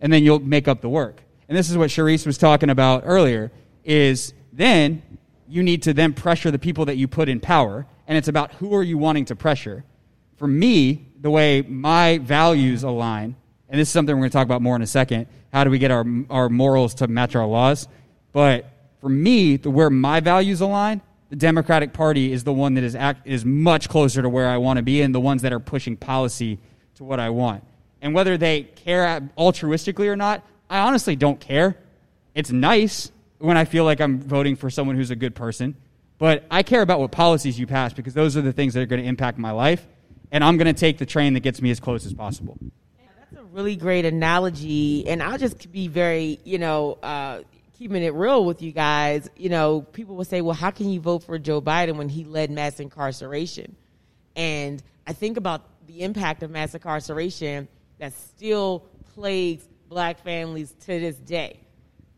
and 0.00 0.12
then 0.12 0.22
you'll 0.22 0.40
make 0.40 0.68
up 0.68 0.80
the 0.80 0.88
work. 0.88 1.20
And 1.48 1.58
this 1.58 1.70
is 1.70 1.76
what 1.76 1.90
Charisse 1.90 2.26
was 2.26 2.38
talking 2.38 2.70
about 2.70 3.02
earlier, 3.04 3.52
is 3.84 4.32
then 4.52 5.02
you 5.46 5.62
need 5.62 5.82
to 5.82 5.92
then 5.92 6.14
pressure 6.14 6.50
the 6.50 6.58
people 6.58 6.86
that 6.86 6.96
you 6.96 7.06
put 7.06 7.28
in 7.28 7.40
power, 7.40 7.86
and 8.06 8.16
it's 8.16 8.28
about 8.28 8.52
who 8.54 8.74
are 8.74 8.82
you 8.82 8.96
wanting 8.96 9.26
to 9.26 9.36
pressure. 9.36 9.84
For 10.36 10.46
me, 10.46 11.06
the 11.20 11.30
way 11.30 11.62
my 11.62 12.18
values 12.18 12.82
align, 12.82 13.36
and 13.68 13.80
this 13.80 13.88
is 13.88 13.92
something 13.92 14.14
we're 14.14 14.22
going 14.22 14.30
to 14.30 14.34
talk 14.34 14.46
about 14.46 14.62
more 14.62 14.76
in 14.76 14.82
a 14.82 14.86
second, 14.86 15.26
how 15.52 15.64
do 15.64 15.70
we 15.70 15.78
get 15.78 15.90
our, 15.90 16.04
our 16.30 16.48
morals 16.48 16.94
to 16.94 17.08
match 17.08 17.36
our 17.36 17.46
laws? 17.46 17.88
But 18.32 18.70
for 19.04 19.10
me, 19.10 19.58
the 19.58 19.68
where 19.68 19.90
my 19.90 20.18
values 20.18 20.62
align, 20.62 21.02
the 21.28 21.36
Democratic 21.36 21.92
Party 21.92 22.32
is 22.32 22.42
the 22.42 22.54
one 22.54 22.72
that 22.72 22.84
is 22.84 22.96
act, 22.96 23.26
is 23.26 23.44
much 23.44 23.86
closer 23.90 24.22
to 24.22 24.30
where 24.30 24.48
I 24.48 24.56
want 24.56 24.78
to 24.78 24.82
be, 24.82 25.02
and 25.02 25.14
the 25.14 25.20
ones 25.20 25.42
that 25.42 25.52
are 25.52 25.60
pushing 25.60 25.94
policy 25.94 26.58
to 26.94 27.04
what 27.04 27.20
I 27.20 27.28
want. 27.28 27.62
And 28.00 28.14
whether 28.14 28.38
they 28.38 28.62
care 28.62 29.20
altruistically 29.36 30.06
or 30.06 30.16
not, 30.16 30.42
I 30.70 30.78
honestly 30.78 31.16
don't 31.16 31.38
care. 31.38 31.76
It's 32.34 32.50
nice 32.50 33.12
when 33.36 33.58
I 33.58 33.66
feel 33.66 33.84
like 33.84 34.00
I'm 34.00 34.20
voting 34.20 34.56
for 34.56 34.70
someone 34.70 34.96
who's 34.96 35.10
a 35.10 35.16
good 35.16 35.34
person, 35.34 35.76
but 36.16 36.46
I 36.50 36.62
care 36.62 36.80
about 36.80 36.98
what 36.98 37.10
policies 37.10 37.58
you 37.58 37.66
pass 37.66 37.92
because 37.92 38.14
those 38.14 38.38
are 38.38 38.42
the 38.42 38.54
things 38.54 38.72
that 38.72 38.80
are 38.80 38.86
going 38.86 39.02
to 39.02 39.06
impact 39.06 39.36
my 39.36 39.50
life, 39.50 39.86
and 40.32 40.42
I'm 40.42 40.56
going 40.56 40.74
to 40.74 40.80
take 40.80 40.96
the 40.96 41.04
train 41.04 41.34
that 41.34 41.40
gets 41.40 41.60
me 41.60 41.70
as 41.70 41.78
close 41.78 42.06
as 42.06 42.14
possible. 42.14 42.56
That's 43.18 43.42
a 43.42 43.44
really 43.44 43.76
great 43.76 44.06
analogy, 44.06 45.06
and 45.06 45.22
I'll 45.22 45.36
just 45.36 45.70
be 45.70 45.88
very, 45.88 46.40
you 46.44 46.56
know, 46.56 46.96
uh, 47.02 47.40
keeping 47.78 48.02
it 48.02 48.14
real 48.14 48.44
with 48.44 48.62
you 48.62 48.72
guys, 48.72 49.28
you 49.36 49.48
know, 49.48 49.82
people 49.82 50.16
will 50.16 50.24
say, 50.24 50.40
well, 50.40 50.54
how 50.54 50.70
can 50.70 50.88
you 50.90 51.00
vote 51.00 51.24
for 51.24 51.38
Joe 51.38 51.60
Biden 51.60 51.96
when 51.96 52.08
he 52.08 52.24
led 52.24 52.50
mass 52.50 52.80
incarceration? 52.80 53.74
And 54.36 54.82
I 55.06 55.12
think 55.12 55.36
about 55.36 55.62
the 55.86 56.02
impact 56.02 56.42
of 56.42 56.50
mass 56.50 56.74
incarceration 56.74 57.68
that 57.98 58.12
still 58.12 58.86
plagues 59.14 59.68
black 59.88 60.22
families 60.22 60.72
to 60.80 61.00
this 61.00 61.16
day. 61.16 61.60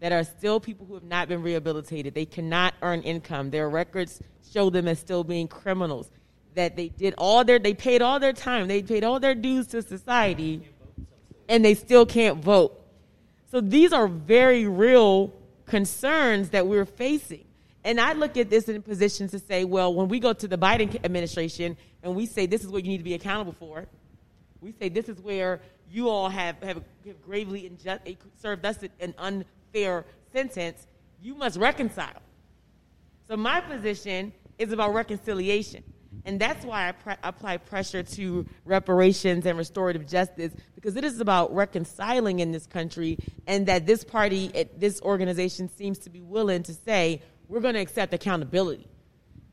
That 0.01 0.13
are 0.13 0.25
still 0.25 0.61
people 0.61 0.85
who 0.87 0.95
have 0.95 1.05
not 1.05 1.27
been 1.27 1.43
rehabilitated. 1.43 2.15
They 2.15 2.27
cannot 2.27 2.75
earn 2.83 3.01
income. 3.01 3.51
Their 3.51 3.71
records 3.71 4.21
show 4.53 4.69
them 4.69 4.87
as 4.89 4.99
still 4.99 5.25
being 5.25 5.49
criminals. 5.49 6.11
That 6.55 6.77
they 6.77 6.89
did 6.89 7.15
all 7.17 7.45
their, 7.45 7.59
they 7.59 7.73
paid 7.73 8.03
all 8.03 8.21
their 8.21 8.35
time, 8.35 8.69
they 8.69 8.83
paid 8.83 9.05
all 9.05 9.21
their 9.21 9.35
dues 9.35 9.67
to 9.69 9.81
society, 9.83 10.69
and 11.49 11.65
they 11.65 11.75
still 11.75 12.05
can't 12.05 12.43
vote. 12.43 12.79
So 13.51 13.61
these 13.61 13.93
are 13.93 14.07
very 14.07 14.67
real 14.67 15.33
concerns 15.67 16.51
that 16.51 16.67
we're 16.67 16.85
facing. 16.85 17.45
And 17.85 18.01
I 18.01 18.15
look 18.15 18.37
at 18.37 18.51
this 18.51 18.69
in 18.69 18.83
position 18.83 19.29
to 19.29 19.39
say, 19.39 19.65
well, 19.65 19.95
when 19.95 20.09
we 20.09 20.19
go 20.19 20.33
to 20.33 20.49
the 20.49 20.59
Biden 20.59 21.05
administration 21.05 21.77
and 22.03 22.17
we 22.17 22.27
say 22.27 22.47
this 22.47 22.65
is 22.65 22.69
what 22.69 22.85
you 22.85 22.91
need 22.91 22.99
to 22.99 23.05
be 23.05 23.15
accountable 23.15 23.53
for, 23.53 23.87
we 24.61 24.73
say 24.73 24.89
this 24.89 25.09
is 25.09 25.21
where 25.21 25.61
you 25.91 26.09
all 26.09 26.29
have, 26.29 26.61
have, 26.63 26.83
have 27.07 27.23
gravely 27.23 27.67
injust, 27.67 28.01
eh, 28.07 28.15
served 28.41 28.65
us 28.65 28.79
an 29.01 29.15
unfair 29.19 30.05
sentence, 30.33 30.87
you 31.23 31.35
must 31.35 31.57
reconcile. 31.59 32.23
So 33.29 33.37
my 33.37 33.61
position 33.61 34.33
is 34.59 34.73
about 34.73 34.95
reconciliation. 34.95 35.85
And 36.27 36.41
that's 36.41 36.65
why 36.65 36.89
I 36.89 36.93
pre- 36.93 37.15
apply 37.23 37.59
pressure 37.59 38.03
to 38.03 38.47
reparations 38.65 39.47
and 39.47 39.57
restorative 39.57 40.07
justice 40.09 40.53
because 40.75 40.97
it 40.97 41.05
is 41.05 41.21
about 41.21 41.55
reconciling 41.55 42.41
in 42.41 42.51
this 42.53 42.67
country, 42.67 43.17
and 43.47 43.67
that 43.67 43.87
this 43.87 44.05
party, 44.05 44.51
this 44.77 45.01
organization 45.03 45.69
seems 45.69 45.99
to 46.01 46.11
be 46.11 46.21
willing 46.21 46.65
to 46.65 46.75
say, 46.75 47.23
we're 47.49 47.61
going 47.61 47.75
to 47.75 47.81
accept 47.81 48.13
accountability. 48.13 48.89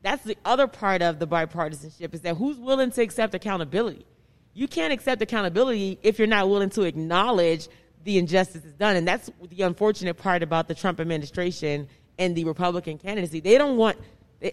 That's 0.02 0.24
the 0.24 0.36
other 0.44 0.66
part 0.66 1.00
of 1.00 1.20
the 1.20 1.26
bipartisanship 1.26 2.12
is 2.12 2.20
that 2.22 2.36
who's 2.36 2.58
willing 2.58 2.90
to 2.90 3.02
accept 3.02 3.34
accountability? 3.34 4.04
You 4.52 4.68
can't 4.68 4.92
accept 4.92 5.22
accountability 5.22 5.98
if 6.02 6.18
you're 6.18 6.28
not 6.28 6.48
willing 6.48 6.70
to 6.70 6.82
acknowledge 6.82 7.68
the 8.02 8.18
injustice 8.18 8.64
is 8.64 8.74
done. 8.74 8.96
And 8.96 9.08
that's 9.08 9.30
the 9.48 9.62
unfortunate 9.62 10.14
part 10.14 10.42
about 10.42 10.68
the 10.68 10.74
Trump 10.74 11.00
administration 11.00 11.88
and 12.18 12.36
the 12.36 12.44
Republican 12.44 12.98
candidacy. 12.98 13.40
They 13.40 13.56
don't 13.58 13.76
want, 13.76 13.96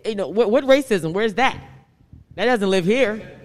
you 0.05 0.15
know, 0.15 0.29
what, 0.29 0.49
what 0.51 0.63
racism? 0.63 1.13
Where's 1.13 1.33
that? 1.33 1.61
That 2.35 2.45
doesn't 2.45 2.69
live 2.69 2.85
here. 2.85 3.39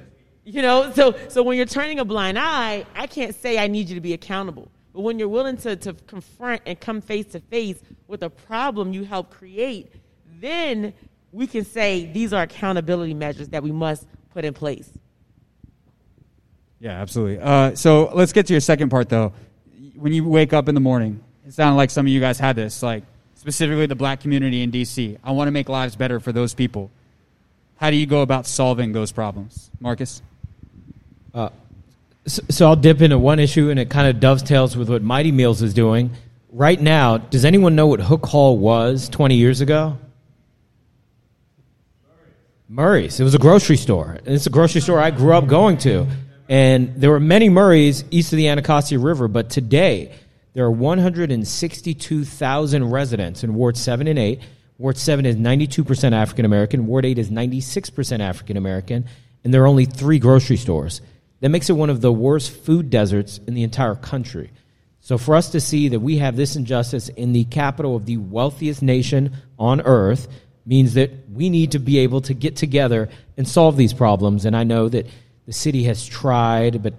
You 0.44 0.62
know, 0.62 0.92
so 0.92 1.16
so 1.28 1.42
when 1.42 1.56
you're 1.56 1.66
turning 1.66 1.98
a 1.98 2.04
blind 2.04 2.38
eye, 2.38 2.86
I 2.94 3.06
can't 3.06 3.34
say 3.34 3.58
I 3.58 3.66
need 3.66 3.88
you 3.88 3.96
to 3.96 4.00
be 4.00 4.12
accountable. 4.12 4.70
But 4.94 5.02
when 5.02 5.18
you're 5.18 5.28
willing 5.28 5.56
to, 5.58 5.76
to 5.76 5.92
confront 5.92 6.62
and 6.64 6.78
come 6.80 7.00
face 7.00 7.26
to 7.32 7.40
face 7.40 7.78
with 8.06 8.22
a 8.22 8.30
problem 8.30 8.92
you 8.92 9.04
help 9.04 9.30
create, 9.30 9.92
then 10.40 10.94
we 11.32 11.46
can 11.46 11.64
say 11.64 12.06
these 12.06 12.32
are 12.32 12.42
accountability 12.42 13.12
measures 13.12 13.48
that 13.48 13.62
we 13.62 13.72
must 13.72 14.06
put 14.32 14.44
in 14.44 14.54
place. 14.54 14.90
Yeah, 16.78 16.92
absolutely. 17.00 17.40
Uh, 17.40 17.74
so 17.74 18.10
let's 18.14 18.32
get 18.32 18.46
to 18.46 18.54
your 18.54 18.60
second 18.60 18.90
part, 18.90 19.08
though. 19.08 19.32
When 19.96 20.12
you 20.12 20.24
wake 20.24 20.52
up 20.52 20.68
in 20.68 20.74
the 20.74 20.80
morning, 20.80 21.22
it 21.46 21.52
sounded 21.54 21.76
like 21.76 21.90
some 21.90 22.06
of 22.06 22.10
you 22.10 22.20
guys 22.20 22.38
had 22.38 22.56
this, 22.56 22.82
like 22.82 23.02
specifically 23.34 23.86
the 23.86 23.94
black 23.94 24.20
community 24.20 24.62
in 24.62 24.70
D.C. 24.70 25.18
I 25.22 25.32
want 25.32 25.48
to 25.48 25.52
make 25.52 25.68
lives 25.68 25.96
better 25.96 26.20
for 26.20 26.32
those 26.32 26.54
people. 26.54 26.90
How 27.76 27.90
do 27.90 27.96
you 27.96 28.06
go 28.06 28.22
about 28.22 28.46
solving 28.46 28.92
those 28.92 29.12
problems, 29.12 29.70
Marcus? 29.80 30.22
Uh, 31.34 31.50
so, 32.26 32.42
so, 32.48 32.66
I'll 32.66 32.76
dip 32.76 33.02
into 33.02 33.18
one 33.18 33.38
issue, 33.38 33.68
and 33.70 33.78
it 33.78 33.90
kind 33.90 34.08
of 34.08 34.18
dovetails 34.18 34.76
with 34.76 34.88
what 34.88 35.02
Mighty 35.02 35.30
Meals 35.30 35.62
is 35.62 35.74
doing. 35.74 36.10
Right 36.50 36.80
now, 36.80 37.18
does 37.18 37.44
anyone 37.44 37.76
know 37.76 37.86
what 37.86 38.00
Hook 38.00 38.24
Hall 38.26 38.56
was 38.56 39.10
20 39.10 39.36
years 39.36 39.60
ago? 39.60 39.98
Murray's. 42.68 43.20
It 43.20 43.24
was 43.24 43.34
a 43.34 43.38
grocery 43.38 43.76
store. 43.76 44.18
It's 44.24 44.46
a 44.46 44.50
grocery 44.50 44.80
store 44.80 44.98
I 44.98 45.10
grew 45.10 45.34
up 45.34 45.46
going 45.46 45.76
to. 45.78 46.06
And 46.48 46.94
there 46.96 47.10
were 47.10 47.20
many 47.20 47.48
Murray's 47.48 48.04
east 48.10 48.32
of 48.32 48.38
the 48.38 48.48
Anacostia 48.48 48.98
River, 48.98 49.28
but 49.28 49.50
today 49.50 50.12
there 50.54 50.64
are 50.64 50.70
162,000 50.70 52.90
residents 52.90 53.44
in 53.44 53.54
Ward 53.54 53.76
7 53.76 54.06
and 54.06 54.18
8 54.18 54.40
Ward 54.78 54.98
7 54.98 55.24
is 55.24 55.36
92% 55.36 56.12
African 56.12 56.44
American. 56.44 56.86
Ward 56.86 57.04
8 57.04 57.18
is 57.18 57.30
96% 57.30 58.20
African 58.20 58.56
American. 58.56 59.06
And 59.42 59.54
there 59.54 59.62
are 59.62 59.68
only 59.68 59.86
three 59.86 60.18
grocery 60.18 60.56
stores. 60.56 61.00
That 61.40 61.50
makes 61.50 61.70
it 61.70 61.74
one 61.74 61.90
of 61.90 62.00
the 62.00 62.12
worst 62.12 62.50
food 62.50 62.90
deserts 62.90 63.38
in 63.46 63.54
the 63.54 63.62
entire 63.62 63.94
country. 63.94 64.50
So 65.00 65.18
for 65.18 65.34
us 65.36 65.50
to 65.50 65.60
see 65.60 65.88
that 65.88 66.00
we 66.00 66.18
have 66.18 66.36
this 66.36 66.56
injustice 66.56 67.08
in 67.08 67.32
the 67.32 67.44
capital 67.44 67.94
of 67.94 68.06
the 68.06 68.16
wealthiest 68.16 68.82
nation 68.82 69.36
on 69.58 69.80
earth 69.82 70.28
means 70.66 70.94
that 70.94 71.30
we 71.30 71.48
need 71.48 71.72
to 71.72 71.78
be 71.78 71.98
able 71.98 72.20
to 72.22 72.34
get 72.34 72.56
together 72.56 73.08
and 73.36 73.46
solve 73.46 73.76
these 73.76 73.94
problems. 73.94 74.44
And 74.44 74.56
I 74.56 74.64
know 74.64 74.88
that 74.88 75.06
the 75.46 75.52
city 75.52 75.84
has 75.84 76.04
tried, 76.04 76.82
but 76.82 76.94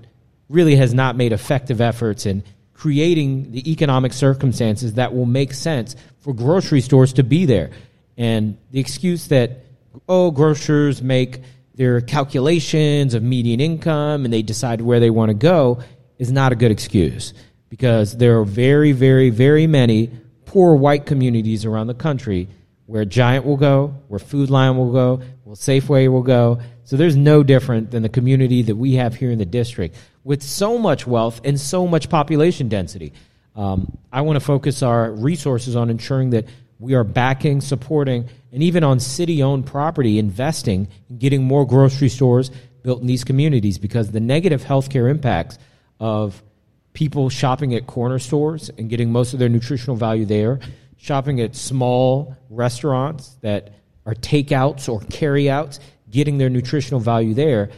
really 0.48 0.78
has 0.78 0.94
not 0.94 1.18
made 1.18 1.34
effective 1.34 1.82
efforts 1.82 2.26
in 2.26 2.44
creating 2.78 3.52
the 3.52 3.70
economic 3.70 4.14
circumstances 4.14 4.94
that 4.94 5.14
will 5.14 5.26
make 5.26 5.54
sense 5.54 5.96
for 6.20 6.34
grocery 6.34 6.80
stores 6.80 7.12
to 7.14 7.24
be 7.24 7.46
there. 7.46 7.72
And 8.18 8.58
the 8.72 8.80
excuse 8.80 9.28
that, 9.28 9.66
oh, 10.08 10.32
grocers 10.32 11.02
make 11.02 11.42
their 11.74 12.02
calculations 12.02 13.16
of 13.16 13.24
median 13.24 13.60
income 13.60 14.24
and 14.24 14.34
they 14.34 14.44
decide 14.44 14.80
where 14.80 15.00
they 15.00 15.10
want 15.10 15.30
to 15.30 15.34
go 15.34 15.80
is 16.20 16.32
not 16.32 16.52
a 16.52 16.56
good 16.56 16.72
excuse. 16.72 17.34
because 17.70 18.18
there 18.18 18.40
are 18.40 18.46
very, 18.46 18.92
very, 18.92 19.30
very 19.30 19.68
many 19.68 20.12
poor 20.46 20.76
white 20.76 21.06
communities 21.06 21.66
around 21.66 21.88
the 21.88 21.94
country 21.94 22.48
where 22.86 23.04
Giant 23.04 23.46
will 23.46 23.58
go, 23.58 23.94
where 24.08 24.20
Food 24.20 24.50
Lion 24.50 24.78
will 24.78 24.94
go, 24.94 25.22
where 25.44 25.56
Safeway 25.56 26.10
will 26.10 26.24
go. 26.24 26.60
So 26.86 26.96
there's 26.96 27.18
no 27.18 27.44
different 27.44 27.92
than 27.92 28.02
the 28.02 28.10
community 28.10 28.62
that 28.64 28.76
we 28.76 28.94
have 28.94 29.16
here 29.16 29.30
in 29.30 29.40
the 29.40 29.46
district 29.46 29.98
with 30.28 30.44
so 30.44 30.78
much 30.78 31.08
wealth 31.08 31.40
and 31.46 31.58
so 31.58 31.88
much 31.88 32.10
population 32.10 32.68
density. 32.68 33.14
Um, 33.56 33.98
I 34.12 34.20
want 34.22 34.36
to 34.36 34.46
focus 34.46 34.84
our 34.84 35.10
resources 35.10 35.74
on 35.78 35.90
ensuring 35.90 36.32
that 36.32 36.44
we 36.80 36.96
are 36.96 37.06
backing, 37.06 37.62
supporting, 37.62 38.28
and 38.52 38.62
even 38.62 38.84
on 38.84 39.00
city 39.00 39.42
owned 39.42 39.66
property, 39.66 40.20
investing 40.20 40.90
in 41.10 41.18
getting 41.18 41.46
more 41.46 41.66
grocery 41.66 42.10
stores 42.10 42.52
built 42.84 43.00
in 43.00 43.08
these 43.08 43.24
communities 43.24 43.78
because 43.78 44.12
the 44.12 44.20
negative 44.20 44.64
healthcare 44.64 45.10
impacts 45.10 45.60
of 45.98 46.44
people 46.92 47.30
shopping 47.30 47.74
at 47.74 47.88
corner 47.88 48.20
stores 48.20 48.70
and 48.78 48.90
getting 48.90 49.10
most 49.10 49.32
of 49.32 49.40
their 49.40 49.48
nutritional 49.48 49.96
value 49.96 50.26
there, 50.26 50.60
shopping 50.98 51.40
at 51.40 51.56
small 51.56 52.36
restaurants 52.50 53.38
that 53.40 53.72
are 54.06 54.14
takeouts 54.14 54.90
or 54.90 55.00
carryouts, 55.10 55.80
getting 56.10 56.38
their 56.38 56.50
nutritional 56.50 57.00
value 57.00 57.34
there 57.34 57.70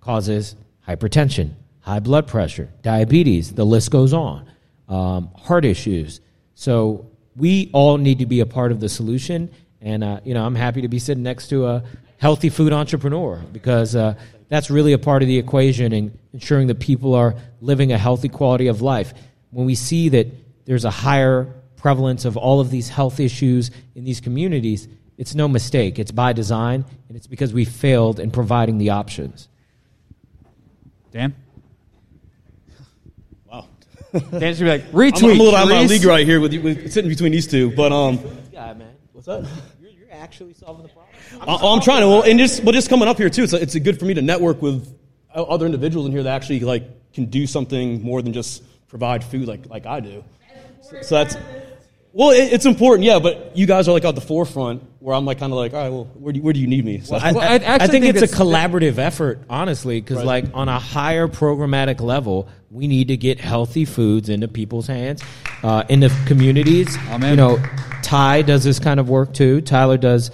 causes 0.00 0.56
hypertension, 0.88 1.50
high 1.82 2.00
blood 2.00 2.26
pressure, 2.26 2.70
diabetes, 2.82 3.52
the 3.52 3.64
list 3.64 3.90
goes 3.90 4.12
on, 4.12 4.48
um, 4.88 5.30
heart 5.36 5.64
issues. 5.64 6.20
So 6.54 7.10
we 7.36 7.70
all 7.72 7.98
need 7.98 8.20
to 8.20 8.26
be 8.26 8.40
a 8.40 8.46
part 8.46 8.72
of 8.72 8.80
the 8.80 8.88
solution. 8.88 9.50
And, 9.80 10.02
uh, 10.02 10.20
you 10.24 10.32
know, 10.32 10.44
I'm 10.44 10.54
happy 10.54 10.82
to 10.82 10.88
be 10.88 10.98
sitting 10.98 11.22
next 11.22 11.48
to 11.48 11.66
a 11.66 11.84
healthy 12.18 12.48
food 12.48 12.72
entrepreneur 12.72 13.42
because 13.52 13.96
uh, 13.96 14.14
that's 14.48 14.70
really 14.70 14.92
a 14.92 14.98
part 14.98 15.22
of 15.22 15.28
the 15.28 15.38
equation 15.38 15.92
and 15.92 16.16
ensuring 16.32 16.68
that 16.68 16.78
people 16.78 17.14
are 17.14 17.34
living 17.60 17.92
a 17.92 17.98
healthy 17.98 18.28
quality 18.28 18.68
of 18.68 18.80
life. 18.80 19.12
When 19.50 19.66
we 19.66 19.74
see 19.74 20.08
that 20.10 20.28
there's 20.64 20.84
a 20.84 20.90
higher 20.90 21.52
prevalence 21.76 22.24
of 22.24 22.36
all 22.36 22.60
of 22.60 22.70
these 22.70 22.88
health 22.88 23.18
issues 23.18 23.72
in 23.96 24.04
these 24.04 24.20
communities, 24.20 24.86
it's 25.18 25.34
no 25.34 25.48
mistake. 25.48 25.98
It's 25.98 26.12
by 26.12 26.32
design, 26.32 26.84
and 27.08 27.16
it's 27.16 27.26
because 27.26 27.52
we 27.52 27.64
failed 27.64 28.20
in 28.20 28.30
providing 28.30 28.78
the 28.78 28.90
options. 28.90 29.48
Dan? 31.10 31.34
Wow. 34.12 34.20
Dan's 34.38 34.60
going 34.60 34.80
to 34.80 34.86
be 34.88 34.92
like, 35.00 35.12
retweet. 35.14 35.24
I'm, 35.24 35.30
I'm 35.30 35.40
a 35.40 35.42
little 35.42 35.56
out 35.56 35.62
of 35.64 35.68
my 35.70 35.84
league 35.86 36.04
right 36.04 36.26
here 36.26 36.40
with, 36.40 36.52
you- 36.52 36.60
with 36.62 36.92
sitting 36.92 37.08
between 37.08 37.32
these 37.32 37.46
two, 37.46 37.70
but 37.74 37.92
um, 37.92 38.18
Yeah, 38.52 38.72
man. 38.74 38.94
what's 39.12 39.26
that? 39.26 39.46
You're, 39.80 39.90
you're 39.90 40.12
actually 40.12 40.52
solving 40.54 40.82
the 40.82 40.88
problem. 40.90 41.08
I, 41.48 41.54
I'm 41.66 41.80
trying 41.80 42.02
to. 42.02 42.08
Well, 42.08 42.22
and 42.22 42.38
just 42.38 42.64
but 42.64 42.72
just 42.72 42.90
coming 42.90 43.08
up 43.08 43.16
here 43.16 43.30
too, 43.30 43.44
it's 43.44 43.52
it's 43.54 43.74
good 43.78 43.98
for 43.98 44.04
me 44.04 44.14
to 44.14 44.22
network 44.22 44.60
with 44.60 44.94
other 45.34 45.64
individuals 45.64 46.06
in 46.06 46.12
here 46.12 46.22
that 46.24 46.34
actually 46.34 46.60
like 46.60 47.12
can 47.14 47.24
do 47.26 47.46
something 47.46 48.02
more 48.02 48.20
than 48.20 48.32
just 48.34 48.62
provide 48.88 49.24
food 49.24 49.48
like 49.48 49.66
like 49.70 49.86
I 49.86 50.00
do. 50.00 50.22
So, 50.82 51.00
so 51.02 51.14
that's 51.24 51.36
well, 52.12 52.30
it, 52.30 52.52
it's 52.52 52.66
important, 52.66 53.04
yeah. 53.04 53.18
But 53.18 53.56
you 53.56 53.66
guys 53.66 53.88
are 53.88 53.92
like 53.92 54.04
at 54.04 54.14
the 54.14 54.20
forefront 54.20 54.82
where 55.00 55.14
I'm 55.16 55.24
like 55.24 55.38
kind 55.38 55.52
of 55.52 55.56
like, 55.58 55.72
all 55.74 55.80
right, 55.80 55.88
well, 55.90 56.04
where 56.14 56.32
do 56.32 56.38
you, 56.38 56.42
where 56.44 56.52
do 56.52 56.60
you 56.60 56.66
need 56.66 56.84
me? 56.84 57.00
So, 57.00 57.16
I, 57.16 57.32
Well, 57.32 57.40
I- 57.42 57.46
I 57.46 57.54
actually 57.54 57.68
I 57.74 57.78
think, 57.78 57.90
think 57.90 58.04
it's 58.16 58.22
a 58.22 58.26
that's- 58.26 58.40
collaborative 58.40 58.98
effort, 58.98 59.40
honestly, 59.50 60.00
because 60.00 60.18
Right. 60.18 60.26
like 60.26 60.44
on 60.54 60.68
a 60.68 60.78
higher 60.78 61.26
programmatic 61.28 62.00
level, 62.00 62.48
we 62.70 62.86
need 62.86 63.08
to 63.08 63.16
get 63.16 63.40
healthy 63.40 63.84
foods 63.84 64.28
into 64.28 64.46
people's 64.48 64.86
hands, 64.86 65.22
uh, 65.62 65.84
in 65.88 66.00
the 66.00 66.08
communities. 66.26 66.96
Amen. 67.08 67.30
You 67.30 67.36
know, 67.36 67.58
Ty 68.02 68.42
does 68.42 68.62
this 68.64 68.78
kind 68.78 69.00
of 69.00 69.08
work 69.08 69.32
too. 69.34 69.60
Tyler 69.60 69.96
does 69.98 70.30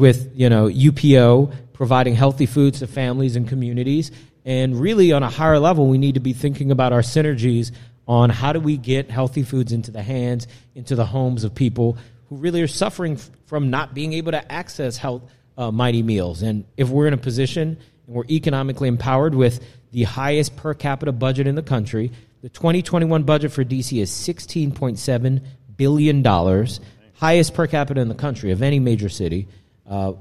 with 0.00 0.30
you 0.34 0.48
know 0.48 0.68
UPO 0.68 1.52
providing 1.72 2.14
healthy 2.14 2.46
foods 2.46 2.78
to 2.80 2.86
families 2.86 3.36
and 3.36 3.46
communities. 3.48 4.10
And 4.44 4.80
really, 4.80 5.12
on 5.12 5.22
a 5.22 5.28
higher 5.28 5.58
level, 5.58 5.86
we 5.88 5.98
need 5.98 6.14
to 6.14 6.20
be 6.20 6.32
thinking 6.32 6.70
about 6.70 6.92
our 6.92 7.02
synergies 7.02 7.72
on 8.06 8.30
how 8.30 8.52
do 8.52 8.60
we 8.60 8.76
get 8.76 9.10
healthy 9.10 9.42
foods 9.42 9.72
into 9.72 9.90
the 9.90 10.02
hands, 10.02 10.46
into 10.74 10.94
the 10.94 11.06
homes 11.06 11.44
of 11.44 11.54
people 11.54 11.98
who 12.28 12.36
really 12.36 12.62
are 12.62 12.68
suffering 12.68 13.18
from 13.46 13.70
not 13.70 13.94
being 13.94 14.12
able 14.12 14.32
to 14.32 14.52
access 14.52 14.96
health 14.96 15.22
uh, 15.58 15.70
mighty 15.70 16.02
meals. 16.02 16.42
And 16.42 16.64
if 16.76 16.88
we're 16.88 17.06
in 17.06 17.14
a 17.14 17.18
position 17.18 17.78
and 18.06 18.14
we're 18.14 18.24
economically 18.30 18.88
empowered 18.88 19.34
with 19.34 19.64
the 19.92 20.04
highest 20.04 20.56
per 20.56 20.74
capita 20.74 21.12
budget 21.12 21.46
in 21.46 21.54
the 21.54 21.62
country, 21.62 22.12
the 22.42 22.48
2021 22.48 23.24
budget 23.24 23.52
for 23.52 23.64
DC 23.64 24.00
is 24.00 24.10
16.7 24.10 25.42
billion 25.76 26.22
dollars, 26.22 26.80
highest 27.14 27.54
per 27.54 27.66
capita 27.66 28.00
in 28.00 28.08
the 28.08 28.14
country 28.14 28.50
of 28.50 28.62
any 28.62 28.78
major 28.78 29.08
city. 29.08 29.48
Uh, 29.88 30.12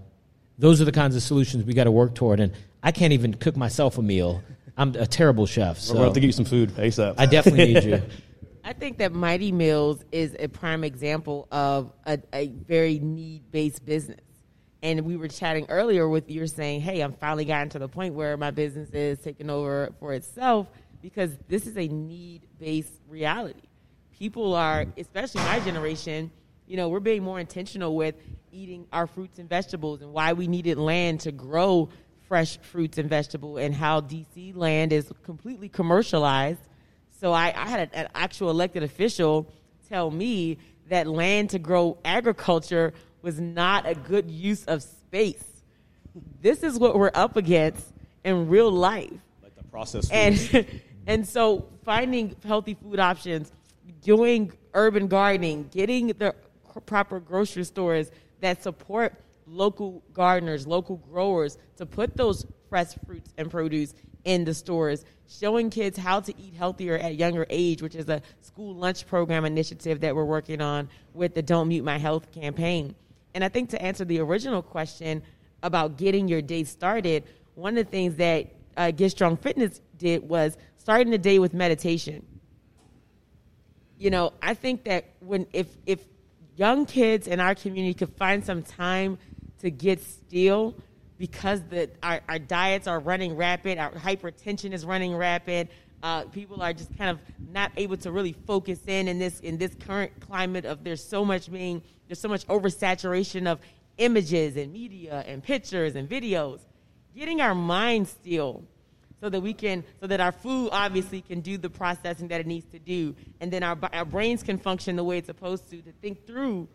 those 0.57 0.81
are 0.81 0.85
the 0.85 0.91
kinds 0.91 1.15
of 1.15 1.21
solutions 1.21 1.65
we 1.65 1.73
got 1.73 1.83
to 1.83 1.91
work 1.91 2.15
toward. 2.15 2.39
And 2.39 2.53
I 2.81 2.91
can't 2.91 3.13
even 3.13 3.33
cook 3.33 3.57
myself 3.57 3.97
a 3.97 4.01
meal. 4.01 4.41
I'm 4.77 4.95
a 4.95 5.05
terrible 5.05 5.45
chef. 5.45 5.79
So 5.79 5.93
We're 5.93 5.97
going 5.97 6.03
to 6.03 6.07
have 6.07 6.13
to 6.15 6.19
get 6.19 6.27
you 6.27 6.31
some 6.33 6.45
food 6.45 6.69
ASAP. 6.71 7.15
I 7.17 7.25
definitely 7.25 7.73
need 7.73 7.83
you. 7.83 8.01
I 8.63 8.73
think 8.73 8.97
that 8.97 9.13
Mighty 9.13 9.51
Meals 9.51 10.03
is 10.11 10.35
a 10.39 10.47
prime 10.47 10.83
example 10.83 11.47
of 11.51 11.93
a, 12.05 12.19
a 12.33 12.47
very 12.47 12.99
need 12.99 13.51
based 13.51 13.85
business. 13.85 14.19
And 14.81 15.01
we 15.01 15.17
were 15.17 15.27
chatting 15.27 15.67
earlier 15.69 16.09
with 16.09 16.29
you 16.29 16.45
saying, 16.47 16.81
hey, 16.81 17.01
I'm 17.01 17.13
finally 17.13 17.45
gotten 17.45 17.69
to 17.69 17.79
the 17.79 17.87
point 17.87 18.15
where 18.15 18.37
my 18.37 18.51
business 18.51 18.89
is 18.89 19.19
taking 19.19 19.49
over 19.49 19.93
for 19.99 20.13
itself 20.13 20.67
because 21.01 21.31
this 21.47 21.67
is 21.67 21.77
a 21.77 21.87
need 21.87 22.47
based 22.59 22.93
reality. 23.07 23.61
People 24.17 24.55
are, 24.55 24.85
especially 24.97 25.41
my 25.41 25.59
generation, 25.59 26.31
you 26.65 26.77
know, 26.77 26.89
we're 26.89 26.99
being 26.99 27.23
more 27.23 27.39
intentional 27.39 27.95
with 27.95 28.15
eating 28.51 28.87
our 28.91 29.05
fruits 29.05 29.37
and 29.37 29.47
vegetables 29.47 30.01
and 30.01 30.11
why 30.11 30.33
we 30.33 30.47
needed 30.47 30.77
land 30.77 31.19
to 31.21 31.31
grow 31.31 31.89
fresh 32.27 32.57
fruits 32.57 32.97
and 32.97 33.09
vegetables 33.09 33.59
and 33.59 33.73
how 33.73 34.01
DC 34.01 34.55
land 34.55 34.91
is 34.93 35.11
completely 35.23 35.69
commercialized. 35.69 36.59
So 37.19 37.31
I, 37.31 37.53
I 37.55 37.69
had 37.69 37.89
an 37.93 38.07
actual 38.13 38.49
elected 38.49 38.83
official 38.83 39.51
tell 39.87 40.11
me 40.11 40.57
that 40.89 41.07
land 41.07 41.51
to 41.51 41.59
grow 41.59 41.97
agriculture 42.03 42.93
was 43.21 43.39
not 43.39 43.87
a 43.87 43.95
good 43.95 44.29
use 44.29 44.65
of 44.65 44.83
space. 44.83 45.43
This 46.41 46.63
is 46.63 46.77
what 46.77 46.97
we're 46.97 47.11
up 47.13 47.35
against 47.35 47.87
in 48.23 48.47
real 48.47 48.71
life. 48.71 49.11
like 49.41 49.55
the 49.55 49.63
processed 49.63 50.09
food. 50.09 50.15
And 50.15 50.81
and 51.07 51.27
so 51.27 51.67
finding 51.83 52.35
healthy 52.45 52.75
food 52.75 52.99
options, 52.99 53.51
doing 54.01 54.51
urban 54.73 55.07
gardening, 55.07 55.69
getting 55.71 56.07
the 56.07 56.35
proper 56.85 57.19
grocery 57.19 57.63
stores 57.63 58.11
that 58.41 58.61
support 58.61 59.13
local 59.47 60.03
gardeners, 60.13 60.65
local 60.67 60.97
growers 60.97 61.57
to 61.77 61.85
put 61.85 62.15
those 62.17 62.45
fresh 62.69 62.93
fruits 63.05 63.33
and 63.37 63.49
produce 63.49 63.93
in 64.23 64.43
the 64.43 64.53
stores, 64.53 65.05
showing 65.27 65.69
kids 65.69 65.97
how 65.97 66.19
to 66.19 66.33
eat 66.39 66.53
healthier 66.55 66.97
at 66.97 67.15
younger 67.15 67.45
age, 67.49 67.81
which 67.81 67.95
is 67.95 68.09
a 68.09 68.21
school 68.41 68.75
lunch 68.75 69.05
program 69.07 69.45
initiative 69.45 70.01
that 70.01 70.15
we're 70.15 70.25
working 70.25 70.61
on 70.61 70.89
with 71.13 71.35
the 71.35 71.41
Don't 71.41 71.67
Mute 71.67 71.83
My 71.83 71.97
Health 71.97 72.31
campaign. 72.31 72.95
And 73.33 73.43
I 73.43 73.49
think 73.49 73.69
to 73.69 73.81
answer 73.81 74.05
the 74.05 74.19
original 74.19 74.61
question 74.61 75.21
about 75.61 75.97
getting 75.97 76.27
your 76.27 76.41
day 76.41 76.63
started, 76.63 77.23
one 77.53 77.77
of 77.77 77.85
the 77.85 77.91
things 77.91 78.15
that 78.15 78.47
uh, 78.77 78.91
Get 78.91 79.11
Strong 79.11 79.37
Fitness 79.37 79.81
did 79.97 80.27
was 80.27 80.57
starting 80.77 81.11
the 81.11 81.17
day 81.17 81.39
with 81.39 81.53
meditation. 81.53 82.25
You 83.97 84.09
know, 84.09 84.33
I 84.41 84.53
think 84.53 84.83
that 84.85 85.05
when 85.19 85.47
if 85.53 85.67
if 85.85 85.99
young 86.55 86.85
kids 86.85 87.27
in 87.27 87.39
our 87.39 87.55
community 87.55 87.93
could 87.93 88.13
find 88.17 88.43
some 88.45 88.61
time 88.63 89.17
to 89.59 89.71
get 89.71 90.01
still 90.01 90.75
because 91.17 91.61
the 91.69 91.89
our, 92.03 92.21
our 92.27 92.39
diets 92.39 92.87
are 92.87 92.99
running 92.99 93.35
rapid, 93.35 93.77
our 93.77 93.91
hypertension 93.91 94.73
is 94.73 94.85
running 94.85 95.15
rapid. 95.15 95.69
Uh, 96.03 96.23
people 96.25 96.61
are 96.61 96.73
just 96.73 96.95
kind 96.97 97.09
of 97.09 97.19
not 97.51 97.71
able 97.77 97.97
to 97.97 98.11
really 98.11 98.33
focus 98.45 98.79
in 98.87 99.07
in 99.07 99.17
this 99.17 99.39
in 99.39 99.57
this 99.57 99.73
current 99.75 100.11
climate 100.19 100.65
of 100.65 100.83
there's 100.83 101.03
so 101.03 101.23
much 101.23 101.51
being 101.51 101.81
there's 102.07 102.19
so 102.19 102.27
much 102.27 102.45
oversaturation 102.47 103.47
of 103.47 103.59
images 103.97 104.57
and 104.57 104.71
media 104.73 105.23
and 105.25 105.41
pictures 105.41 105.95
and 105.95 106.09
videos. 106.09 106.59
Getting 107.15 107.39
our 107.39 107.55
minds 107.55 108.09
still 108.09 108.65
so 109.21 109.29
that 109.29 109.41
we 109.41 109.53
can 109.53 109.83
so 110.01 110.07
that 110.07 110.19
our 110.19 110.33
food 110.33 110.69
obviously 110.71 111.21
can 111.21 111.39
do 111.39 111.57
the 111.57 111.69
processing 111.69 112.27
that 112.27 112.41
it 112.41 112.47
needs 112.47 112.65
to 112.71 112.79
do 112.79 113.15
and 113.39 113.51
then 113.51 113.63
our, 113.63 113.77
our 113.93 114.05
brains 114.05 114.43
can 114.43 114.57
function 114.57 114.97
the 114.97 115.03
way 115.03 115.17
it's 115.17 115.27
supposed 115.27 115.69
to 115.69 115.81
to 115.81 115.91
think 115.93 116.27
through 116.27 116.67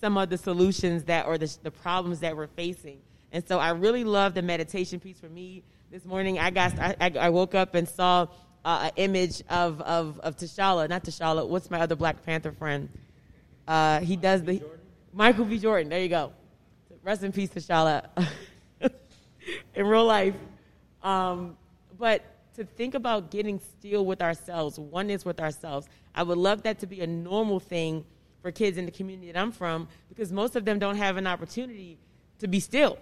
some 0.00 0.16
of 0.16 0.28
the 0.30 0.38
solutions 0.38 1.04
that 1.04 1.26
or 1.26 1.38
the, 1.38 1.56
the 1.62 1.70
problems 1.70 2.20
that 2.20 2.36
we're 2.36 2.46
facing 2.46 2.98
and 3.32 3.46
so 3.46 3.58
i 3.58 3.70
really 3.70 4.04
love 4.04 4.34
the 4.34 4.42
meditation 4.42 5.00
piece 5.00 5.18
for 5.18 5.28
me 5.28 5.62
this 5.90 6.04
morning 6.04 6.38
i 6.38 6.50
got 6.50 6.78
i, 6.78 7.12
I- 7.20 7.30
woke 7.30 7.54
up 7.54 7.74
and 7.74 7.88
saw 7.88 8.26
uh, 8.66 8.80
an 8.86 8.90
image 8.96 9.42
of, 9.48 9.80
of, 9.82 10.18
of 10.24 10.36
T'Challa, 10.36 10.88
not 10.88 11.04
T'Challa. 11.04 11.48
What's 11.48 11.70
my 11.70 11.78
other 11.80 11.94
Black 11.94 12.26
Panther 12.26 12.50
friend? 12.50 12.88
Uh, 13.66 14.00
he 14.00 14.16
does 14.16 14.42
the 14.42 14.60
Michael 15.12 15.44
B. 15.44 15.56
Jordan. 15.56 15.88
There 15.88 16.00
you 16.00 16.08
go. 16.08 16.32
Rest 17.04 17.22
in 17.22 17.30
peace, 17.30 17.48
T'Challa. 17.50 18.08
in 19.74 19.86
real 19.86 20.04
life, 20.04 20.34
um, 21.04 21.56
but 21.96 22.24
to 22.56 22.64
think 22.64 22.94
about 22.94 23.30
getting 23.30 23.60
still 23.60 24.04
with 24.04 24.20
ourselves, 24.20 24.80
oneness 24.80 25.24
with 25.24 25.40
ourselves. 25.40 25.88
I 26.12 26.24
would 26.24 26.38
love 26.38 26.62
that 26.62 26.80
to 26.80 26.86
be 26.88 27.02
a 27.02 27.06
normal 27.06 27.60
thing 27.60 28.04
for 28.46 28.52
kids 28.52 28.78
in 28.78 28.84
the 28.84 28.92
community 28.92 29.32
that 29.32 29.40
I'm 29.40 29.50
from 29.50 29.88
because 30.08 30.30
most 30.30 30.54
of 30.54 30.64
them 30.64 30.78
don't 30.78 30.94
have 30.94 31.16
an 31.16 31.26
opportunity 31.26 31.98
to 32.38 32.46
be 32.46 32.60
still. 32.60 32.96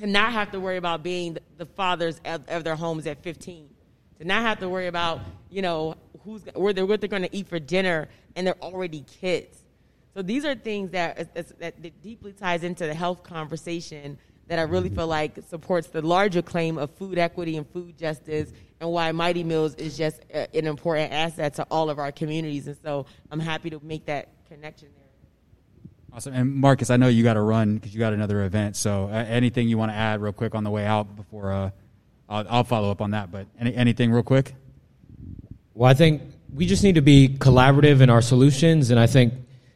To 0.00 0.06
not 0.08 0.32
have 0.32 0.50
to 0.50 0.58
worry 0.58 0.78
about 0.78 1.04
being 1.04 1.34
the- 1.34 1.42
the 1.58 1.66
fathers 1.66 2.20
of, 2.24 2.42
of 2.48 2.64
their 2.64 2.74
homes 2.74 3.06
at 3.06 3.22
15. 3.22 3.68
to 4.18 4.24
not 4.24 4.42
have 4.42 4.58
to 4.58 4.68
worry 4.68 4.88
about 4.88 5.20
you 5.48 5.62
know 5.62 5.94
who's 6.24 6.42
where 6.56 6.72
they're, 6.72 6.84
what 6.86 7.00
they're 7.00 7.08
going 7.08 7.22
to 7.22 7.36
eat 7.36 7.46
for 7.46 7.60
dinner, 7.60 8.08
and 8.34 8.48
they're 8.48 8.60
already 8.60 9.04
kids. 9.20 9.56
So 10.14 10.22
these 10.22 10.44
are 10.44 10.56
things 10.56 10.90
that, 10.90 11.32
that 11.34 11.60
that 11.60 12.02
deeply 12.02 12.32
ties 12.32 12.64
into 12.64 12.84
the 12.86 12.94
health 12.94 13.22
conversation 13.22 14.18
that 14.48 14.58
I 14.58 14.62
really 14.62 14.88
feel 14.88 15.06
like 15.06 15.38
supports 15.48 15.88
the 15.88 16.02
larger 16.02 16.42
claim 16.42 16.78
of 16.78 16.90
food 16.90 17.18
equity 17.18 17.56
and 17.56 17.68
food 17.68 17.96
justice, 17.96 18.52
and 18.80 18.90
why 18.90 19.12
Mighty 19.12 19.44
Meals 19.44 19.74
is 19.76 19.96
just 19.96 20.20
a, 20.32 20.54
an 20.56 20.66
important 20.66 21.12
asset 21.12 21.54
to 21.54 21.66
all 21.70 21.88
of 21.88 21.98
our 21.98 22.12
communities. 22.12 22.66
And 22.66 22.76
so 22.82 23.06
I'm 23.30 23.40
happy 23.40 23.70
to 23.70 23.80
make 23.82 24.06
that 24.06 24.28
connection 24.48 24.88
there. 24.94 25.02
Awesome. 26.14 26.34
And 26.34 26.54
Marcus, 26.54 26.90
I 26.90 26.96
know 26.96 27.08
you 27.08 27.22
got 27.22 27.34
to 27.34 27.40
run 27.40 27.76
because 27.76 27.94
you 27.94 27.98
got 27.98 28.12
another 28.12 28.42
event. 28.42 28.76
So 28.76 29.08
uh, 29.10 29.24
anything 29.28 29.68
you 29.68 29.78
want 29.78 29.92
to 29.92 29.96
add 29.96 30.20
real 30.20 30.32
quick 30.32 30.54
on 30.54 30.62
the 30.62 30.70
way 30.70 30.84
out 30.84 31.16
before 31.16 31.52
uh, 31.52 31.70
I'll, 32.28 32.46
I'll, 32.48 32.64
follow 32.64 32.90
up 32.90 33.00
on 33.00 33.12
that. 33.12 33.30
But 33.30 33.46
any, 33.58 33.74
anything 33.74 34.12
real 34.12 34.22
quick? 34.22 34.54
Well, 35.74 35.88
I 35.88 35.94
think 35.94 36.22
we 36.52 36.66
just 36.66 36.82
need 36.82 36.96
to 36.96 37.00
be 37.00 37.36
collaborative 37.38 38.02
in 38.02 38.10
our 38.10 38.20
solutions. 38.20 38.90
And 38.90 39.00
I 39.00 39.06
think 39.06 39.32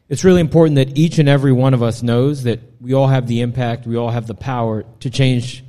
it's 0.09 0.23
really 0.23 0.41
important 0.41 0.75
that 0.75 0.97
each 0.97 1.19
and 1.19 1.27
every 1.27 1.51
one 1.51 1.73
of 1.73 1.83
us 1.83 2.01
knows 2.01 2.43
that 2.43 2.59
we 2.79 2.93
all 2.93 3.07
have 3.07 3.27
the 3.27 3.41
impact, 3.41 3.85
we 3.85 3.97
all 3.97 4.09
have 4.09 4.27
the 4.27 4.35
power 4.35 4.85
to 5.01 5.09
change 5.09 5.63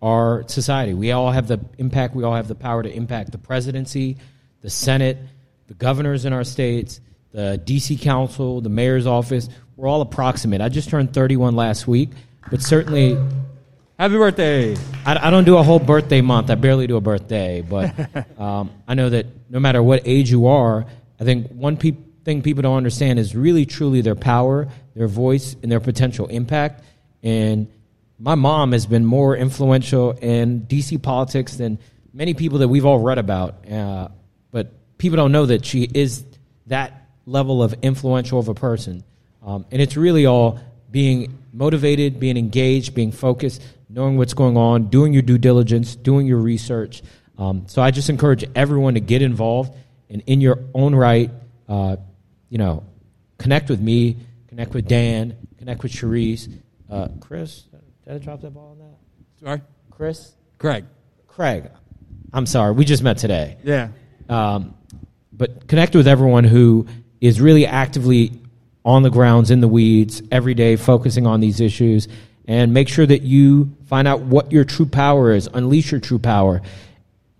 our 0.00 0.44
society. 0.48 0.94
We 0.94 1.12
all 1.12 1.30
have 1.30 1.48
the 1.48 1.60
impact, 1.78 2.14
we 2.14 2.24
all 2.24 2.34
have 2.34 2.48
the 2.48 2.54
power 2.54 2.82
to 2.82 2.90
impact 2.90 3.32
the 3.32 3.38
presidency, 3.38 4.16
the 4.62 4.70
Senate, 4.70 5.18
the 5.66 5.74
governors 5.74 6.24
in 6.24 6.32
our 6.32 6.44
states, 6.44 7.00
the 7.32 7.60
DC 7.64 8.00
Council, 8.00 8.60
the 8.60 8.68
mayor's 8.68 9.06
office 9.06 9.48
we're 9.80 9.88
all 9.88 10.02
approximate. 10.02 10.60
I 10.60 10.68
just 10.68 10.90
turned 10.90 11.14
31 11.14 11.56
last 11.56 11.88
week, 11.88 12.10
but 12.50 12.60
certainly. 12.60 13.16
Happy 13.98 14.14
birthday! 14.14 14.76
I, 15.06 15.28
I 15.28 15.30
don't 15.30 15.44
do 15.44 15.56
a 15.56 15.62
whole 15.62 15.78
birthday 15.78 16.20
month. 16.20 16.50
I 16.50 16.54
barely 16.54 16.86
do 16.86 16.96
a 16.96 17.00
birthday, 17.00 17.62
but 17.62 17.94
um, 18.38 18.70
I 18.86 18.92
know 18.92 19.08
that 19.08 19.26
no 19.48 19.58
matter 19.58 19.82
what 19.82 20.02
age 20.04 20.30
you 20.30 20.48
are, 20.48 20.84
I 21.18 21.24
think 21.24 21.48
one 21.48 21.78
pe- 21.78 21.96
thing 22.24 22.42
people 22.42 22.62
don't 22.62 22.76
understand 22.76 23.18
is 23.18 23.34
really 23.34 23.66
truly 23.66 24.00
their 24.00 24.14
power, 24.14 24.68
their 24.94 25.08
voice, 25.08 25.56
and 25.62 25.70
their 25.70 25.80
potential 25.80 26.26
impact. 26.26 26.84
And 27.22 27.68
my 28.18 28.34
mom 28.34 28.72
has 28.72 28.86
been 28.86 29.04
more 29.04 29.36
influential 29.36 30.12
in 30.12 30.62
DC 30.62 31.02
politics 31.02 31.56
than 31.56 31.78
many 32.12 32.34
people 32.34 32.58
that 32.58 32.68
we've 32.68 32.86
all 32.86 32.98
read 32.98 33.18
about. 33.18 33.70
Uh, 33.70 34.08
but 34.50 34.72
people 34.98 35.16
don't 35.16 35.32
know 35.32 35.46
that 35.46 35.64
she 35.64 35.88
is 35.94 36.24
that 36.66 37.08
level 37.26 37.62
of 37.62 37.74
influential 37.82 38.38
of 38.38 38.48
a 38.48 38.54
person. 38.54 39.04
Um, 39.42 39.64
and 39.70 39.80
it's 39.80 39.96
really 39.96 40.26
all 40.26 40.60
being 40.90 41.38
motivated, 41.52 42.20
being 42.20 42.36
engaged, 42.36 42.94
being 42.94 43.12
focused, 43.12 43.62
knowing 43.88 44.16
what's 44.16 44.34
going 44.34 44.56
on, 44.56 44.88
doing 44.88 45.12
your 45.12 45.22
due 45.22 45.38
diligence, 45.38 45.96
doing 45.96 46.26
your 46.26 46.38
research. 46.38 47.02
Um, 47.38 47.64
so 47.68 47.80
I 47.80 47.90
just 47.90 48.10
encourage 48.10 48.44
everyone 48.54 48.94
to 48.94 49.00
get 49.00 49.22
involved 49.22 49.74
and 50.10 50.22
in 50.26 50.40
your 50.40 50.58
own 50.74 50.94
right, 50.94 51.30
uh, 51.68 51.96
you 52.50 52.58
know, 52.58 52.84
connect 53.38 53.70
with 53.70 53.80
me, 53.80 54.18
connect 54.48 54.74
with 54.74 54.86
Dan, 54.86 55.36
connect 55.56 55.82
with 55.82 55.92
Cherise. 55.92 56.52
Uh, 56.90 57.08
Chris, 57.20 57.62
did 58.04 58.14
I 58.14 58.18
drop 58.18 58.42
that 58.42 58.50
ball 58.50 58.72
on 58.72 58.78
that? 58.78 59.42
Sorry? 59.42 59.62
Chris? 59.90 60.32
Craig. 60.58 60.84
Craig. 61.26 61.70
I'm 62.32 62.46
sorry. 62.46 62.72
We 62.72 62.84
just 62.84 63.02
met 63.02 63.16
today. 63.18 63.56
Yeah. 63.64 63.88
Um, 64.28 64.74
but 65.32 65.66
connect 65.66 65.94
with 65.94 66.06
everyone 66.06 66.44
who 66.44 66.86
is 67.20 67.40
really 67.40 67.66
actively 67.66 68.32
on 68.84 69.02
the 69.02 69.10
grounds, 69.10 69.50
in 69.50 69.60
the 69.60 69.68
weeds, 69.68 70.22
every 70.30 70.54
day, 70.54 70.76
focusing 70.76 71.26
on 71.26 71.40
these 71.40 71.60
issues, 71.60 72.08
and 72.46 72.72
make 72.72 72.88
sure 72.88 73.06
that 73.06 73.22
you 73.22 73.76
find 73.86 74.08
out 74.08 74.20
what 74.20 74.50
your 74.52 74.64
true 74.64 74.86
power 74.86 75.32
is, 75.32 75.48
unleash 75.52 75.92
your 75.92 76.00
true 76.00 76.18
power. 76.18 76.62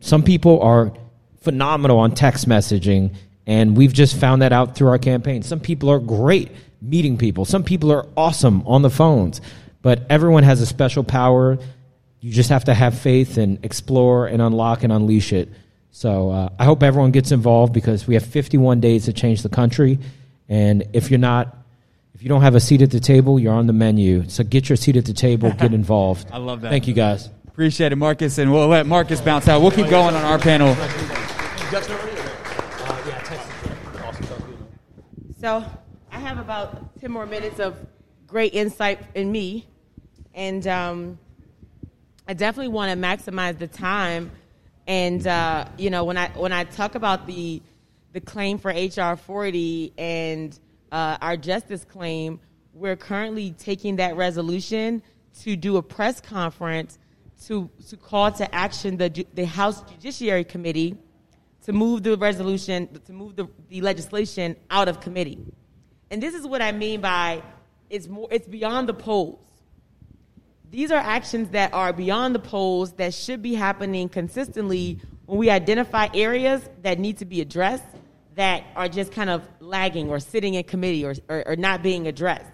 Some 0.00 0.22
people 0.22 0.60
are 0.60 0.92
phenomenal 1.40 1.98
on 1.98 2.14
text 2.14 2.48
messaging, 2.48 3.14
and 3.50 3.76
we've 3.76 3.92
just 3.92 4.16
found 4.16 4.42
that 4.42 4.52
out 4.52 4.76
through 4.76 4.86
our 4.86 4.98
campaign. 4.98 5.42
Some 5.42 5.58
people 5.58 5.90
are 5.90 5.98
great 5.98 6.52
meeting 6.80 7.18
people, 7.18 7.44
some 7.44 7.64
people 7.64 7.90
are 7.90 8.06
awesome 8.16 8.62
on 8.64 8.82
the 8.82 8.90
phones, 8.90 9.40
but 9.82 10.06
everyone 10.08 10.44
has 10.44 10.60
a 10.60 10.66
special 10.66 11.02
power. 11.02 11.58
You 12.20 12.32
just 12.32 12.50
have 12.50 12.66
to 12.66 12.74
have 12.74 12.96
faith 12.96 13.38
and 13.38 13.64
explore 13.64 14.28
and 14.28 14.40
unlock 14.40 14.84
and 14.84 14.92
unleash 14.92 15.32
it. 15.32 15.48
So 15.90 16.30
uh, 16.30 16.48
I 16.60 16.64
hope 16.64 16.84
everyone 16.84 17.10
gets 17.10 17.32
involved 17.32 17.72
because 17.72 18.06
we 18.06 18.14
have 18.14 18.24
51 18.24 18.78
days 18.78 19.06
to 19.06 19.12
change 19.12 19.42
the 19.42 19.48
country. 19.48 19.98
And 20.48 20.84
if 20.92 21.10
you're 21.10 21.18
not, 21.18 21.56
if 22.14 22.22
you 22.22 22.28
don't 22.28 22.42
have 22.42 22.54
a 22.54 22.60
seat 22.60 22.82
at 22.82 22.92
the 22.92 23.00
table, 23.00 23.40
you're 23.40 23.54
on 23.54 23.66
the 23.66 23.72
menu. 23.72 24.28
So 24.28 24.44
get 24.44 24.68
your 24.68 24.76
seat 24.76 24.96
at 24.96 25.06
the 25.06 25.12
table, 25.12 25.50
get 25.58 25.74
involved. 25.74 26.28
I 26.30 26.38
love 26.38 26.60
that. 26.60 26.68
Thank 26.68 26.86
you, 26.86 26.94
guys. 26.94 27.28
Appreciate 27.48 27.90
it, 27.90 27.96
Marcus. 27.96 28.38
And 28.38 28.52
we'll 28.52 28.68
let 28.68 28.86
Marcus 28.86 29.20
bounce 29.20 29.48
out. 29.48 29.60
We'll 29.60 29.72
keep 29.72 29.88
going 29.88 30.14
on 30.14 30.24
our 30.24 30.38
panel. 30.38 30.76
So 35.40 35.64
I 36.12 36.18
have 36.18 36.36
about 36.36 37.00
10 37.00 37.10
more 37.10 37.24
minutes 37.24 37.60
of 37.60 37.74
great 38.26 38.52
insight 38.52 39.00
in 39.14 39.32
me. 39.32 39.66
And 40.34 40.66
um, 40.66 41.18
I 42.28 42.34
definitely 42.34 42.68
want 42.68 42.92
to 42.92 42.98
maximize 42.98 43.56
the 43.56 43.66
time. 43.66 44.32
And, 44.86 45.26
uh, 45.26 45.64
you 45.78 45.88
know, 45.88 46.04
when 46.04 46.18
I, 46.18 46.28
when 46.36 46.52
I 46.52 46.64
talk 46.64 46.94
about 46.94 47.26
the 47.26 47.62
the 48.12 48.20
claim 48.20 48.58
for 48.58 48.70
HR 48.70 49.16
40 49.16 49.94
and 49.96 50.58
uh, 50.92 51.16
our 51.22 51.38
justice 51.38 51.86
claim, 51.86 52.38
we're 52.74 52.96
currently 52.96 53.52
taking 53.52 53.96
that 53.96 54.16
resolution 54.16 55.00
to 55.42 55.56
do 55.56 55.78
a 55.78 55.82
press 55.82 56.20
conference 56.20 56.98
to, 57.46 57.70
to 57.88 57.96
call 57.96 58.30
to 58.32 58.54
action 58.54 58.98
the, 58.98 59.26
the 59.32 59.46
House 59.46 59.80
Judiciary 59.84 60.44
Committee 60.44 60.98
to 61.64 61.72
move 61.72 62.02
the 62.02 62.16
resolution, 62.16 62.88
to 63.06 63.12
move 63.12 63.36
the, 63.36 63.46
the 63.68 63.80
legislation 63.80 64.56
out 64.70 64.88
of 64.88 65.00
committee. 65.00 65.38
And 66.10 66.22
this 66.22 66.34
is 66.34 66.46
what 66.46 66.62
I 66.62 66.72
mean 66.72 67.00
by 67.00 67.42
it's, 67.88 68.08
more, 68.08 68.28
it's 68.30 68.46
beyond 68.46 68.88
the 68.88 68.94
polls. 68.94 69.38
These 70.70 70.92
are 70.92 70.98
actions 70.98 71.50
that 71.50 71.74
are 71.74 71.92
beyond 71.92 72.34
the 72.34 72.38
polls 72.38 72.92
that 72.92 73.12
should 73.12 73.42
be 73.42 73.54
happening 73.54 74.08
consistently 74.08 75.00
when 75.26 75.38
we 75.38 75.50
identify 75.50 76.08
areas 76.14 76.62
that 76.82 76.98
need 76.98 77.18
to 77.18 77.24
be 77.24 77.40
addressed 77.40 77.84
that 78.36 78.64
are 78.76 78.88
just 78.88 79.12
kind 79.12 79.28
of 79.28 79.46
lagging 79.58 80.08
or 80.08 80.20
sitting 80.20 80.54
in 80.54 80.64
committee 80.64 81.04
or, 81.04 81.14
or, 81.28 81.48
or 81.48 81.56
not 81.56 81.82
being 81.82 82.06
addressed. 82.06 82.46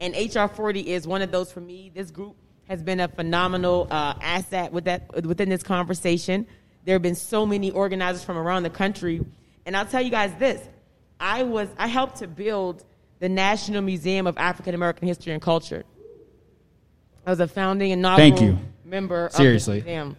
And 0.00 0.14
HR 0.14 0.46
40 0.46 0.80
is 0.80 1.06
one 1.06 1.22
of 1.22 1.30
those 1.32 1.50
for 1.50 1.60
me. 1.60 1.90
This 1.92 2.10
group 2.10 2.36
has 2.68 2.82
been 2.82 3.00
a 3.00 3.08
phenomenal 3.08 3.88
uh, 3.90 4.14
asset 4.20 4.72
with 4.72 4.84
that, 4.84 5.24
within 5.24 5.48
this 5.48 5.62
conversation. 5.62 6.46
There 6.86 6.94
have 6.94 7.02
been 7.02 7.16
so 7.16 7.44
many 7.44 7.70
organizers 7.72 8.24
from 8.24 8.38
around 8.38 8.62
the 8.62 8.70
country. 8.70 9.20
And 9.66 9.76
I'll 9.76 9.86
tell 9.86 10.00
you 10.00 10.10
guys 10.10 10.32
this 10.38 10.66
I, 11.20 11.42
was, 11.42 11.68
I 11.76 11.88
helped 11.88 12.18
to 12.18 12.28
build 12.28 12.84
the 13.18 13.28
National 13.28 13.82
Museum 13.82 14.26
of 14.26 14.38
African 14.38 14.74
American 14.74 15.08
History 15.08 15.32
and 15.32 15.42
Culture. 15.42 15.84
I 17.26 17.30
was 17.30 17.40
a 17.40 17.48
founding 17.48 17.90
inaugural 17.90 18.30
Thank 18.30 18.40
you. 18.40 18.58
member 18.84 19.28
Seriously. 19.32 19.78
of 19.78 19.84
the 19.84 19.90
museum. 19.90 20.16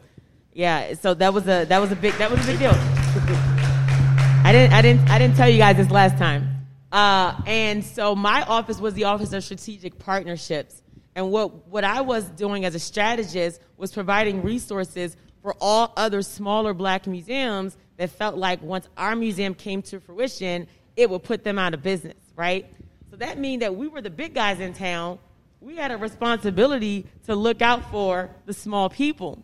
Yeah, 0.53 0.93
so 0.95 1.13
that 1.13 1.33
was 1.33 1.43
a 1.47 1.65
that 1.65 1.79
was 1.79 1.91
a 1.91 1.95
big 1.95 2.13
that 2.15 2.29
was 2.29 2.43
a 2.43 2.51
big 2.51 2.59
deal. 2.59 2.73
I 2.73 4.51
didn't, 4.51 4.73
I 4.73 4.81
didn't, 4.81 5.09
I 5.09 5.19
didn't 5.19 5.35
tell 5.35 5.49
you 5.49 5.57
guys 5.57 5.77
this 5.77 5.89
last 5.89 6.17
time. 6.17 6.65
Uh, 6.91 7.39
and 7.45 7.83
so 7.83 8.15
my 8.15 8.43
office 8.43 8.79
was 8.79 8.93
the 8.93 9.05
Office 9.05 9.33
of 9.33 9.43
Strategic 9.43 9.99
Partnerships. 9.99 10.81
And 11.15 11.31
what, 11.31 11.67
what 11.67 11.83
I 11.83 12.01
was 12.01 12.23
doing 12.25 12.63
as 12.63 12.75
a 12.75 12.79
strategist 12.79 13.59
was 13.75 13.91
providing 13.91 14.43
resources 14.43 15.17
for 15.47 15.55
all 15.61 15.93
other 15.95 16.21
smaller 16.21 16.73
black 16.73 17.07
museums 17.07 17.77
that 17.95 18.09
felt 18.09 18.35
like 18.35 18.61
once 18.61 18.85
our 18.97 19.15
museum 19.15 19.53
came 19.53 19.81
to 19.81 19.97
fruition, 19.97 20.67
it 20.97 21.09
would 21.09 21.23
put 21.23 21.45
them 21.45 21.57
out 21.57 21.73
of 21.73 21.81
business, 21.81 22.17
right? 22.35 22.65
So 23.09 23.15
that 23.15 23.39
means 23.39 23.61
that 23.61 23.73
we 23.73 23.87
were 23.87 24.01
the 24.01 24.09
big 24.09 24.33
guys 24.33 24.59
in 24.59 24.73
town. 24.73 25.19
We 25.61 25.77
had 25.77 25.89
a 25.91 25.95
responsibility 25.95 27.05
to 27.27 27.35
look 27.35 27.61
out 27.61 27.89
for 27.91 28.29
the 28.45 28.51
small 28.51 28.89
people. 28.89 29.41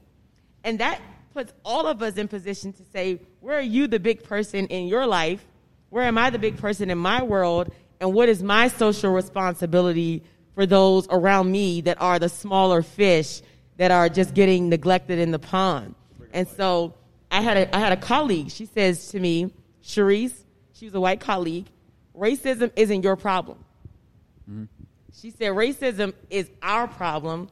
And 0.66 0.78
that 0.82 1.00
puts 1.34 1.54
all 1.64 1.88
of 1.88 2.02
us 2.02 2.18
in 2.18 2.28
position 2.28 2.74
to 2.74 2.84
say, 2.92 3.22
where 3.40 3.58
are 3.58 3.62
you 3.62 3.88
the 3.88 3.98
big 3.98 4.26
person 4.26 4.68
in 4.68 4.88
your 4.88 5.08
life? 5.08 5.46
Where 5.90 6.04
am 6.04 6.18
I 6.18 6.32
the 6.32 6.38
big 6.38 6.58
person 6.58 6.90
in 6.90 6.98
my 6.98 7.24
world? 7.24 7.72
And 8.02 8.14
what 8.14 8.28
is 8.28 8.44
my 8.44 8.68
social 8.68 9.14
responsibility 9.14 10.22
for 10.54 10.66
those 10.66 11.08
around 11.10 11.50
me 11.50 11.80
that 11.80 12.02
are 12.02 12.20
the 12.20 12.28
smaller 12.28 12.82
fish 12.82 13.42
that 13.78 13.92
are 13.92 14.10
just 14.10 14.34
getting 14.34 14.70
neglected 14.70 15.20
in 15.20 15.32
the 15.32 15.40
pond? 15.40 15.96
And 16.34 16.48
so 16.48 16.94
I 17.32 17.42
had 17.42 17.58
a, 17.58 17.76
I 17.76 17.80
had 17.80 17.94
a 17.94 17.98
colleague. 17.98 18.52
She 18.52 18.66
says 18.66 19.10
to 19.10 19.20
me, 19.20 19.52
Cherise, 19.84 20.34
she 20.74 20.86
was 20.86 20.96
a 20.96 21.00
white 21.00 21.20
colleague, 21.20 21.66
racism 22.18 22.72
isn't 22.76 23.04
your 23.04 23.16
problem. 23.16 23.64
Mm-hmm. 24.50 24.66
She 25.14 25.32
said, 25.32 25.52
racism 25.52 26.14
is 26.30 26.50
our 26.62 26.88
problem 26.88 27.50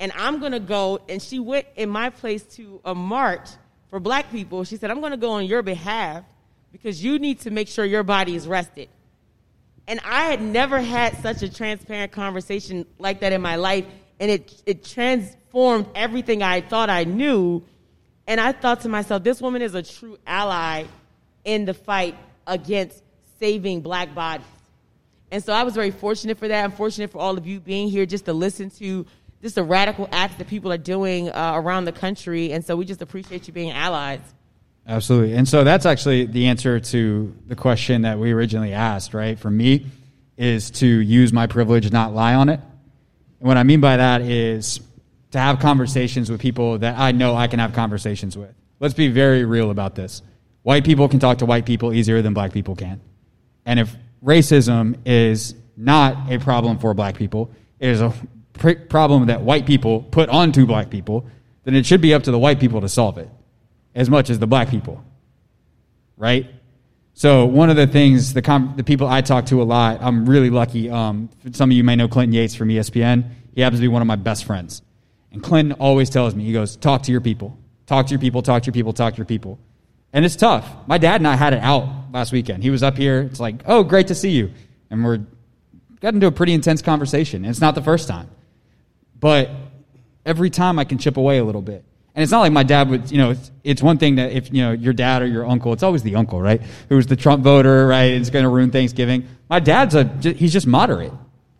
and 0.00 0.12
I'm 0.16 0.40
going 0.40 0.52
to 0.52 0.60
go. 0.60 1.00
And 1.08 1.22
she 1.22 1.38
went 1.38 1.66
in 1.76 1.90
my 1.90 2.10
place 2.10 2.42
to 2.54 2.80
a 2.84 2.94
march 2.94 3.48
for 3.88 4.00
black 4.00 4.30
people. 4.30 4.64
She 4.64 4.76
said, 4.76 4.90
I'm 4.90 5.00
going 5.00 5.12
to 5.12 5.18
go 5.18 5.32
on 5.32 5.44
your 5.44 5.62
behalf 5.62 6.24
because 6.72 7.04
you 7.04 7.18
need 7.18 7.40
to 7.40 7.50
make 7.50 7.68
sure 7.68 7.84
your 7.84 8.02
body 8.02 8.34
is 8.34 8.48
rested. 8.48 8.88
And 9.86 10.00
I 10.04 10.24
had 10.24 10.40
never 10.40 10.80
had 10.80 11.20
such 11.20 11.42
a 11.42 11.52
transparent 11.52 12.12
conversation 12.12 12.86
like 12.98 13.20
that 13.20 13.32
in 13.32 13.42
my 13.42 13.56
life. 13.56 13.84
And 14.18 14.30
it, 14.30 14.62
it 14.64 14.84
transformed 15.50 15.86
everything 15.94 16.42
I 16.42 16.60
thought 16.60 16.90
I 16.90 17.04
knew 17.04 17.62
And 18.26 18.40
I 18.40 18.52
thought 18.52 18.82
to 18.82 18.88
myself, 18.88 19.24
this 19.24 19.40
woman 19.40 19.60
is 19.60 19.74
a 19.74 19.82
true 19.82 20.16
ally 20.24 20.84
in 21.44 21.64
the 21.64 21.74
fight 21.74 22.16
against 22.46 23.02
saving 23.40 23.80
black 23.80 24.14
bodies. 24.14 24.46
And 25.32 25.42
so 25.42 25.52
I 25.52 25.64
was 25.64 25.74
very 25.74 25.90
fortunate 25.90 26.38
for 26.38 26.46
that. 26.46 26.64
I'm 26.64 26.70
fortunate 26.70 27.10
for 27.10 27.18
all 27.18 27.36
of 27.36 27.44
you 27.44 27.58
being 27.58 27.88
here 27.88 28.06
just 28.06 28.26
to 28.26 28.32
listen 28.32 28.70
to 28.78 29.04
just 29.42 29.56
the 29.56 29.64
radical 29.64 30.08
acts 30.12 30.36
that 30.36 30.46
people 30.46 30.72
are 30.72 30.78
doing 30.78 31.28
uh, 31.28 31.54
around 31.56 31.86
the 31.86 31.92
country. 31.92 32.52
And 32.52 32.64
so 32.64 32.76
we 32.76 32.84
just 32.84 33.02
appreciate 33.02 33.48
you 33.48 33.52
being 33.52 33.72
allies. 33.72 34.20
Absolutely. 34.86 35.34
And 35.34 35.48
so 35.48 35.64
that's 35.64 35.84
actually 35.84 36.26
the 36.26 36.46
answer 36.46 36.78
to 36.78 37.34
the 37.48 37.56
question 37.56 38.02
that 38.02 38.20
we 38.20 38.30
originally 38.30 38.72
asked, 38.72 39.12
right? 39.12 39.36
For 39.36 39.50
me, 39.50 39.86
is 40.36 40.70
to 40.70 40.86
use 40.86 41.32
my 41.32 41.48
privilege, 41.48 41.90
not 41.90 42.14
lie 42.14 42.34
on 42.34 42.48
it. 42.48 42.60
And 43.40 43.48
what 43.48 43.56
I 43.56 43.64
mean 43.64 43.80
by 43.80 43.96
that 43.96 44.20
is 44.20 44.78
to 45.32 45.38
have 45.38 45.60
conversations 45.60 46.30
with 46.30 46.40
people 46.40 46.78
that 46.78 46.98
I 46.98 47.12
know 47.12 47.36
I 47.36 47.46
can 47.46 47.58
have 47.58 47.72
conversations 47.72 48.36
with. 48.36 48.54
Let's 48.80 48.94
be 48.94 49.08
very 49.08 49.44
real 49.44 49.70
about 49.70 49.94
this. 49.94 50.22
White 50.62 50.84
people 50.84 51.08
can 51.08 51.20
talk 51.20 51.38
to 51.38 51.46
white 51.46 51.66
people 51.66 51.92
easier 51.92 52.22
than 52.22 52.34
black 52.34 52.52
people 52.52 52.74
can. 52.74 53.00
And 53.64 53.78
if 53.78 53.94
racism 54.24 54.98
is 55.04 55.54
not 55.76 56.30
a 56.30 56.38
problem 56.38 56.78
for 56.78 56.92
black 56.94 57.16
people, 57.16 57.50
it 57.78 57.88
is 57.88 58.00
a 58.00 58.12
pr- 58.54 58.72
problem 58.88 59.26
that 59.26 59.42
white 59.42 59.66
people 59.66 60.02
put 60.02 60.28
onto 60.28 60.66
black 60.66 60.90
people, 60.90 61.26
then 61.64 61.74
it 61.74 61.86
should 61.86 62.00
be 62.00 62.14
up 62.14 62.24
to 62.24 62.30
the 62.30 62.38
white 62.38 62.60
people 62.60 62.80
to 62.80 62.88
solve 62.88 63.18
it 63.18 63.28
as 63.94 64.10
much 64.10 64.30
as 64.30 64.38
the 64.38 64.46
black 64.46 64.68
people. 64.68 65.02
Right? 66.16 66.50
So 67.14 67.46
one 67.46 67.70
of 67.70 67.76
the 67.76 67.86
things, 67.86 68.34
the, 68.34 68.42
com- 68.42 68.74
the 68.76 68.84
people 68.84 69.06
I 69.06 69.20
talk 69.20 69.46
to 69.46 69.62
a 69.62 69.64
lot, 69.64 69.98
I'm 70.00 70.26
really 70.26 70.50
lucky. 70.50 70.90
Um, 70.90 71.28
some 71.52 71.70
of 71.70 71.76
you 71.76 71.84
may 71.84 71.96
know 71.96 72.08
Clinton 72.08 72.32
Yates 72.32 72.54
from 72.54 72.68
ESPN. 72.68 73.30
He 73.54 73.60
happens 73.60 73.80
to 73.80 73.82
be 73.82 73.88
one 73.88 74.02
of 74.02 74.08
my 74.08 74.16
best 74.16 74.44
friends. 74.44 74.82
And 75.32 75.42
Clinton 75.42 75.76
always 75.78 76.10
tells 76.10 76.34
me, 76.34 76.44
he 76.44 76.52
goes, 76.52 76.76
talk 76.76 77.02
to 77.04 77.12
your 77.12 77.20
people. 77.20 77.56
Talk 77.86 78.06
to 78.06 78.10
your 78.10 78.20
people, 78.20 78.42
talk 78.42 78.62
to 78.62 78.66
your 78.66 78.72
people, 78.72 78.92
talk 78.92 79.14
to 79.14 79.18
your 79.18 79.26
people. 79.26 79.58
And 80.12 80.24
it's 80.24 80.36
tough. 80.36 80.68
My 80.86 80.98
dad 80.98 81.20
and 81.20 81.26
I 81.26 81.36
had 81.36 81.54
it 81.54 81.60
out 81.60 82.12
last 82.12 82.32
weekend. 82.32 82.62
He 82.62 82.70
was 82.70 82.82
up 82.82 82.96
here. 82.96 83.22
It's 83.22 83.40
like, 83.40 83.62
oh, 83.66 83.82
great 83.82 84.08
to 84.08 84.14
see 84.14 84.30
you. 84.30 84.52
And 84.90 85.04
we're 85.04 85.20
got 86.00 86.14
into 86.14 86.26
a 86.26 86.32
pretty 86.32 86.52
intense 86.52 86.82
conversation. 86.82 87.44
And 87.44 87.50
it's 87.50 87.60
not 87.60 87.74
the 87.74 87.82
first 87.82 88.08
time. 88.08 88.28
But 89.18 89.50
every 90.24 90.50
time 90.50 90.78
I 90.78 90.84
can 90.84 90.98
chip 90.98 91.16
away 91.16 91.38
a 91.38 91.44
little 91.44 91.62
bit. 91.62 91.84
And 92.14 92.22
it's 92.22 92.32
not 92.32 92.40
like 92.40 92.52
my 92.52 92.64
dad 92.64 92.90
would, 92.90 93.10
you 93.10 93.18
know, 93.18 93.30
it's, 93.30 93.50
it's 93.62 93.82
one 93.82 93.98
thing 93.98 94.16
that 94.16 94.32
if, 94.32 94.52
you 94.52 94.62
know, 94.62 94.72
your 94.72 94.92
dad 94.92 95.22
or 95.22 95.26
your 95.26 95.46
uncle, 95.46 95.72
it's 95.72 95.82
always 95.82 96.02
the 96.02 96.16
uncle, 96.16 96.40
right? 96.40 96.60
Who's 96.88 97.06
the 97.06 97.16
Trump 97.16 97.44
voter, 97.44 97.86
right? 97.86 98.12
It's 98.12 98.30
going 98.30 98.42
to 98.42 98.48
ruin 98.48 98.70
Thanksgiving. 98.70 99.28
My 99.48 99.60
dad's 99.60 99.94
a, 99.94 100.04
he's 100.04 100.52
just 100.52 100.66
moderate. 100.66 101.12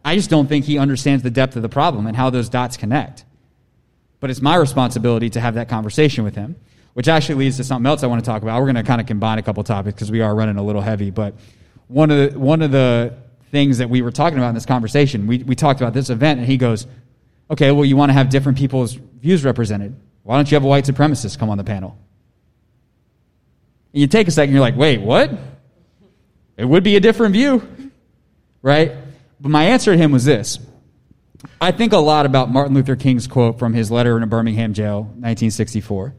I 0.04 0.16
just 0.16 0.30
don't 0.30 0.48
think 0.48 0.64
he 0.64 0.78
understands 0.78 1.22
the 1.22 1.30
depth 1.30 1.56
of 1.56 1.62
the 1.62 1.68
problem 1.68 2.06
and 2.06 2.16
how 2.16 2.30
those 2.30 2.48
dots 2.48 2.76
connect. 2.76 3.24
But 4.20 4.30
it's 4.30 4.42
my 4.42 4.56
responsibility 4.56 5.30
to 5.30 5.40
have 5.40 5.54
that 5.54 5.68
conversation 5.68 6.24
with 6.24 6.34
him, 6.34 6.56
which 6.92 7.08
actually 7.08 7.36
leads 7.36 7.56
to 7.56 7.64
something 7.64 7.86
else 7.86 8.02
I 8.02 8.06
want 8.06 8.22
to 8.22 8.30
talk 8.30 8.42
about. 8.42 8.60
We're 8.60 8.66
going 8.66 8.76
to 8.76 8.82
kind 8.82 9.00
of 9.00 9.06
combine 9.06 9.38
a 9.38 9.42
couple 9.42 9.64
topics 9.64 9.94
because 9.94 10.10
we 10.10 10.20
are 10.20 10.34
running 10.34 10.56
a 10.56 10.62
little 10.62 10.82
heavy. 10.82 11.10
But 11.10 11.34
one 11.88 12.10
of 12.10 12.32
the, 12.32 12.38
one 12.38 12.62
of 12.62 12.70
the 12.70 13.16
things 13.50 13.78
that 13.78 13.88
we 13.90 14.02
were 14.02 14.12
talking 14.12 14.38
about 14.38 14.50
in 14.50 14.54
this 14.54 14.66
conversation, 14.66 15.26
we, 15.26 15.38
we 15.38 15.54
talked 15.54 15.80
about 15.80 15.94
this 15.94 16.10
event, 16.10 16.38
and 16.38 16.46
he 16.46 16.56
goes, 16.56 16.86
okay, 17.50 17.72
well, 17.72 17.84
you 17.84 17.96
want 17.96 18.10
to 18.10 18.14
have 18.14 18.28
different 18.28 18.58
people's 18.58 18.92
views 18.92 19.44
represented. 19.44 19.98
Why 20.22 20.36
don't 20.36 20.50
you 20.50 20.54
have 20.54 20.64
a 20.64 20.68
white 20.68 20.84
supremacist 20.84 21.38
come 21.38 21.50
on 21.50 21.58
the 21.58 21.64
panel? 21.64 21.98
And 23.92 24.00
you 24.00 24.06
take 24.06 24.28
a 24.28 24.30
second, 24.30 24.54
you're 24.54 24.60
like, 24.60 24.76
wait, 24.76 25.00
what? 25.00 25.30
It 26.56 26.64
would 26.64 26.84
be 26.84 26.96
a 26.96 27.00
different 27.00 27.32
view, 27.32 27.66
right? 28.62 28.92
But 29.40 29.48
my 29.48 29.64
answer 29.64 29.92
to 29.92 29.98
him 29.98 30.12
was 30.12 30.24
this 30.24 30.58
I 31.60 31.72
think 31.72 31.92
a 31.92 31.98
lot 31.98 32.26
about 32.26 32.50
Martin 32.50 32.74
Luther 32.74 32.96
King's 32.96 33.26
quote 33.26 33.58
from 33.58 33.74
his 33.74 33.90
letter 33.90 34.16
in 34.16 34.22
a 34.22 34.26
Birmingham 34.26 34.72
jail, 34.72 35.02
1964. 35.02 36.14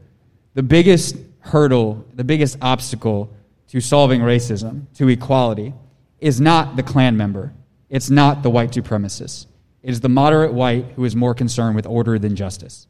The 0.54 0.62
biggest 0.62 1.16
hurdle, 1.40 2.04
the 2.14 2.24
biggest 2.24 2.58
obstacle 2.62 3.34
to 3.68 3.80
solving 3.80 4.20
racism, 4.20 4.86
to 4.94 5.08
equality, 5.08 5.74
is 6.20 6.40
not 6.40 6.76
the 6.76 6.82
Klan 6.82 7.16
member. 7.16 7.52
It's 7.88 8.10
not 8.10 8.42
the 8.42 8.50
white 8.50 8.70
supremacist. 8.70 9.46
It 9.82 9.90
is 9.90 10.00
the 10.00 10.08
moderate 10.08 10.52
white 10.52 10.86
who 10.96 11.04
is 11.04 11.16
more 11.16 11.34
concerned 11.34 11.74
with 11.74 11.86
order 11.86 12.18
than 12.18 12.36
justice. 12.36 12.86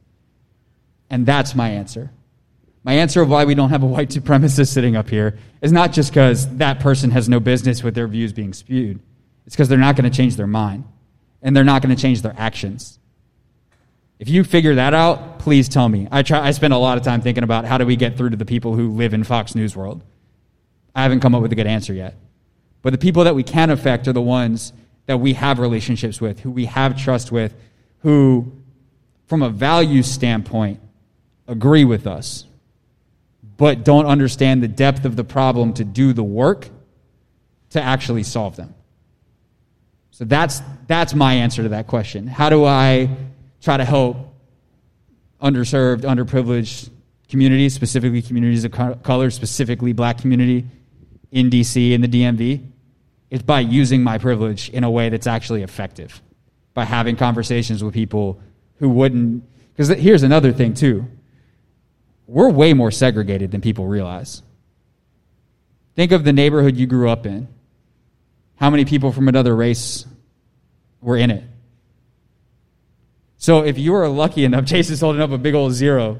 And 1.08 1.24
that's 1.24 1.54
my 1.54 1.70
answer. 1.70 2.10
My 2.84 2.94
answer 2.94 3.22
of 3.22 3.30
why 3.30 3.44
we 3.44 3.54
don't 3.54 3.70
have 3.70 3.82
a 3.82 3.86
white 3.86 4.10
supremacist 4.10 4.68
sitting 4.68 4.96
up 4.96 5.08
here 5.08 5.38
is 5.62 5.72
not 5.72 5.92
just 5.92 6.10
because 6.10 6.56
that 6.56 6.80
person 6.80 7.10
has 7.12 7.28
no 7.28 7.40
business 7.40 7.82
with 7.82 7.94
their 7.94 8.08
views 8.08 8.32
being 8.32 8.52
spewed. 8.52 9.00
It's 9.46 9.54
because 9.54 9.68
they're 9.68 9.78
not 9.78 9.96
going 9.96 10.10
to 10.10 10.16
change 10.16 10.36
their 10.36 10.46
mind 10.46 10.84
and 11.42 11.54
they're 11.54 11.64
not 11.64 11.82
going 11.82 11.94
to 11.94 12.00
change 12.00 12.22
their 12.22 12.34
actions. 12.36 12.98
If 14.18 14.28
you 14.28 14.44
figure 14.44 14.76
that 14.76 14.94
out, 14.94 15.40
please 15.40 15.68
tell 15.68 15.88
me. 15.88 16.06
I 16.10 16.22
try 16.22 16.46
I 16.46 16.52
spend 16.52 16.72
a 16.72 16.78
lot 16.78 16.96
of 16.96 17.04
time 17.04 17.20
thinking 17.20 17.42
about 17.42 17.64
how 17.64 17.76
do 17.78 17.84
we 17.84 17.96
get 17.96 18.16
through 18.16 18.30
to 18.30 18.36
the 18.36 18.44
people 18.44 18.76
who 18.76 18.92
live 18.92 19.14
in 19.14 19.24
Fox 19.24 19.54
News 19.54 19.76
world. 19.76 20.04
I 20.94 21.02
haven't 21.02 21.20
come 21.20 21.34
up 21.34 21.42
with 21.42 21.52
a 21.52 21.56
good 21.56 21.66
answer 21.66 21.92
yet. 21.92 22.16
But 22.82 22.90
the 22.90 22.98
people 22.98 23.24
that 23.24 23.34
we 23.34 23.42
can 23.42 23.70
affect 23.70 24.06
are 24.08 24.12
the 24.12 24.22
ones 24.22 24.72
that 25.06 25.18
we 25.18 25.32
have 25.34 25.58
relationships 25.58 26.20
with, 26.20 26.40
who 26.40 26.50
we 26.50 26.66
have 26.66 26.96
trust 26.96 27.32
with, 27.32 27.54
who 27.98 28.52
from 29.26 29.42
a 29.42 29.48
value 29.48 30.02
standpoint 30.02 30.80
agree 31.48 31.84
with 31.84 32.06
us, 32.06 32.46
but 33.56 33.84
don't 33.84 34.06
understand 34.06 34.62
the 34.62 34.68
depth 34.68 35.04
of 35.04 35.16
the 35.16 35.24
problem 35.24 35.72
to 35.74 35.84
do 35.84 36.12
the 36.12 36.22
work 36.22 36.68
to 37.70 37.82
actually 37.82 38.22
solve 38.22 38.56
them. 38.56 38.74
So 40.22 40.26
that's, 40.26 40.62
that's 40.86 41.14
my 41.14 41.34
answer 41.34 41.64
to 41.64 41.70
that 41.70 41.88
question. 41.88 42.28
How 42.28 42.48
do 42.48 42.64
I 42.64 43.08
try 43.60 43.76
to 43.76 43.84
help 43.84 44.16
underserved, 45.42 46.02
underprivileged 46.02 46.90
communities, 47.28 47.74
specifically 47.74 48.22
communities 48.22 48.64
of 48.64 48.70
color, 49.02 49.30
specifically 49.30 49.92
black 49.92 50.18
community 50.18 50.64
in 51.32 51.50
DC 51.50 51.92
and 51.92 52.04
the 52.04 52.06
DMV? 52.06 52.64
It's 53.30 53.42
by 53.42 53.58
using 53.58 54.04
my 54.04 54.16
privilege 54.18 54.68
in 54.68 54.84
a 54.84 54.90
way 54.92 55.08
that's 55.08 55.26
actually 55.26 55.64
effective, 55.64 56.22
by 56.72 56.84
having 56.84 57.16
conversations 57.16 57.82
with 57.82 57.92
people 57.92 58.40
who 58.76 58.90
wouldn't. 58.90 59.42
Because 59.74 59.88
here's 59.88 60.22
another 60.22 60.52
thing, 60.52 60.72
too. 60.72 61.04
We're 62.28 62.48
way 62.48 62.74
more 62.74 62.92
segregated 62.92 63.50
than 63.50 63.60
people 63.60 63.88
realize. 63.88 64.40
Think 65.96 66.12
of 66.12 66.22
the 66.22 66.32
neighborhood 66.32 66.76
you 66.76 66.86
grew 66.86 67.10
up 67.10 67.26
in. 67.26 67.48
How 68.54 68.70
many 68.70 68.84
people 68.84 69.10
from 69.10 69.26
another 69.26 69.56
race 69.56 70.06
were 71.02 71.16
in 71.16 71.30
it. 71.30 71.44
So 73.36 73.64
if 73.64 73.76
you 73.76 73.92
were 73.92 74.08
lucky 74.08 74.44
enough, 74.44 74.64
Jason's 74.66 75.00
holding 75.00 75.20
up 75.20 75.32
a 75.32 75.38
big 75.38 75.54
old 75.54 75.72
zero. 75.72 76.18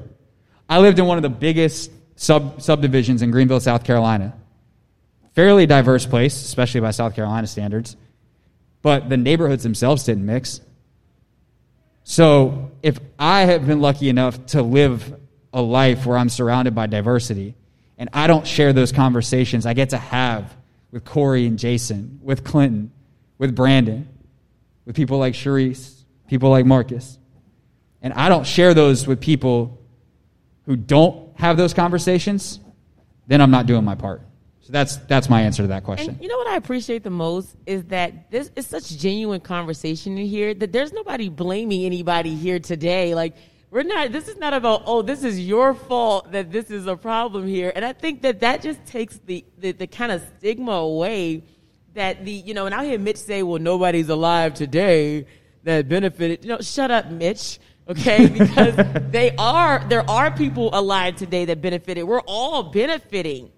I 0.69 0.79
lived 0.79 0.99
in 0.99 1.05
one 1.05 1.17
of 1.17 1.23
the 1.23 1.29
biggest 1.29 1.89
sub 2.15 2.61
subdivisions 2.61 3.21
in 3.21 3.31
Greenville, 3.31 3.59
South 3.59 3.83
Carolina. 3.83 4.35
Fairly 5.33 5.65
diverse 5.65 6.05
place, 6.05 6.35
especially 6.35 6.81
by 6.81 6.91
South 6.91 7.15
Carolina 7.15 7.47
standards. 7.47 7.97
But 8.81 9.09
the 9.09 9.17
neighborhoods 9.17 9.63
themselves 9.63 10.03
didn't 10.03 10.25
mix. 10.25 10.61
So 12.03 12.71
if 12.83 12.99
I 13.17 13.41
have 13.41 13.65
been 13.65 13.79
lucky 13.79 14.09
enough 14.09 14.45
to 14.47 14.61
live 14.61 15.19
a 15.53 15.61
life 15.61 16.05
where 16.05 16.17
I'm 16.17 16.29
surrounded 16.29 16.75
by 16.75 16.87
diversity, 16.87 17.55
and 17.97 18.09
I 18.11 18.27
don't 18.27 18.45
share 18.45 18.73
those 18.73 18.91
conversations 18.91 19.65
I 19.65 19.73
get 19.73 19.91
to 19.91 19.97
have 19.97 20.53
with 20.91 21.05
Corey 21.05 21.47
and 21.47 21.57
Jason, 21.57 22.19
with 22.21 22.43
Clinton, 22.43 22.91
with 23.37 23.55
Brandon, 23.55 24.07
with 24.85 24.95
people 24.95 25.17
like 25.17 25.33
Sharice, 25.33 26.03
people 26.27 26.49
like 26.49 26.65
Marcus. 26.65 27.17
And 28.01 28.13
I 28.13 28.29
don't 28.29 28.45
share 28.45 28.73
those 28.73 29.07
with 29.07 29.21
people 29.21 29.81
who 30.65 30.75
don't 30.75 31.37
have 31.37 31.57
those 31.57 31.73
conversations, 31.73 32.59
then 33.27 33.41
I'm 33.41 33.51
not 33.51 33.65
doing 33.65 33.83
my 33.83 33.95
part. 33.95 34.21
So 34.61 34.71
that's 34.71 34.95
that's 34.95 35.29
my 35.29 35.41
answer 35.41 35.63
to 35.63 35.67
that 35.67 35.83
question. 35.83 36.11
And 36.11 36.21
you 36.21 36.29
know 36.29 36.37
what 36.37 36.47
I 36.47 36.55
appreciate 36.55 37.03
the 37.03 37.09
most 37.09 37.55
is 37.65 37.83
that 37.85 38.31
this 38.31 38.49
is 38.55 38.65
such 38.65 38.97
genuine 38.97 39.41
conversation 39.41 40.17
in 40.17 40.25
here 40.25 40.53
that 40.53 40.71
there's 40.71 40.93
nobody 40.93 41.27
blaming 41.27 41.83
anybody 41.83 42.33
here 42.33 42.59
today. 42.59 43.13
Like 43.13 43.35
we're 43.71 43.83
not. 43.83 44.13
This 44.13 44.29
is 44.29 44.37
not 44.37 44.53
about 44.53 44.83
oh, 44.85 45.01
this 45.01 45.25
is 45.25 45.37
your 45.37 45.73
fault 45.73 46.31
that 46.31 46.49
this 46.49 46.71
is 46.71 46.87
a 46.87 46.95
problem 46.95 47.45
here. 47.45 47.73
And 47.75 47.83
I 47.83 47.91
think 47.91 48.21
that 48.21 48.39
that 48.39 48.61
just 48.61 48.85
takes 48.85 49.19
the 49.25 49.43
the, 49.57 49.73
the 49.73 49.87
kind 49.87 50.13
of 50.13 50.23
stigma 50.37 50.71
away 50.71 51.43
that 51.93 52.25
the 52.25 52.31
you 52.31 52.53
know, 52.53 52.65
and 52.65 52.75
I 52.75 52.85
hear 52.85 52.99
Mitch 52.99 53.17
say, 53.17 53.43
"Well, 53.43 53.59
nobody's 53.59 54.09
alive 54.09 54.53
today 54.53 55.25
that 55.63 55.87
benefited." 55.87 56.43
You 56.43 56.51
know, 56.51 56.61
shut 56.61 56.91
up, 56.91 57.09
Mitch. 57.09 57.59
Okay, 57.87 58.27
because 58.39 58.75
they 59.11 59.35
are. 59.37 59.83
There 59.87 60.09
are 60.09 60.31
people 60.31 60.69
alive 60.73 61.15
today 61.15 61.45
that 61.45 61.61
benefited. 61.61 62.03
We're 62.05 62.21
all 62.21 62.63
benefiting 62.63 63.51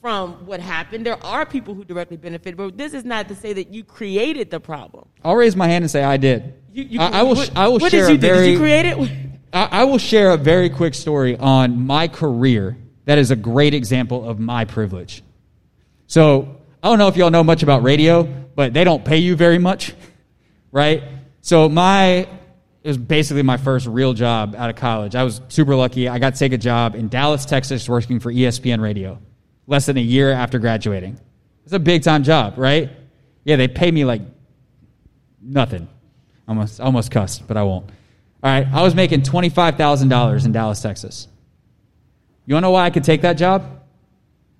from 0.00 0.46
what 0.46 0.60
happened. 0.60 1.04
There 1.04 1.22
are 1.24 1.44
people 1.44 1.74
who 1.74 1.84
directly 1.84 2.16
benefited, 2.16 2.56
but 2.56 2.76
this 2.76 2.94
is 2.94 3.04
not 3.04 3.28
to 3.28 3.34
say 3.34 3.52
that 3.52 3.68
you 3.68 3.84
created 3.84 4.50
the 4.50 4.60
problem. 4.60 5.08
I'll 5.22 5.36
raise 5.36 5.56
my 5.56 5.68
hand 5.68 5.84
and 5.84 5.90
say 5.90 6.02
I 6.02 6.16
did. 6.16 6.54
You, 6.72 6.84
you, 6.84 7.00
I, 7.00 7.20
I, 7.20 7.22
will. 7.22 7.36
What, 7.36 7.52
I 7.56 7.68
will 7.68 7.78
what 7.78 7.90
share 7.92 8.06
did 8.08 8.14
you 8.14 8.18
very. 8.18 8.46
Did 8.46 8.52
you 8.52 8.58
create 8.58 8.86
it? 8.86 9.10
I, 9.52 9.68
I 9.70 9.84
will 9.84 9.98
share 9.98 10.30
a 10.30 10.36
very 10.36 10.70
quick 10.70 10.94
story 10.94 11.36
on 11.36 11.86
my 11.86 12.08
career 12.08 12.76
that 13.06 13.18
is 13.18 13.30
a 13.30 13.36
great 13.36 13.74
example 13.74 14.28
of 14.28 14.38
my 14.38 14.64
privilege. 14.64 15.22
So 16.06 16.59
I 16.82 16.88
don't 16.88 16.98
know 16.98 17.08
if 17.08 17.16
y'all 17.16 17.30
know 17.30 17.44
much 17.44 17.62
about 17.62 17.82
radio, 17.82 18.22
but 18.22 18.72
they 18.72 18.84
don't 18.84 19.04
pay 19.04 19.18
you 19.18 19.36
very 19.36 19.58
much, 19.58 19.94
right? 20.72 21.02
So 21.40 21.68
my 21.68 22.28
it 22.82 22.88
was 22.88 22.96
basically 22.96 23.42
my 23.42 23.58
first 23.58 23.86
real 23.86 24.14
job 24.14 24.54
out 24.56 24.70
of 24.70 24.76
college. 24.76 25.14
I 25.14 25.22
was 25.22 25.42
super 25.48 25.76
lucky. 25.76 26.08
I 26.08 26.18
got 26.18 26.32
to 26.32 26.38
take 26.38 26.52
a 26.52 26.58
job 26.58 26.94
in 26.94 27.08
Dallas, 27.08 27.44
Texas, 27.44 27.86
working 27.88 28.20
for 28.20 28.32
ESPN 28.32 28.80
Radio 28.80 29.18
less 29.70 29.86
than 29.86 29.96
a 29.96 30.02
year 30.02 30.32
after 30.32 30.58
graduating. 30.58 31.18
It's 31.64 31.72
a 31.72 31.78
big 31.78 32.02
time 32.02 32.24
job, 32.24 32.54
right? 32.56 32.90
Yeah, 33.44 33.56
they 33.56 33.68
pay 33.68 33.90
me 33.90 34.04
like 34.04 34.22
nothing. 35.40 35.88
Almost, 36.48 36.80
almost 36.80 37.10
cussed, 37.10 37.46
but 37.46 37.56
I 37.56 37.62
won't. 37.62 37.86
All 38.42 38.50
right, 38.50 38.66
I 38.72 38.82
was 38.82 38.94
making 38.94 39.22
$25,000 39.22 40.44
in 40.44 40.52
Dallas, 40.52 40.82
Texas. 40.82 41.28
You 42.46 42.54
want 42.54 42.64
to 42.64 42.66
know 42.66 42.70
why 42.72 42.86
I 42.86 42.90
could 42.90 43.04
take 43.04 43.22
that 43.22 43.34
job? 43.34 43.79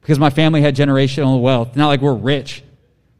Because 0.00 0.18
my 0.18 0.30
family 0.30 0.62
had 0.62 0.74
generational 0.74 1.40
wealth. 1.40 1.76
Not 1.76 1.88
like 1.88 2.00
we're 2.00 2.14
rich, 2.14 2.62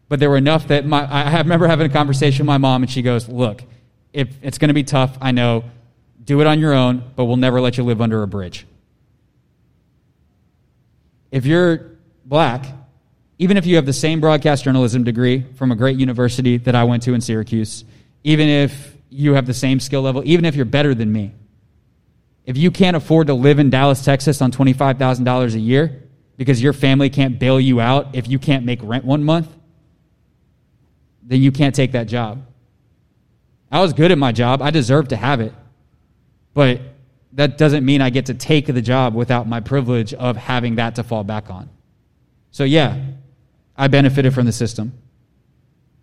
but 0.08 0.18
there 0.18 0.30
were 0.30 0.36
enough 0.36 0.68
that 0.68 0.86
my, 0.86 1.04
I 1.04 1.38
remember 1.38 1.66
having 1.66 1.86
a 1.86 1.92
conversation 1.92 2.44
with 2.44 2.48
my 2.48 2.58
mom, 2.58 2.82
and 2.82 2.90
she 2.90 3.02
goes, 3.02 3.28
Look, 3.28 3.62
if 4.12 4.28
it's 4.42 4.58
going 4.58 4.68
to 4.68 4.74
be 4.74 4.84
tough, 4.84 5.16
I 5.20 5.30
know. 5.30 5.64
Do 6.22 6.40
it 6.40 6.46
on 6.46 6.58
your 6.60 6.74
own, 6.74 7.02
but 7.16 7.24
we'll 7.24 7.36
never 7.36 7.60
let 7.60 7.76
you 7.76 7.84
live 7.84 8.00
under 8.00 8.22
a 8.22 8.26
bridge. 8.26 8.66
If 11.30 11.46
you're 11.46 11.92
black, 12.24 12.66
even 13.38 13.56
if 13.56 13.66
you 13.66 13.76
have 13.76 13.86
the 13.86 13.92
same 13.92 14.20
broadcast 14.20 14.64
journalism 14.64 15.02
degree 15.04 15.46
from 15.54 15.72
a 15.72 15.76
great 15.76 15.98
university 15.98 16.56
that 16.58 16.74
I 16.74 16.84
went 16.84 17.04
to 17.04 17.14
in 17.14 17.20
Syracuse, 17.20 17.84
even 18.22 18.48
if 18.48 18.96
you 19.08 19.34
have 19.34 19.46
the 19.46 19.54
same 19.54 19.80
skill 19.80 20.02
level, 20.02 20.22
even 20.24 20.44
if 20.44 20.54
you're 20.54 20.64
better 20.64 20.94
than 20.94 21.12
me, 21.12 21.32
if 22.44 22.56
you 22.56 22.70
can't 22.70 22.96
afford 22.96 23.28
to 23.28 23.34
live 23.34 23.58
in 23.58 23.70
Dallas, 23.70 24.04
Texas 24.04 24.42
on 24.42 24.52
$25,000 24.52 25.54
a 25.54 25.58
year 25.58 26.02
because 26.40 26.62
your 26.62 26.72
family 26.72 27.10
can't 27.10 27.38
bail 27.38 27.60
you 27.60 27.82
out 27.82 28.14
if 28.14 28.26
you 28.26 28.38
can't 28.38 28.64
make 28.64 28.80
rent 28.82 29.04
one 29.04 29.22
month, 29.22 29.54
then 31.22 31.42
you 31.42 31.52
can't 31.52 31.74
take 31.74 31.92
that 31.92 32.04
job. 32.04 32.42
I 33.70 33.82
was 33.82 33.92
good 33.92 34.10
at 34.10 34.16
my 34.16 34.32
job. 34.32 34.62
I 34.62 34.70
deserve 34.70 35.08
to 35.08 35.16
have 35.16 35.42
it. 35.42 35.52
But 36.54 36.80
that 37.34 37.58
doesn't 37.58 37.84
mean 37.84 38.00
I 38.00 38.08
get 38.08 38.24
to 38.26 38.34
take 38.34 38.64
the 38.64 38.80
job 38.80 39.14
without 39.14 39.46
my 39.48 39.60
privilege 39.60 40.14
of 40.14 40.38
having 40.38 40.76
that 40.76 40.94
to 40.94 41.04
fall 41.04 41.24
back 41.24 41.50
on. 41.50 41.68
So, 42.52 42.64
yeah, 42.64 42.98
I 43.76 43.88
benefited 43.88 44.32
from 44.32 44.46
the 44.46 44.52
system. 44.52 44.94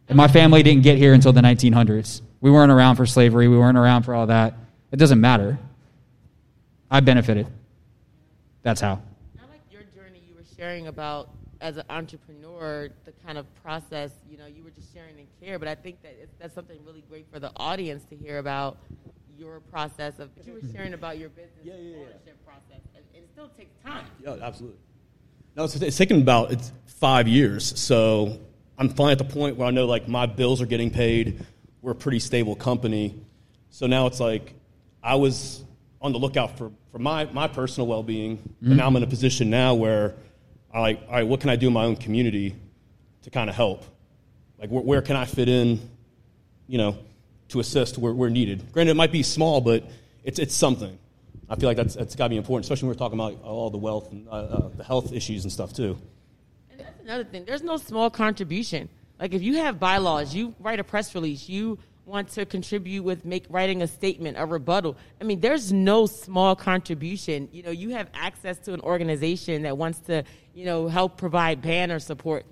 And 0.07 0.15
my 0.15 0.27
family 0.27 0.61
didn't 0.61 0.83
get 0.83 0.99
here 0.99 1.15
until 1.15 1.33
the 1.33 1.41
1900s. 1.41 2.21
We 2.41 2.51
weren't 2.51 2.71
around 2.71 2.97
for 2.97 3.07
slavery, 3.07 3.47
we 3.47 3.57
weren't 3.57 3.77
around 3.77 4.03
for 4.03 4.13
all 4.13 4.27
that. 4.27 4.53
It 4.91 4.97
doesn't 4.97 5.19
matter. 5.19 5.57
I 6.91 6.99
benefited. 6.99 7.47
That's 8.61 8.79
how. 8.79 9.01
I 9.39 9.51
like 9.51 9.61
your 9.69 9.81
journey 9.95 10.21
you 10.27 10.35
were 10.35 10.43
sharing 10.57 10.87
about 10.87 11.29
as 11.61 11.77
an 11.77 11.83
entrepreneur, 11.89 12.89
the 13.05 13.11
kind 13.25 13.37
of 13.37 13.45
process, 13.63 14.11
you 14.29 14.37
know, 14.37 14.45
you 14.45 14.63
were 14.63 14.69
just 14.69 14.93
sharing 14.93 15.17
and 15.17 15.27
care, 15.41 15.57
but 15.57 15.67
I 15.67 15.75
think 15.75 16.01
that 16.03 16.15
it's, 16.21 16.33
that's 16.39 16.53
something 16.53 16.77
really 16.85 17.03
great 17.09 17.25
for 17.31 17.39
the 17.39 17.51
audience 17.57 18.03
to 18.05 18.15
hear 18.15 18.37
about 18.37 18.77
your 19.37 19.59
process 19.59 20.19
of, 20.19 20.29
you 20.45 20.53
were 20.53 20.61
sharing 20.73 20.93
about 20.93 21.17
your 21.17 21.29
business 21.29 21.63
Yeah, 21.63 21.73
yeah, 21.75 21.81
yeah. 21.81 21.97
ownership 21.97 22.45
process, 22.45 22.81
and, 22.95 23.03
and 23.13 23.23
it 23.23 23.29
still 23.31 23.49
takes 23.57 23.71
time. 23.83 24.05
Yeah, 24.23 24.35
absolutely. 24.41 24.79
No, 25.55 25.63
it's, 25.63 25.75
it's 25.75 25.97
taken 25.97 26.21
about 26.21 26.51
it's 26.51 26.71
five 26.85 27.27
years. 27.27 27.79
So 27.79 28.39
I'm 28.77 28.89
finally 28.89 29.13
at 29.13 29.17
the 29.17 29.23
point 29.23 29.57
where 29.57 29.67
I 29.67 29.71
know 29.71 29.85
like 29.85 30.07
my 30.07 30.25
bills 30.25 30.61
are 30.61 30.67
getting 30.67 30.91
paid. 30.91 31.45
We're 31.81 31.91
a 31.91 31.95
pretty 31.95 32.19
stable 32.19 32.55
company. 32.55 33.19
So 33.69 33.87
now 33.87 34.07
it's 34.07 34.19
like 34.19 34.53
I 35.03 35.15
was 35.15 35.63
on 36.01 36.11
the 36.11 36.19
lookout 36.19 36.57
for, 36.57 36.71
for 36.91 36.99
my, 36.99 37.25
my 37.25 37.47
personal 37.47 37.87
well 37.87 38.03
being, 38.03 38.35
but 38.35 38.69
mm-hmm. 38.69 38.77
now 38.77 38.87
I'm 38.87 38.95
in 38.95 39.03
a 39.03 39.07
position 39.07 39.49
now 39.49 39.73
where 39.73 40.15
I 40.77 40.81
like, 40.81 41.01
all 41.07 41.13
right, 41.13 41.27
what 41.27 41.41
can 41.41 41.49
I 41.49 41.55
do 41.55 41.67
in 41.67 41.73
my 41.73 41.85
own 41.85 41.95
community 41.95 42.55
to 43.23 43.31
kind 43.31 43.49
of 43.49 43.55
help? 43.55 43.83
Like 44.59 44.69
where, 44.69 44.83
where 44.83 45.01
can 45.01 45.15
I 45.15 45.25
fit 45.25 45.49
in, 45.49 45.79
you 46.67 46.77
know, 46.77 46.99
to 47.49 47.59
assist 47.59 47.97
where, 47.97 48.13
where 48.13 48.29
needed? 48.29 48.71
Granted, 48.71 48.91
it 48.91 48.95
might 48.95 49.11
be 49.11 49.23
small, 49.23 49.59
but 49.59 49.83
it's, 50.23 50.37
it's 50.37 50.53
something. 50.53 50.99
I 51.49 51.55
feel 51.55 51.67
like 51.67 51.77
that's, 51.77 51.95
that's 51.95 52.15
got 52.15 52.25
to 52.25 52.29
be 52.29 52.37
important, 52.37 52.65
especially 52.65 52.89
when 52.89 52.95
we're 52.95 52.99
talking 52.99 53.19
about 53.19 53.41
all 53.43 53.71
the 53.71 53.77
wealth 53.79 54.11
and 54.11 54.27
uh, 54.27 54.31
uh, 54.31 54.69
the 54.75 54.83
health 54.83 55.13
issues 55.13 55.45
and 55.45 55.51
stuff 55.51 55.73
too. 55.73 55.97
And 56.69 56.79
that's 56.79 57.01
another 57.01 57.23
thing. 57.23 57.45
There's 57.45 57.63
no 57.63 57.77
small 57.77 58.11
contribution. 58.11 58.87
Like 59.19 59.33
if 59.33 59.41
you 59.41 59.55
have 59.55 59.79
bylaws, 59.79 60.35
you 60.35 60.53
write 60.59 60.79
a 60.79 60.83
press 60.83 61.15
release, 61.15 61.49
you 61.49 61.79
want 62.07 62.29
to 62.29 62.45
contribute 62.45 63.03
with 63.03 63.25
make 63.25 63.45
writing 63.49 63.81
a 63.81 63.87
statement, 63.87 64.37
a 64.39 64.45
rebuttal. 64.45 64.95
I 65.19 65.25
mean, 65.25 65.41
there's 65.41 65.73
no 65.73 66.05
small 66.05 66.55
contribution. 66.55 67.49
You 67.51 67.63
know, 67.63 67.71
you 67.71 67.89
have 67.89 68.09
access 68.13 68.57
to 68.59 68.73
an 68.73 68.81
organization 68.81 69.63
that 69.63 69.77
wants 69.77 69.99
to, 70.07 70.23
you 70.53 70.65
know, 70.65 70.87
help 70.87 71.17
provide 71.17 71.61
banner 71.61 71.99
support. 71.99 72.45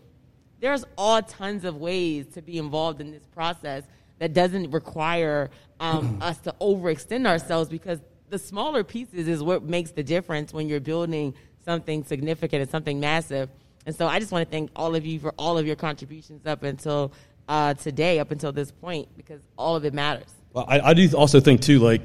There's 0.60 0.84
all 0.98 1.22
tons 1.22 1.64
of 1.64 1.78
ways 1.78 2.28
to 2.34 2.42
be 2.42 2.58
involved 2.58 3.00
in 3.00 3.12
this 3.12 3.26
process 3.34 3.84
that 4.20 4.34
doesn't 4.34 4.72
require 4.72 5.50
um, 5.80 6.18
us 6.22 6.38
to 6.40 6.54
overextend 6.60 7.26
ourselves 7.26 7.70
because 7.70 8.00
the 8.30 8.40
smaller 8.40 8.84
pieces 8.84 9.28
is 9.28 9.42
what 9.42 9.64
makes 9.64 9.92
the 9.92 10.04
difference 10.04 10.54
when 10.54 10.68
you're 10.68 10.80
building 10.80 11.34
something 11.64 12.04
significant 12.04 12.62
and 12.62 12.70
something 12.70 13.00
massive. 13.00 13.50
And 13.86 13.96
so 13.96 14.08
I 14.08 14.20
just 14.20 14.32
want 14.32 14.46
to 14.48 14.52
thank 14.52 14.72
all 14.76 14.96
of 14.96 15.06
you 15.06 15.20
for 15.20 15.34
all 15.38 15.58
of 15.58 15.66
your 15.66 15.76
contributions 15.76 16.46
up 16.46 16.64
until 16.64 17.12
uh, 17.48 17.74
today, 17.76 18.20
up 18.20 18.32
until 18.32 18.52
this 18.52 18.72
point, 18.72 19.08
because 19.18 19.42
all 19.58 19.76
of 19.76 19.86
it 19.86 19.94
matters. 19.94 20.34
Well, 20.54 20.66
I, 20.68 20.80
I 20.80 20.94
do 20.94 21.10
also 21.16 21.40
think 21.40 21.62
too, 21.62 21.80
like 21.80 22.02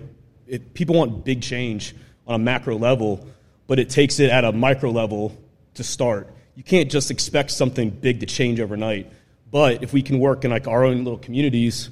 people 0.75 0.97
want 0.97 1.25
big 1.25 1.43
change 1.43 1.95
on 2.27 2.35
a 2.35 2.39
macro 2.39 2.77
level, 2.77 3.27
but 3.67 3.79
it 3.79 3.91
takes 3.91 4.21
it 4.21 4.31
at 4.31 4.45
a 4.45 4.53
micro 4.53 4.91
level 4.91 5.37
to 5.75 5.85
start. 5.85 6.35
You 6.57 6.65
can't 6.65 6.91
just 6.91 7.11
expect 7.11 7.53
something 7.53 7.91
big 7.91 8.21
to 8.21 8.27
change 8.27 8.61
overnight. 8.61 9.11
But 9.51 9.83
if 9.83 9.93
we 9.93 10.03
can 10.03 10.19
work 10.19 10.45
in 10.45 10.51
like 10.51 10.69
our 10.69 10.85
own 10.85 10.99
little 10.99 11.19
communities, 11.19 11.91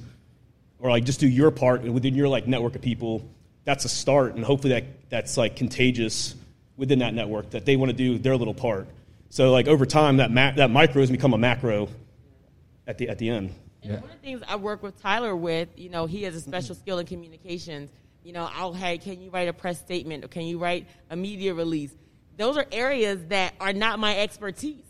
or 0.79 0.89
like 0.89 1.03
just 1.03 1.19
do 1.19 1.27
your 1.27 1.51
part 1.51 1.83
within 1.83 2.15
your 2.15 2.27
like 2.27 2.47
network 2.47 2.75
of 2.75 2.81
people, 2.81 3.29
that's 3.65 3.85
a 3.85 3.89
start, 3.89 4.35
and 4.35 4.45
hopefully 4.45 4.73
that 4.73 5.09
that's 5.09 5.37
like 5.37 5.55
contagious 5.55 6.35
within 6.77 6.99
that 6.99 7.13
network 7.13 7.49
that 7.51 7.65
they 7.65 7.75
want 7.75 7.89
to 7.91 7.97
do 7.97 8.17
their 8.17 8.37
little 8.37 8.53
part. 8.53 8.87
So 9.29 9.51
like 9.51 9.67
over 9.67 9.85
time, 9.85 10.17
that 10.17 10.31
ma- 10.31 10.51
that 10.51 10.69
micro 10.69 11.01
has 11.01 11.11
become 11.11 11.33
a 11.33 11.37
macro 11.37 11.89
at 12.89 12.97
the 12.97 13.07
at 13.07 13.19
the 13.19 13.29
end. 13.29 13.53
And 13.83 13.93
one 14.01 14.03
of 14.03 14.09
the 14.09 14.15
things 14.17 14.41
I 14.45 14.57
work 14.57 14.83
with 14.83 15.01
Tyler 15.01 15.33
with, 15.35 15.69
you 15.77 15.89
know, 15.89 16.05
he 16.05 16.23
has 16.23 16.35
a 16.35 16.41
special 16.41 16.75
Mm-hmm. 16.75 16.81
skill 16.81 16.99
in 16.99 17.05
communications. 17.05 17.91
You 18.23 18.33
know, 18.33 18.49
I'll 18.53 18.73
hey, 18.73 18.97
can 18.97 19.21
you 19.21 19.29
write 19.29 19.47
a 19.47 19.53
press 19.53 19.79
statement 19.79 20.25
or 20.25 20.27
can 20.27 20.41
you 20.41 20.57
write 20.57 20.87
a 21.09 21.15
media 21.15 21.53
release? 21.53 21.93
Those 22.35 22.57
are 22.57 22.65
areas 22.71 23.23
that 23.27 23.53
are 23.61 23.71
not 23.71 23.99
my 23.99 24.17
expertise. 24.17 24.83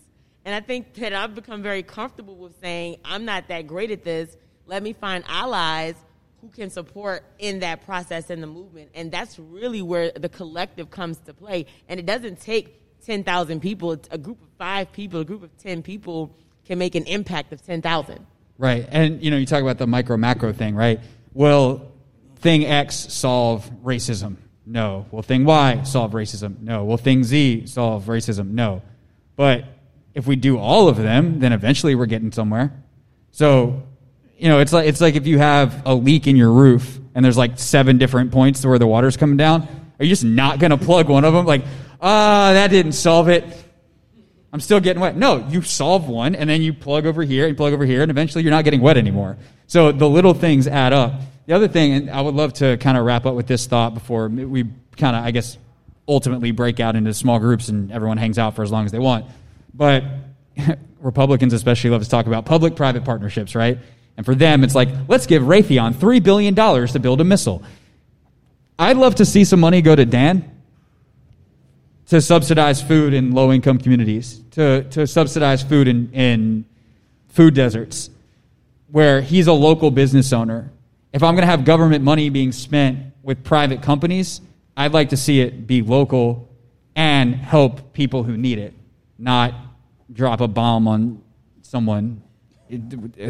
And 0.46 0.56
I 0.56 0.62
think 0.62 0.94
that 0.96 1.14
I've 1.14 1.36
become 1.36 1.62
very 1.62 1.84
comfortable 1.84 2.36
with 2.38 2.60
saying, 2.62 2.98
I'm 3.06 3.26
not 3.26 3.50
that 3.50 3.68
great 3.68 3.92
at 3.92 4.04
this. 4.04 4.36
Let 4.66 4.82
me 4.82 4.94
find 4.94 5.24
allies 5.28 5.96
who 6.42 6.48
can 6.48 6.70
support 6.70 7.24
in 7.38 7.60
that 7.60 7.86
process 7.86 8.30
and 8.30 8.42
the 8.42 8.48
movement. 8.48 8.92
And 8.96 9.12
that's 9.12 9.38
really 9.38 9.82
where 9.82 10.12
the 10.12 10.30
collective 10.30 10.90
comes 10.90 11.18
to 11.26 11.34
play. 11.34 11.66
And 11.90 12.00
it 12.00 12.06
doesn't 12.06 12.40
take 12.40 12.80
10,000 13.06 13.60
people. 13.60 13.98
A 14.10 14.18
group 14.18 14.42
of 14.42 14.48
five 14.58 14.92
people, 14.92 15.20
a 15.20 15.26
group 15.26 15.44
of 15.44 15.56
10 15.58 15.84
people 15.84 16.36
can 16.70 16.78
make 16.78 16.94
an 16.94 17.04
impact 17.06 17.52
of 17.52 17.66
10,000. 17.66 18.26
Right. 18.60 18.88
And 18.92 19.24
you 19.24 19.32
know, 19.32 19.38
you 19.38 19.48
talk 19.48 19.64
about 19.64 19.80
the 19.80 19.88
micro 19.88 20.18
macro 20.18 20.54
thing, 20.54 20.76
right? 20.76 21.00
Will 21.34 21.92
thing 22.38 22.64
X 22.64 23.12
solve 23.12 23.70
racism? 23.84 24.38
No. 24.68 25.08
Will 25.10 25.24
thing 25.24 25.46
Y 25.46 25.82
solve 25.82 26.12
racism? 26.12 26.62
No. 26.62 26.86
Will 26.86 26.98
thing 26.98 27.24
Z 27.24 27.66
solve 27.66 28.06
racism? 28.06 28.52
No. 28.52 28.84
But 29.36 29.66
if 30.14 30.28
we 30.28 30.36
do 30.36 30.60
all 30.60 30.88
of 30.88 30.98
them, 30.98 31.40
then 31.40 31.54
eventually 31.54 31.96
we're 31.96 32.06
getting 32.06 32.32
somewhere. 32.32 32.72
So, 33.32 33.82
you 34.38 34.48
know, 34.48 34.60
it's 34.60 34.72
like 34.72 34.88
it's 34.88 35.02
like 35.02 35.16
if 35.16 35.26
you 35.26 35.40
have 35.40 35.82
a 35.88 35.96
leak 35.96 36.28
in 36.28 36.36
your 36.36 36.52
roof 36.52 37.00
and 37.16 37.26
there's 37.26 37.38
like 37.38 37.58
seven 37.58 37.98
different 37.98 38.32
points 38.32 38.62
to 38.62 38.68
where 38.68 38.78
the 38.78 38.88
water's 38.88 39.18
coming 39.18 39.38
down, 39.38 39.68
are 40.00 40.06
you 40.06 40.10
just 40.10 40.24
not 40.24 40.60
going 40.60 40.72
to 40.72 40.78
plug 40.78 41.10
one 41.10 41.26
of 41.26 41.34
them 41.34 41.48
like, 41.48 41.64
"Ah, 42.00 42.52
that 42.54 42.68
didn't 42.68 42.92
solve 42.92 43.28
it." 43.28 43.44
I'm 44.52 44.60
still 44.60 44.80
getting 44.80 45.02
wet. 45.02 45.16
No, 45.16 45.48
you 45.48 45.62
solve 45.62 46.08
one 46.08 46.36
and 46.36 46.50
then 46.50 46.62
you 46.62 46.74
plug 46.74 47.06
over 47.06 47.24
here 47.24 47.48
and 47.48 47.56
plug 47.56 47.74
over 47.74 47.86
here 47.86 48.02
and 48.02 48.10
eventually 48.10 48.44
you're 48.44 48.52
not 48.52 48.64
getting 48.64 48.82
wet 48.82 48.98
anymore. 48.98 49.38
So 49.68 49.92
the 49.92 50.10
little 50.10 50.34
things 50.34 50.68
add 50.68 50.94
up. 50.94 51.14
The 51.46 51.54
other 51.54 51.68
thing, 51.68 51.94
and 51.94 52.10
I 52.10 52.22
would 52.22 52.36
love 52.36 52.54
to 52.54 52.78
kind 52.78 52.98
of 52.98 53.06
wrap 53.06 53.26
up 53.26 53.36
with 53.36 53.48
this 53.48 53.68
thought 53.68 53.94
before 53.94 54.28
we 54.28 54.66
kind 54.98 55.16
of, 55.16 55.24
I 55.24 55.32
guess, 55.32 55.58
ultimately 56.08 56.52
break 56.52 56.80
out 56.80 56.96
into 56.96 57.14
small 57.14 57.40
groups 57.40 57.70
and 57.70 57.92
everyone 57.92 58.18
hangs 58.18 58.40
out 58.40 58.56
for 58.56 58.64
as 58.64 58.72
long 58.72 58.86
as 58.86 58.92
they 58.92 59.00
want. 59.00 59.26
But 59.74 60.04
Republicans 61.00 61.54
especially 61.54 61.92
love 61.92 62.04
to 62.04 62.10
talk 62.10 62.26
about 62.26 62.46
public 62.46 62.76
private 62.76 63.06
partnerships, 63.06 63.56
right? 63.56 63.78
And 64.18 64.26
for 64.26 64.36
them, 64.36 64.64
it's 64.64 64.76
like, 64.76 64.90
let's 65.08 65.28
give 65.28 65.44
Raytheon 65.44 65.94
$3 65.94 66.24
billion 66.24 66.56
to 66.56 67.00
build 67.00 67.22
a 67.22 67.24
missile. 67.24 67.64
I'd 68.78 68.98
love 68.98 69.16
to 69.16 69.26
see 69.26 69.46
some 69.46 69.60
money 69.60 69.82
go 69.82 69.96
to 69.96 70.06
Dan 70.06 70.59
to 72.10 72.20
subsidize 72.20 72.82
food 72.82 73.14
in 73.14 73.32
low 73.32 73.52
income 73.54 73.78
communities, 73.78 74.42
to, 74.52 74.84
to 74.86 75.06
subsidize 75.06 75.62
food 75.62 75.88
in, 75.88 76.12
in 76.12 76.66
food 77.28 77.54
deserts, 77.54 78.10
where 78.92 79.22
he's 79.22 79.46
a 79.46 79.54
local 79.54 79.92
business 79.92 80.34
owner. 80.34 80.72
If 81.14 81.22
I'm 81.22 81.36
going 81.36 81.44
to 81.44 81.52
have 81.52 81.66
government 81.66 82.04
money 82.04 82.30
being 82.30 82.52
spent 82.52 83.14
with 83.22 83.44
private 83.44 83.84
companies, 83.84 84.42
I'd 84.76 84.92
like 84.92 85.10
to 85.10 85.18
see 85.18 85.42
it 85.42 85.68
be 85.68 85.84
local 85.84 86.50
and 86.96 87.36
help 87.36 87.94
people 87.94 88.24
who 88.24 88.36
need 88.38 88.58
it, 88.58 88.74
not 89.20 89.54
drop 90.12 90.42
a 90.42 90.48
bomb 90.48 90.88
on 90.88 91.22
someone 91.62 92.24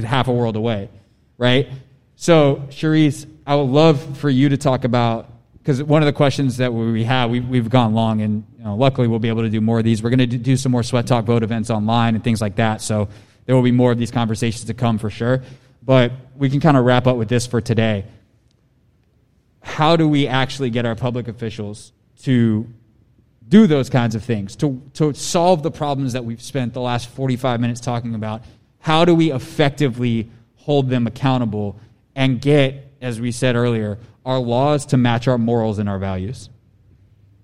half 0.05 0.29
a 0.29 0.31
world 0.31 0.55
away, 0.55 0.89
right? 1.37 1.69
So, 2.15 2.63
Charisse, 2.69 3.29
I 3.45 3.55
would 3.55 3.69
love 3.69 4.17
for 4.17 4.29
you 4.29 4.49
to 4.49 4.57
talk 4.57 4.85
about 4.85 5.29
because 5.69 5.83
one 5.83 6.01
of 6.01 6.07
the 6.07 6.13
questions 6.13 6.57
that 6.57 6.73
we 6.73 7.03
have, 7.03 7.29
we, 7.29 7.41
we've 7.41 7.69
gone 7.69 7.93
long, 7.93 8.21
and 8.21 8.43
you 8.57 8.63
know, 8.63 8.75
luckily 8.75 9.07
we'll 9.07 9.19
be 9.19 9.29
able 9.29 9.43
to 9.43 9.51
do 9.51 9.61
more 9.61 9.77
of 9.77 9.83
these. 9.83 10.01
We're 10.01 10.09
going 10.09 10.27
to 10.27 10.37
do 10.39 10.57
some 10.57 10.71
more 10.71 10.81
Sweat 10.81 11.05
Talk 11.05 11.25
Vote 11.25 11.43
events 11.43 11.69
online 11.69 12.15
and 12.15 12.23
things 12.23 12.41
like 12.41 12.55
that. 12.55 12.81
So 12.81 13.07
there 13.45 13.55
will 13.55 13.61
be 13.61 13.71
more 13.71 13.91
of 13.91 13.99
these 13.99 14.09
conversations 14.09 14.65
to 14.65 14.73
come 14.73 14.97
for 14.97 15.11
sure. 15.11 15.43
But 15.83 16.11
we 16.35 16.49
can 16.49 16.59
kind 16.59 16.75
of 16.75 16.85
wrap 16.85 17.05
up 17.05 17.17
with 17.17 17.29
this 17.29 17.45
for 17.45 17.61
today. 17.61 18.05
How 19.61 19.95
do 19.95 20.07
we 20.07 20.25
actually 20.25 20.71
get 20.71 20.87
our 20.87 20.95
public 20.95 21.27
officials 21.27 21.91
to 22.23 22.67
do 23.47 23.67
those 23.67 23.91
kinds 23.91 24.15
of 24.15 24.23
things, 24.23 24.55
to, 24.55 24.81
to 24.95 25.13
solve 25.13 25.61
the 25.61 25.69
problems 25.69 26.13
that 26.13 26.25
we've 26.25 26.41
spent 26.41 26.73
the 26.73 26.81
last 26.81 27.09
45 27.09 27.59
minutes 27.59 27.79
talking 27.79 28.15
about? 28.15 28.41
How 28.79 29.05
do 29.05 29.13
we 29.13 29.31
effectively 29.31 30.31
hold 30.55 30.89
them 30.89 31.05
accountable 31.05 31.79
and 32.15 32.41
get, 32.41 32.88
as 33.01 33.19
we 33.21 33.31
said 33.31 33.55
earlier, 33.55 33.97
our 34.25 34.39
laws 34.39 34.85
to 34.87 34.97
match 34.97 35.27
our 35.27 35.37
morals 35.37 35.79
and 35.79 35.89
our 35.89 35.99
values? 35.99 36.49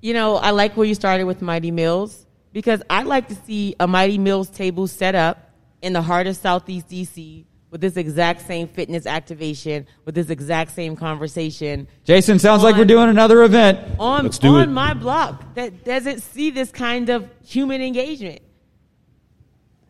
You 0.01 0.13
know, 0.13 0.35
I 0.35 0.51
like 0.51 0.77
where 0.77 0.85
you 0.85 0.95
started 0.95 1.23
with 1.25 1.41
Mighty 1.41 1.71
Meals 1.71 2.25
because 2.53 2.81
I 2.89 3.03
like 3.03 3.27
to 3.29 3.35
see 3.35 3.75
a 3.79 3.87
Mighty 3.87 4.17
Meals 4.17 4.49
table 4.49 4.87
set 4.87 5.15
up 5.15 5.51
in 5.81 5.93
the 5.93 6.01
heart 6.01 6.27
of 6.27 6.35
Southeast 6.35 6.89
DC 6.89 7.45
with 7.71 7.81
this 7.81 7.97
exact 7.97 8.45
same 8.47 8.67
fitness 8.67 9.05
activation, 9.05 9.85
with 10.05 10.15
this 10.15 10.29
exact 10.29 10.71
same 10.71 10.95
conversation. 10.95 11.87
Jason, 12.05 12.39
sounds 12.39 12.63
on, 12.63 12.71
like 12.71 12.77
we're 12.77 12.85
doing 12.85 13.09
another 13.09 13.43
event. 13.43 13.79
On, 13.99 14.23
Let's 14.23 14.37
do 14.39 14.55
on 14.55 14.61
it. 14.61 14.71
my 14.71 14.93
block 14.93 15.55
that 15.55 15.83
doesn't 15.83 16.21
see 16.21 16.51
this 16.51 16.71
kind 16.71 17.09
of 17.09 17.29
human 17.43 17.81
engagement. 17.81 18.41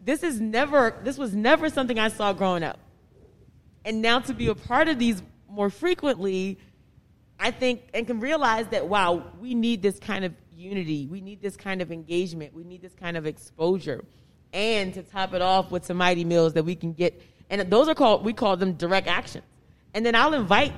This 0.04 0.24
is 0.24 0.40
never 0.40 0.96
this 1.04 1.18
was 1.18 1.36
never 1.36 1.70
something 1.70 2.00
I 2.00 2.10
saw 2.10 2.34
growing 2.34 2.64
up. 2.64 2.80
And 3.84 4.02
now 4.02 4.20
to 4.22 4.34
be 4.34 4.48
a 4.48 4.56
part 4.56 4.88
of 4.88 4.98
these 4.98 5.22
more 5.56 5.70
frequently, 5.70 6.60
I 7.40 7.52
think 7.52 7.82
and 7.94 8.06
can 8.06 8.20
realize 8.20 8.68
that 8.68 8.88
wow, 8.88 9.32
we 9.40 9.56
need 9.56 9.82
this 9.82 10.00
kind 10.00 10.26
of 10.26 10.34
unity. 10.54 11.08
We 11.08 11.22
need 11.22 11.42
this 11.42 11.56
kind 11.56 11.82
of 11.82 11.92
engagement. 11.92 12.54
We 12.54 12.64
need 12.64 12.82
this 12.82 12.94
kind 12.94 13.18
of 13.18 13.26
exposure. 13.26 14.04
And 14.54 14.94
to 14.94 15.04
top 15.04 15.34
it 15.34 15.42
off 15.42 15.72
with 15.72 15.86
some 15.86 15.98
mighty 15.98 16.24
meals 16.24 16.54
that 16.54 16.64
we 16.64 16.76
can 16.76 16.94
get 16.94 17.22
and 17.50 17.62
those 17.70 17.88
are 17.88 17.96
called 17.96 18.26
we 18.26 18.34
call 18.34 18.58
them 18.58 18.74
direct 18.74 19.08
actions. 19.08 19.46
And 19.94 20.06
then 20.06 20.14
I'll 20.16 20.34
invite 20.34 20.74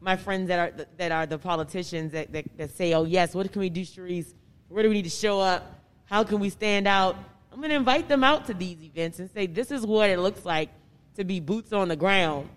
my 0.00 0.16
friends 0.16 0.48
that 0.48 0.58
are 0.58 0.86
that 0.96 1.12
are 1.12 1.26
the 1.26 1.38
politicians 1.38 2.12
that, 2.12 2.32
that, 2.32 2.44
that 2.56 2.70
say, 2.70 2.94
"Oh 2.94 3.04
yes, 3.04 3.34
what 3.34 3.50
can 3.52 3.60
we 3.60 3.70
do, 3.70 3.82
Charisse? 3.82 4.32
Where 4.68 4.82
do 4.82 4.88
we 4.88 4.94
need 4.94 5.04
to 5.04 5.10
show 5.10 5.40
up? 5.40 5.80
How 6.04 6.24
can 6.24 6.38
we 6.38 6.50
stand 6.50 6.86
out?" 6.86 7.16
I'm 7.52 7.58
going 7.58 7.70
to 7.70 7.76
invite 7.76 8.08
them 8.08 8.22
out 8.22 8.46
to 8.46 8.54
these 8.54 8.80
events 8.80 9.18
and 9.18 9.28
say, 9.32 9.46
"This 9.46 9.72
is 9.72 9.84
what 9.84 10.08
it 10.08 10.20
looks 10.20 10.44
like 10.44 10.70
to 11.16 11.24
be 11.24 11.40
boots 11.40 11.72
on 11.72 11.88
the 11.88 11.96
ground 11.96 12.48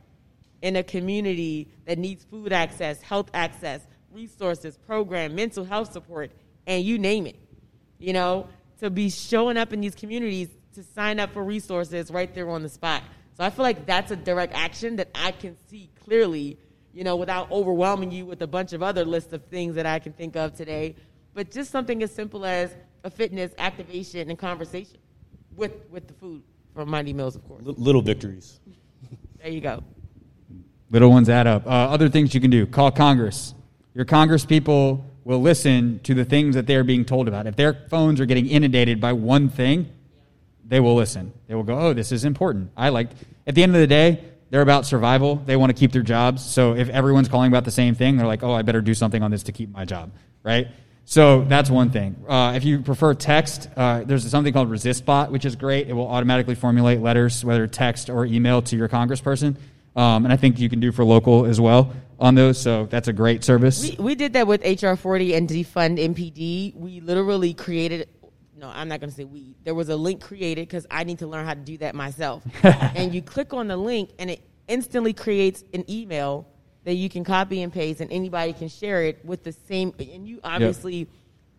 in 0.63 0.77
a 0.77 0.81
community 0.81 1.67
that 1.85 1.99
needs 1.99 2.23
food 2.23 2.53
access, 2.53 3.01
health 3.01 3.29
access, 3.33 3.85
resources, 4.11 4.77
program, 4.77 5.35
mental 5.35 5.65
health 5.65 5.91
support, 5.91 6.31
and 6.65 6.83
you 6.83 6.97
name 6.97 7.27
it. 7.27 7.35
You 7.99 8.13
know, 8.13 8.47
to 8.79 8.89
be 8.89 9.09
showing 9.09 9.57
up 9.57 9.73
in 9.73 9.81
these 9.81 9.93
communities 9.93 10.47
to 10.73 10.83
sign 10.83 11.19
up 11.19 11.33
for 11.33 11.43
resources 11.43 12.09
right 12.09 12.33
there 12.33 12.49
on 12.49 12.63
the 12.63 12.69
spot." 12.69 13.03
So 13.37 13.43
I 13.43 13.49
feel 13.49 13.63
like 13.63 13.85
that's 13.85 14.09
a 14.11 14.15
direct 14.15 14.53
action 14.53 14.95
that 14.95 15.09
I 15.13 15.31
can 15.31 15.57
see 15.67 15.89
clearly, 16.05 16.57
you 16.93 17.03
know, 17.03 17.17
without 17.17 17.51
overwhelming 17.51 18.11
you 18.11 18.25
with 18.25 18.41
a 18.41 18.47
bunch 18.47 18.71
of 18.71 18.81
other 18.81 19.03
lists 19.03 19.33
of 19.33 19.43
things 19.45 19.75
that 19.75 19.85
I 19.85 19.99
can 19.99 20.13
think 20.13 20.37
of 20.37 20.55
today. 20.55 20.95
But 21.33 21.51
just 21.51 21.71
something 21.71 22.01
as 22.03 22.13
simple 22.13 22.45
as 22.45 22.73
a 23.03 23.09
fitness 23.09 23.53
activation 23.57 24.29
and 24.29 24.39
conversation 24.39 24.97
with 25.57 25.73
with 25.89 26.07
the 26.07 26.13
food 26.13 26.41
from 26.73 26.89
Mighty 26.89 27.11
Meals, 27.11 27.35
of 27.35 27.45
course. 27.45 27.63
Little 27.65 28.01
victories. 28.01 28.61
There 29.39 29.51
you 29.51 29.59
go. 29.59 29.83
Little 30.93 31.09
ones 31.09 31.27
add 31.27 31.47
up. 31.47 31.65
Uh, 31.65 31.69
other 31.69 32.07
things 32.07 32.33
you 32.33 32.39
can 32.39 32.51
do: 32.51 32.65
call 32.65 32.91
Congress. 32.91 33.53
Your 33.93 34.05
Congress 34.05 34.45
people 34.45 35.05
will 35.25 35.41
listen 35.41 35.99
to 36.03 36.13
the 36.13 36.23
things 36.23 36.55
that 36.55 36.67
they're 36.67 36.83
being 36.83 37.03
told 37.03 37.27
about. 37.27 37.47
If 37.47 37.55
their 37.55 37.73
phones 37.89 38.21
are 38.21 38.25
getting 38.25 38.47
inundated 38.47 39.01
by 39.01 39.13
one 39.13 39.49
thing, 39.49 39.89
they 40.65 40.79
will 40.79 40.95
listen. 40.95 41.33
They 41.47 41.55
will 41.55 41.63
go, 41.63 41.79
oh, 41.79 41.93
this 41.93 42.11
is 42.11 42.25
important. 42.25 42.71
I 42.75 42.89
like, 42.89 43.09
at 43.47 43.55
the 43.55 43.63
end 43.63 43.75
of 43.75 43.81
the 43.81 43.87
day, 43.87 44.23
they're 44.49 44.61
about 44.61 44.85
survival. 44.85 45.37
They 45.37 45.55
want 45.55 45.69
to 45.69 45.79
keep 45.79 45.91
their 45.91 46.01
jobs. 46.01 46.43
So 46.43 46.75
if 46.75 46.89
everyone's 46.89 47.29
calling 47.29 47.51
about 47.51 47.65
the 47.65 47.71
same 47.71 47.95
thing, 47.95 48.17
they're 48.17 48.27
like, 48.27 48.43
oh, 48.43 48.51
I 48.51 48.61
better 48.61 48.81
do 48.81 48.93
something 48.93 49.23
on 49.23 49.31
this 49.31 49.43
to 49.43 49.51
keep 49.51 49.71
my 49.71 49.85
job, 49.85 50.11
right? 50.43 50.67
So 51.05 51.43
that's 51.43 51.69
one 51.69 51.89
thing. 51.89 52.15
Uh, 52.27 52.53
if 52.55 52.63
you 52.63 52.79
prefer 52.79 53.13
text, 53.13 53.69
uh, 53.75 54.03
there's 54.03 54.29
something 54.29 54.53
called 54.53 54.69
ResistBot, 54.69 55.31
which 55.31 55.45
is 55.45 55.55
great. 55.55 55.89
It 55.89 55.93
will 55.93 56.07
automatically 56.07 56.55
formulate 56.55 57.01
letters, 57.01 57.43
whether 57.43 57.67
text 57.67 58.09
or 58.09 58.25
email, 58.25 58.61
to 58.63 58.77
your 58.77 58.89
congressperson. 58.89 59.55
Um, 59.95 60.25
and 60.25 60.33
I 60.33 60.37
think 60.37 60.59
you 60.59 60.69
can 60.69 60.79
do 60.79 60.91
for 60.91 61.03
local 61.03 61.45
as 61.45 61.61
well 61.61 61.93
on 62.19 62.35
those. 62.35 62.59
So 62.59 62.87
that's 62.87 63.07
a 63.07 63.13
great 63.13 63.43
service. 63.43 63.83
We, 63.83 64.03
we 64.03 64.15
did 64.15 64.33
that 64.33 64.47
with 64.47 64.63
HR 64.63 64.95
40 64.95 65.35
and 65.35 65.47
defund 65.47 65.99
MPD. 65.99 66.75
We 66.75 66.99
literally 67.01 67.53
created 67.53 68.07
no, 68.63 68.69
I'm 68.69 68.87
not 68.87 69.01
going 69.01 69.09
to 69.09 69.15
say 69.15 69.25
we. 69.25 69.57
There 69.65 69.75
was 69.75 69.89
a 69.89 69.95
link 69.97 70.21
created 70.21 70.69
because 70.69 70.87
I 70.89 71.03
need 71.03 71.19
to 71.19 71.27
learn 71.27 71.45
how 71.45 71.53
to 71.53 71.59
do 71.59 71.77
that 71.79 71.95
myself. 71.95 72.43
and 72.63 73.13
you 73.13 73.21
click 73.21 73.53
on 73.53 73.67
the 73.67 73.75
link, 73.75 74.11
and 74.17 74.29
it 74.29 74.41
instantly 74.69 75.11
creates 75.11 75.65
an 75.73 75.83
email 75.91 76.47
that 76.85 76.93
you 76.93 77.09
can 77.09 77.25
copy 77.25 77.61
and 77.61 77.73
paste, 77.73 77.99
and 77.99 78.09
anybody 78.09 78.53
can 78.53 78.69
share 78.69 79.03
it 79.03 79.23
with 79.25 79.43
the 79.43 79.51
same. 79.51 79.93
And 79.99 80.25
you 80.25 80.39
obviously 80.45 80.95
yep. 80.95 81.07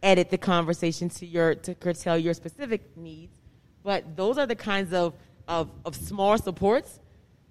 edit 0.02 0.30
the 0.30 0.38
conversation 0.38 1.10
to 1.10 1.26
your 1.26 1.54
to 1.56 1.74
curtail 1.74 2.16
your 2.16 2.32
specific 2.32 2.96
needs. 2.96 3.36
But 3.82 4.16
those 4.16 4.38
are 4.38 4.46
the 4.46 4.56
kinds 4.56 4.94
of, 4.94 5.12
of, 5.46 5.70
of 5.84 5.94
small 5.94 6.38
supports 6.38 7.00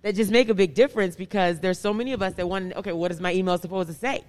that 0.04 0.16
just 0.16 0.32
make 0.32 0.49
a 0.49 0.54
big 0.54 0.76
difference 0.76 1.16
because 1.16 1.60
there's 1.60 1.80
so 1.80 1.93
many 1.93 2.14
of 2.14 2.22
us 2.22 2.34
that 2.34 2.47
want. 2.47 2.74
Okay, 2.76 2.91
what 2.91 3.12
is 3.12 3.20
my 3.20 3.34
email 3.34 3.58
supposed 3.58 3.89
to 3.89 3.95
say? 3.95 4.24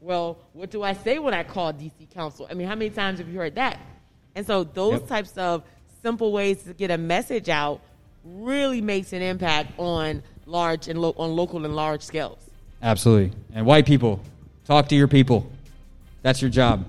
Well, 0.00 0.38
what 0.52 0.70
do 0.70 0.82
I 0.82 0.94
say 0.94 1.18
when 1.18 1.34
I 1.34 1.44
call 1.44 1.72
DC 1.72 2.10
Council? 2.12 2.46
I 2.50 2.54
mean, 2.54 2.66
how 2.66 2.74
many 2.74 2.90
times 2.90 3.18
have 3.18 3.28
you 3.28 3.38
heard 3.38 3.54
that? 3.56 3.78
And 4.34 4.46
so 4.46 4.64
those 4.64 5.00
yep. 5.00 5.08
types 5.08 5.36
of 5.36 5.62
simple 6.02 6.32
ways 6.32 6.62
to 6.64 6.72
get 6.72 6.90
a 6.90 6.98
message 6.98 7.48
out 7.48 7.80
really 8.24 8.80
makes 8.80 9.12
an 9.12 9.22
impact 9.22 9.72
on 9.78 10.22
large 10.46 10.88
and 10.88 11.00
lo- 11.00 11.14
on 11.18 11.34
local 11.34 11.64
and 11.64 11.74
large 11.74 12.02
scales. 12.02 12.38
Absolutely. 12.82 13.36
And 13.54 13.66
white 13.66 13.86
people, 13.86 14.20
talk 14.64 14.88
to 14.88 14.94
your 14.94 15.08
people. 15.08 15.50
That's 16.22 16.40
your 16.40 16.50
job. 16.50 16.88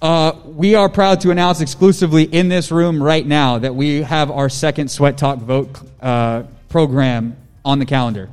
Uh, 0.00 0.32
we 0.44 0.74
are 0.74 0.88
proud 0.88 1.20
to 1.22 1.30
announce 1.30 1.60
exclusively 1.60 2.24
in 2.24 2.48
this 2.48 2.70
room 2.70 3.02
right 3.02 3.26
now 3.26 3.58
that 3.58 3.74
we 3.74 4.02
have 4.02 4.30
our 4.30 4.48
second 4.48 4.90
Sweat 4.90 5.16
Talk 5.18 5.38
Vote 5.38 5.70
uh, 6.00 6.44
program 6.68 7.36
on 7.64 7.78
the 7.78 7.86
calendar. 7.86 8.28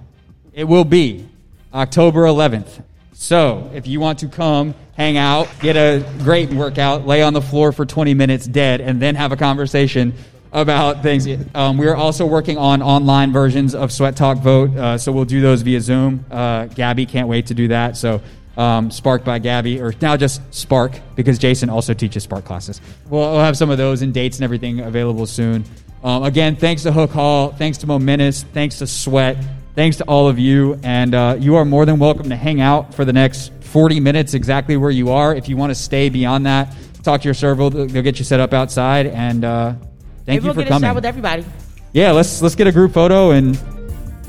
It 0.53 0.65
will 0.65 0.83
be 0.83 1.27
October 1.73 2.23
11th. 2.23 2.83
So 3.13 3.69
if 3.73 3.87
you 3.87 3.99
want 3.99 4.19
to 4.19 4.27
come, 4.27 4.73
hang 4.93 5.17
out, 5.17 5.47
get 5.59 5.77
a 5.77 6.05
great 6.23 6.49
workout, 6.51 7.05
lay 7.05 7.21
on 7.21 7.33
the 7.33 7.41
floor 7.41 7.71
for 7.71 7.85
20 7.85 8.13
minutes 8.13 8.45
dead, 8.45 8.81
and 8.81 9.01
then 9.01 9.15
have 9.15 9.31
a 9.31 9.37
conversation 9.37 10.13
about 10.51 11.01
things. 11.03 11.27
Um, 11.55 11.77
we're 11.77 11.95
also 11.95 12.25
working 12.25 12.57
on 12.57 12.81
online 12.81 13.31
versions 13.31 13.73
of 13.73 13.91
Sweat 13.91 14.15
Talk 14.15 14.39
Vote, 14.39 14.75
uh, 14.75 14.97
so 14.97 15.11
we'll 15.11 15.25
do 15.25 15.39
those 15.39 15.61
via 15.61 15.79
Zoom. 15.79 16.25
Uh, 16.29 16.65
Gabby 16.65 17.05
can't 17.05 17.27
wait 17.27 17.47
to 17.47 17.53
do 17.53 17.69
that. 17.69 17.95
So 17.95 18.21
um, 18.57 18.91
Spark 18.91 19.23
by 19.23 19.39
Gabby, 19.39 19.79
or 19.79 19.93
now 20.01 20.17
just 20.17 20.41
Spark, 20.53 20.93
because 21.15 21.37
Jason 21.37 21.69
also 21.69 21.93
teaches 21.93 22.23
Spark 22.23 22.43
classes. 22.43 22.81
We'll, 23.09 23.31
we'll 23.31 23.41
have 23.41 23.55
some 23.55 23.69
of 23.69 23.77
those 23.77 24.01
and 24.01 24.13
dates 24.13 24.37
and 24.37 24.43
everything 24.43 24.81
available 24.81 25.25
soon. 25.25 25.63
Um, 26.03 26.23
again, 26.23 26.55
thanks 26.55 26.83
to 26.83 26.91
Hook 26.91 27.11
Hall, 27.11 27.49
thanks 27.51 27.77
to 27.79 27.87
Momentous, 27.87 28.43
thanks 28.43 28.79
to 28.79 28.87
Sweat. 28.87 29.37
Thanks 29.73 29.97
to 29.97 30.03
all 30.03 30.27
of 30.27 30.37
you, 30.37 30.77
and 30.83 31.15
uh, 31.15 31.37
you 31.39 31.55
are 31.55 31.63
more 31.63 31.85
than 31.85 31.97
welcome 31.97 32.27
to 32.27 32.35
hang 32.35 32.59
out 32.59 32.93
for 32.93 33.05
the 33.05 33.13
next 33.13 33.53
40 33.61 34.01
minutes 34.01 34.33
exactly 34.33 34.75
where 34.75 34.91
you 34.91 35.11
are. 35.11 35.33
If 35.33 35.47
you 35.47 35.55
want 35.55 35.69
to 35.71 35.75
stay 35.75 36.09
beyond 36.09 36.45
that, 36.45 36.75
talk 37.03 37.21
to 37.21 37.25
your 37.25 37.33
server; 37.33 37.69
they'll 37.69 38.03
get 38.03 38.19
you 38.19 38.25
set 38.25 38.41
up 38.41 38.51
outside. 38.51 39.05
And 39.05 39.45
uh, 39.45 39.71
thank 39.71 40.27
Maybe 40.27 40.35
you 40.35 40.41
we'll 40.43 40.53
for 40.55 40.61
get 40.63 40.67
coming. 40.67 40.83
A 40.83 40.89
shot 40.89 40.95
with 40.95 41.05
everybody. 41.05 41.45
Yeah, 41.93 42.11
let's 42.11 42.41
let's 42.41 42.55
get 42.55 42.67
a 42.67 42.71
group 42.73 42.91
photo 42.91 43.31
and 43.31 43.57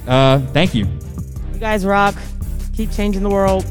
uh, 0.06 0.38
thank 0.52 0.76
you. 0.76 0.86
You 1.54 1.58
guys 1.58 1.84
rock. 1.84 2.14
Keep 2.76 2.92
changing 2.92 3.24
the 3.24 3.30
world. 3.30 3.64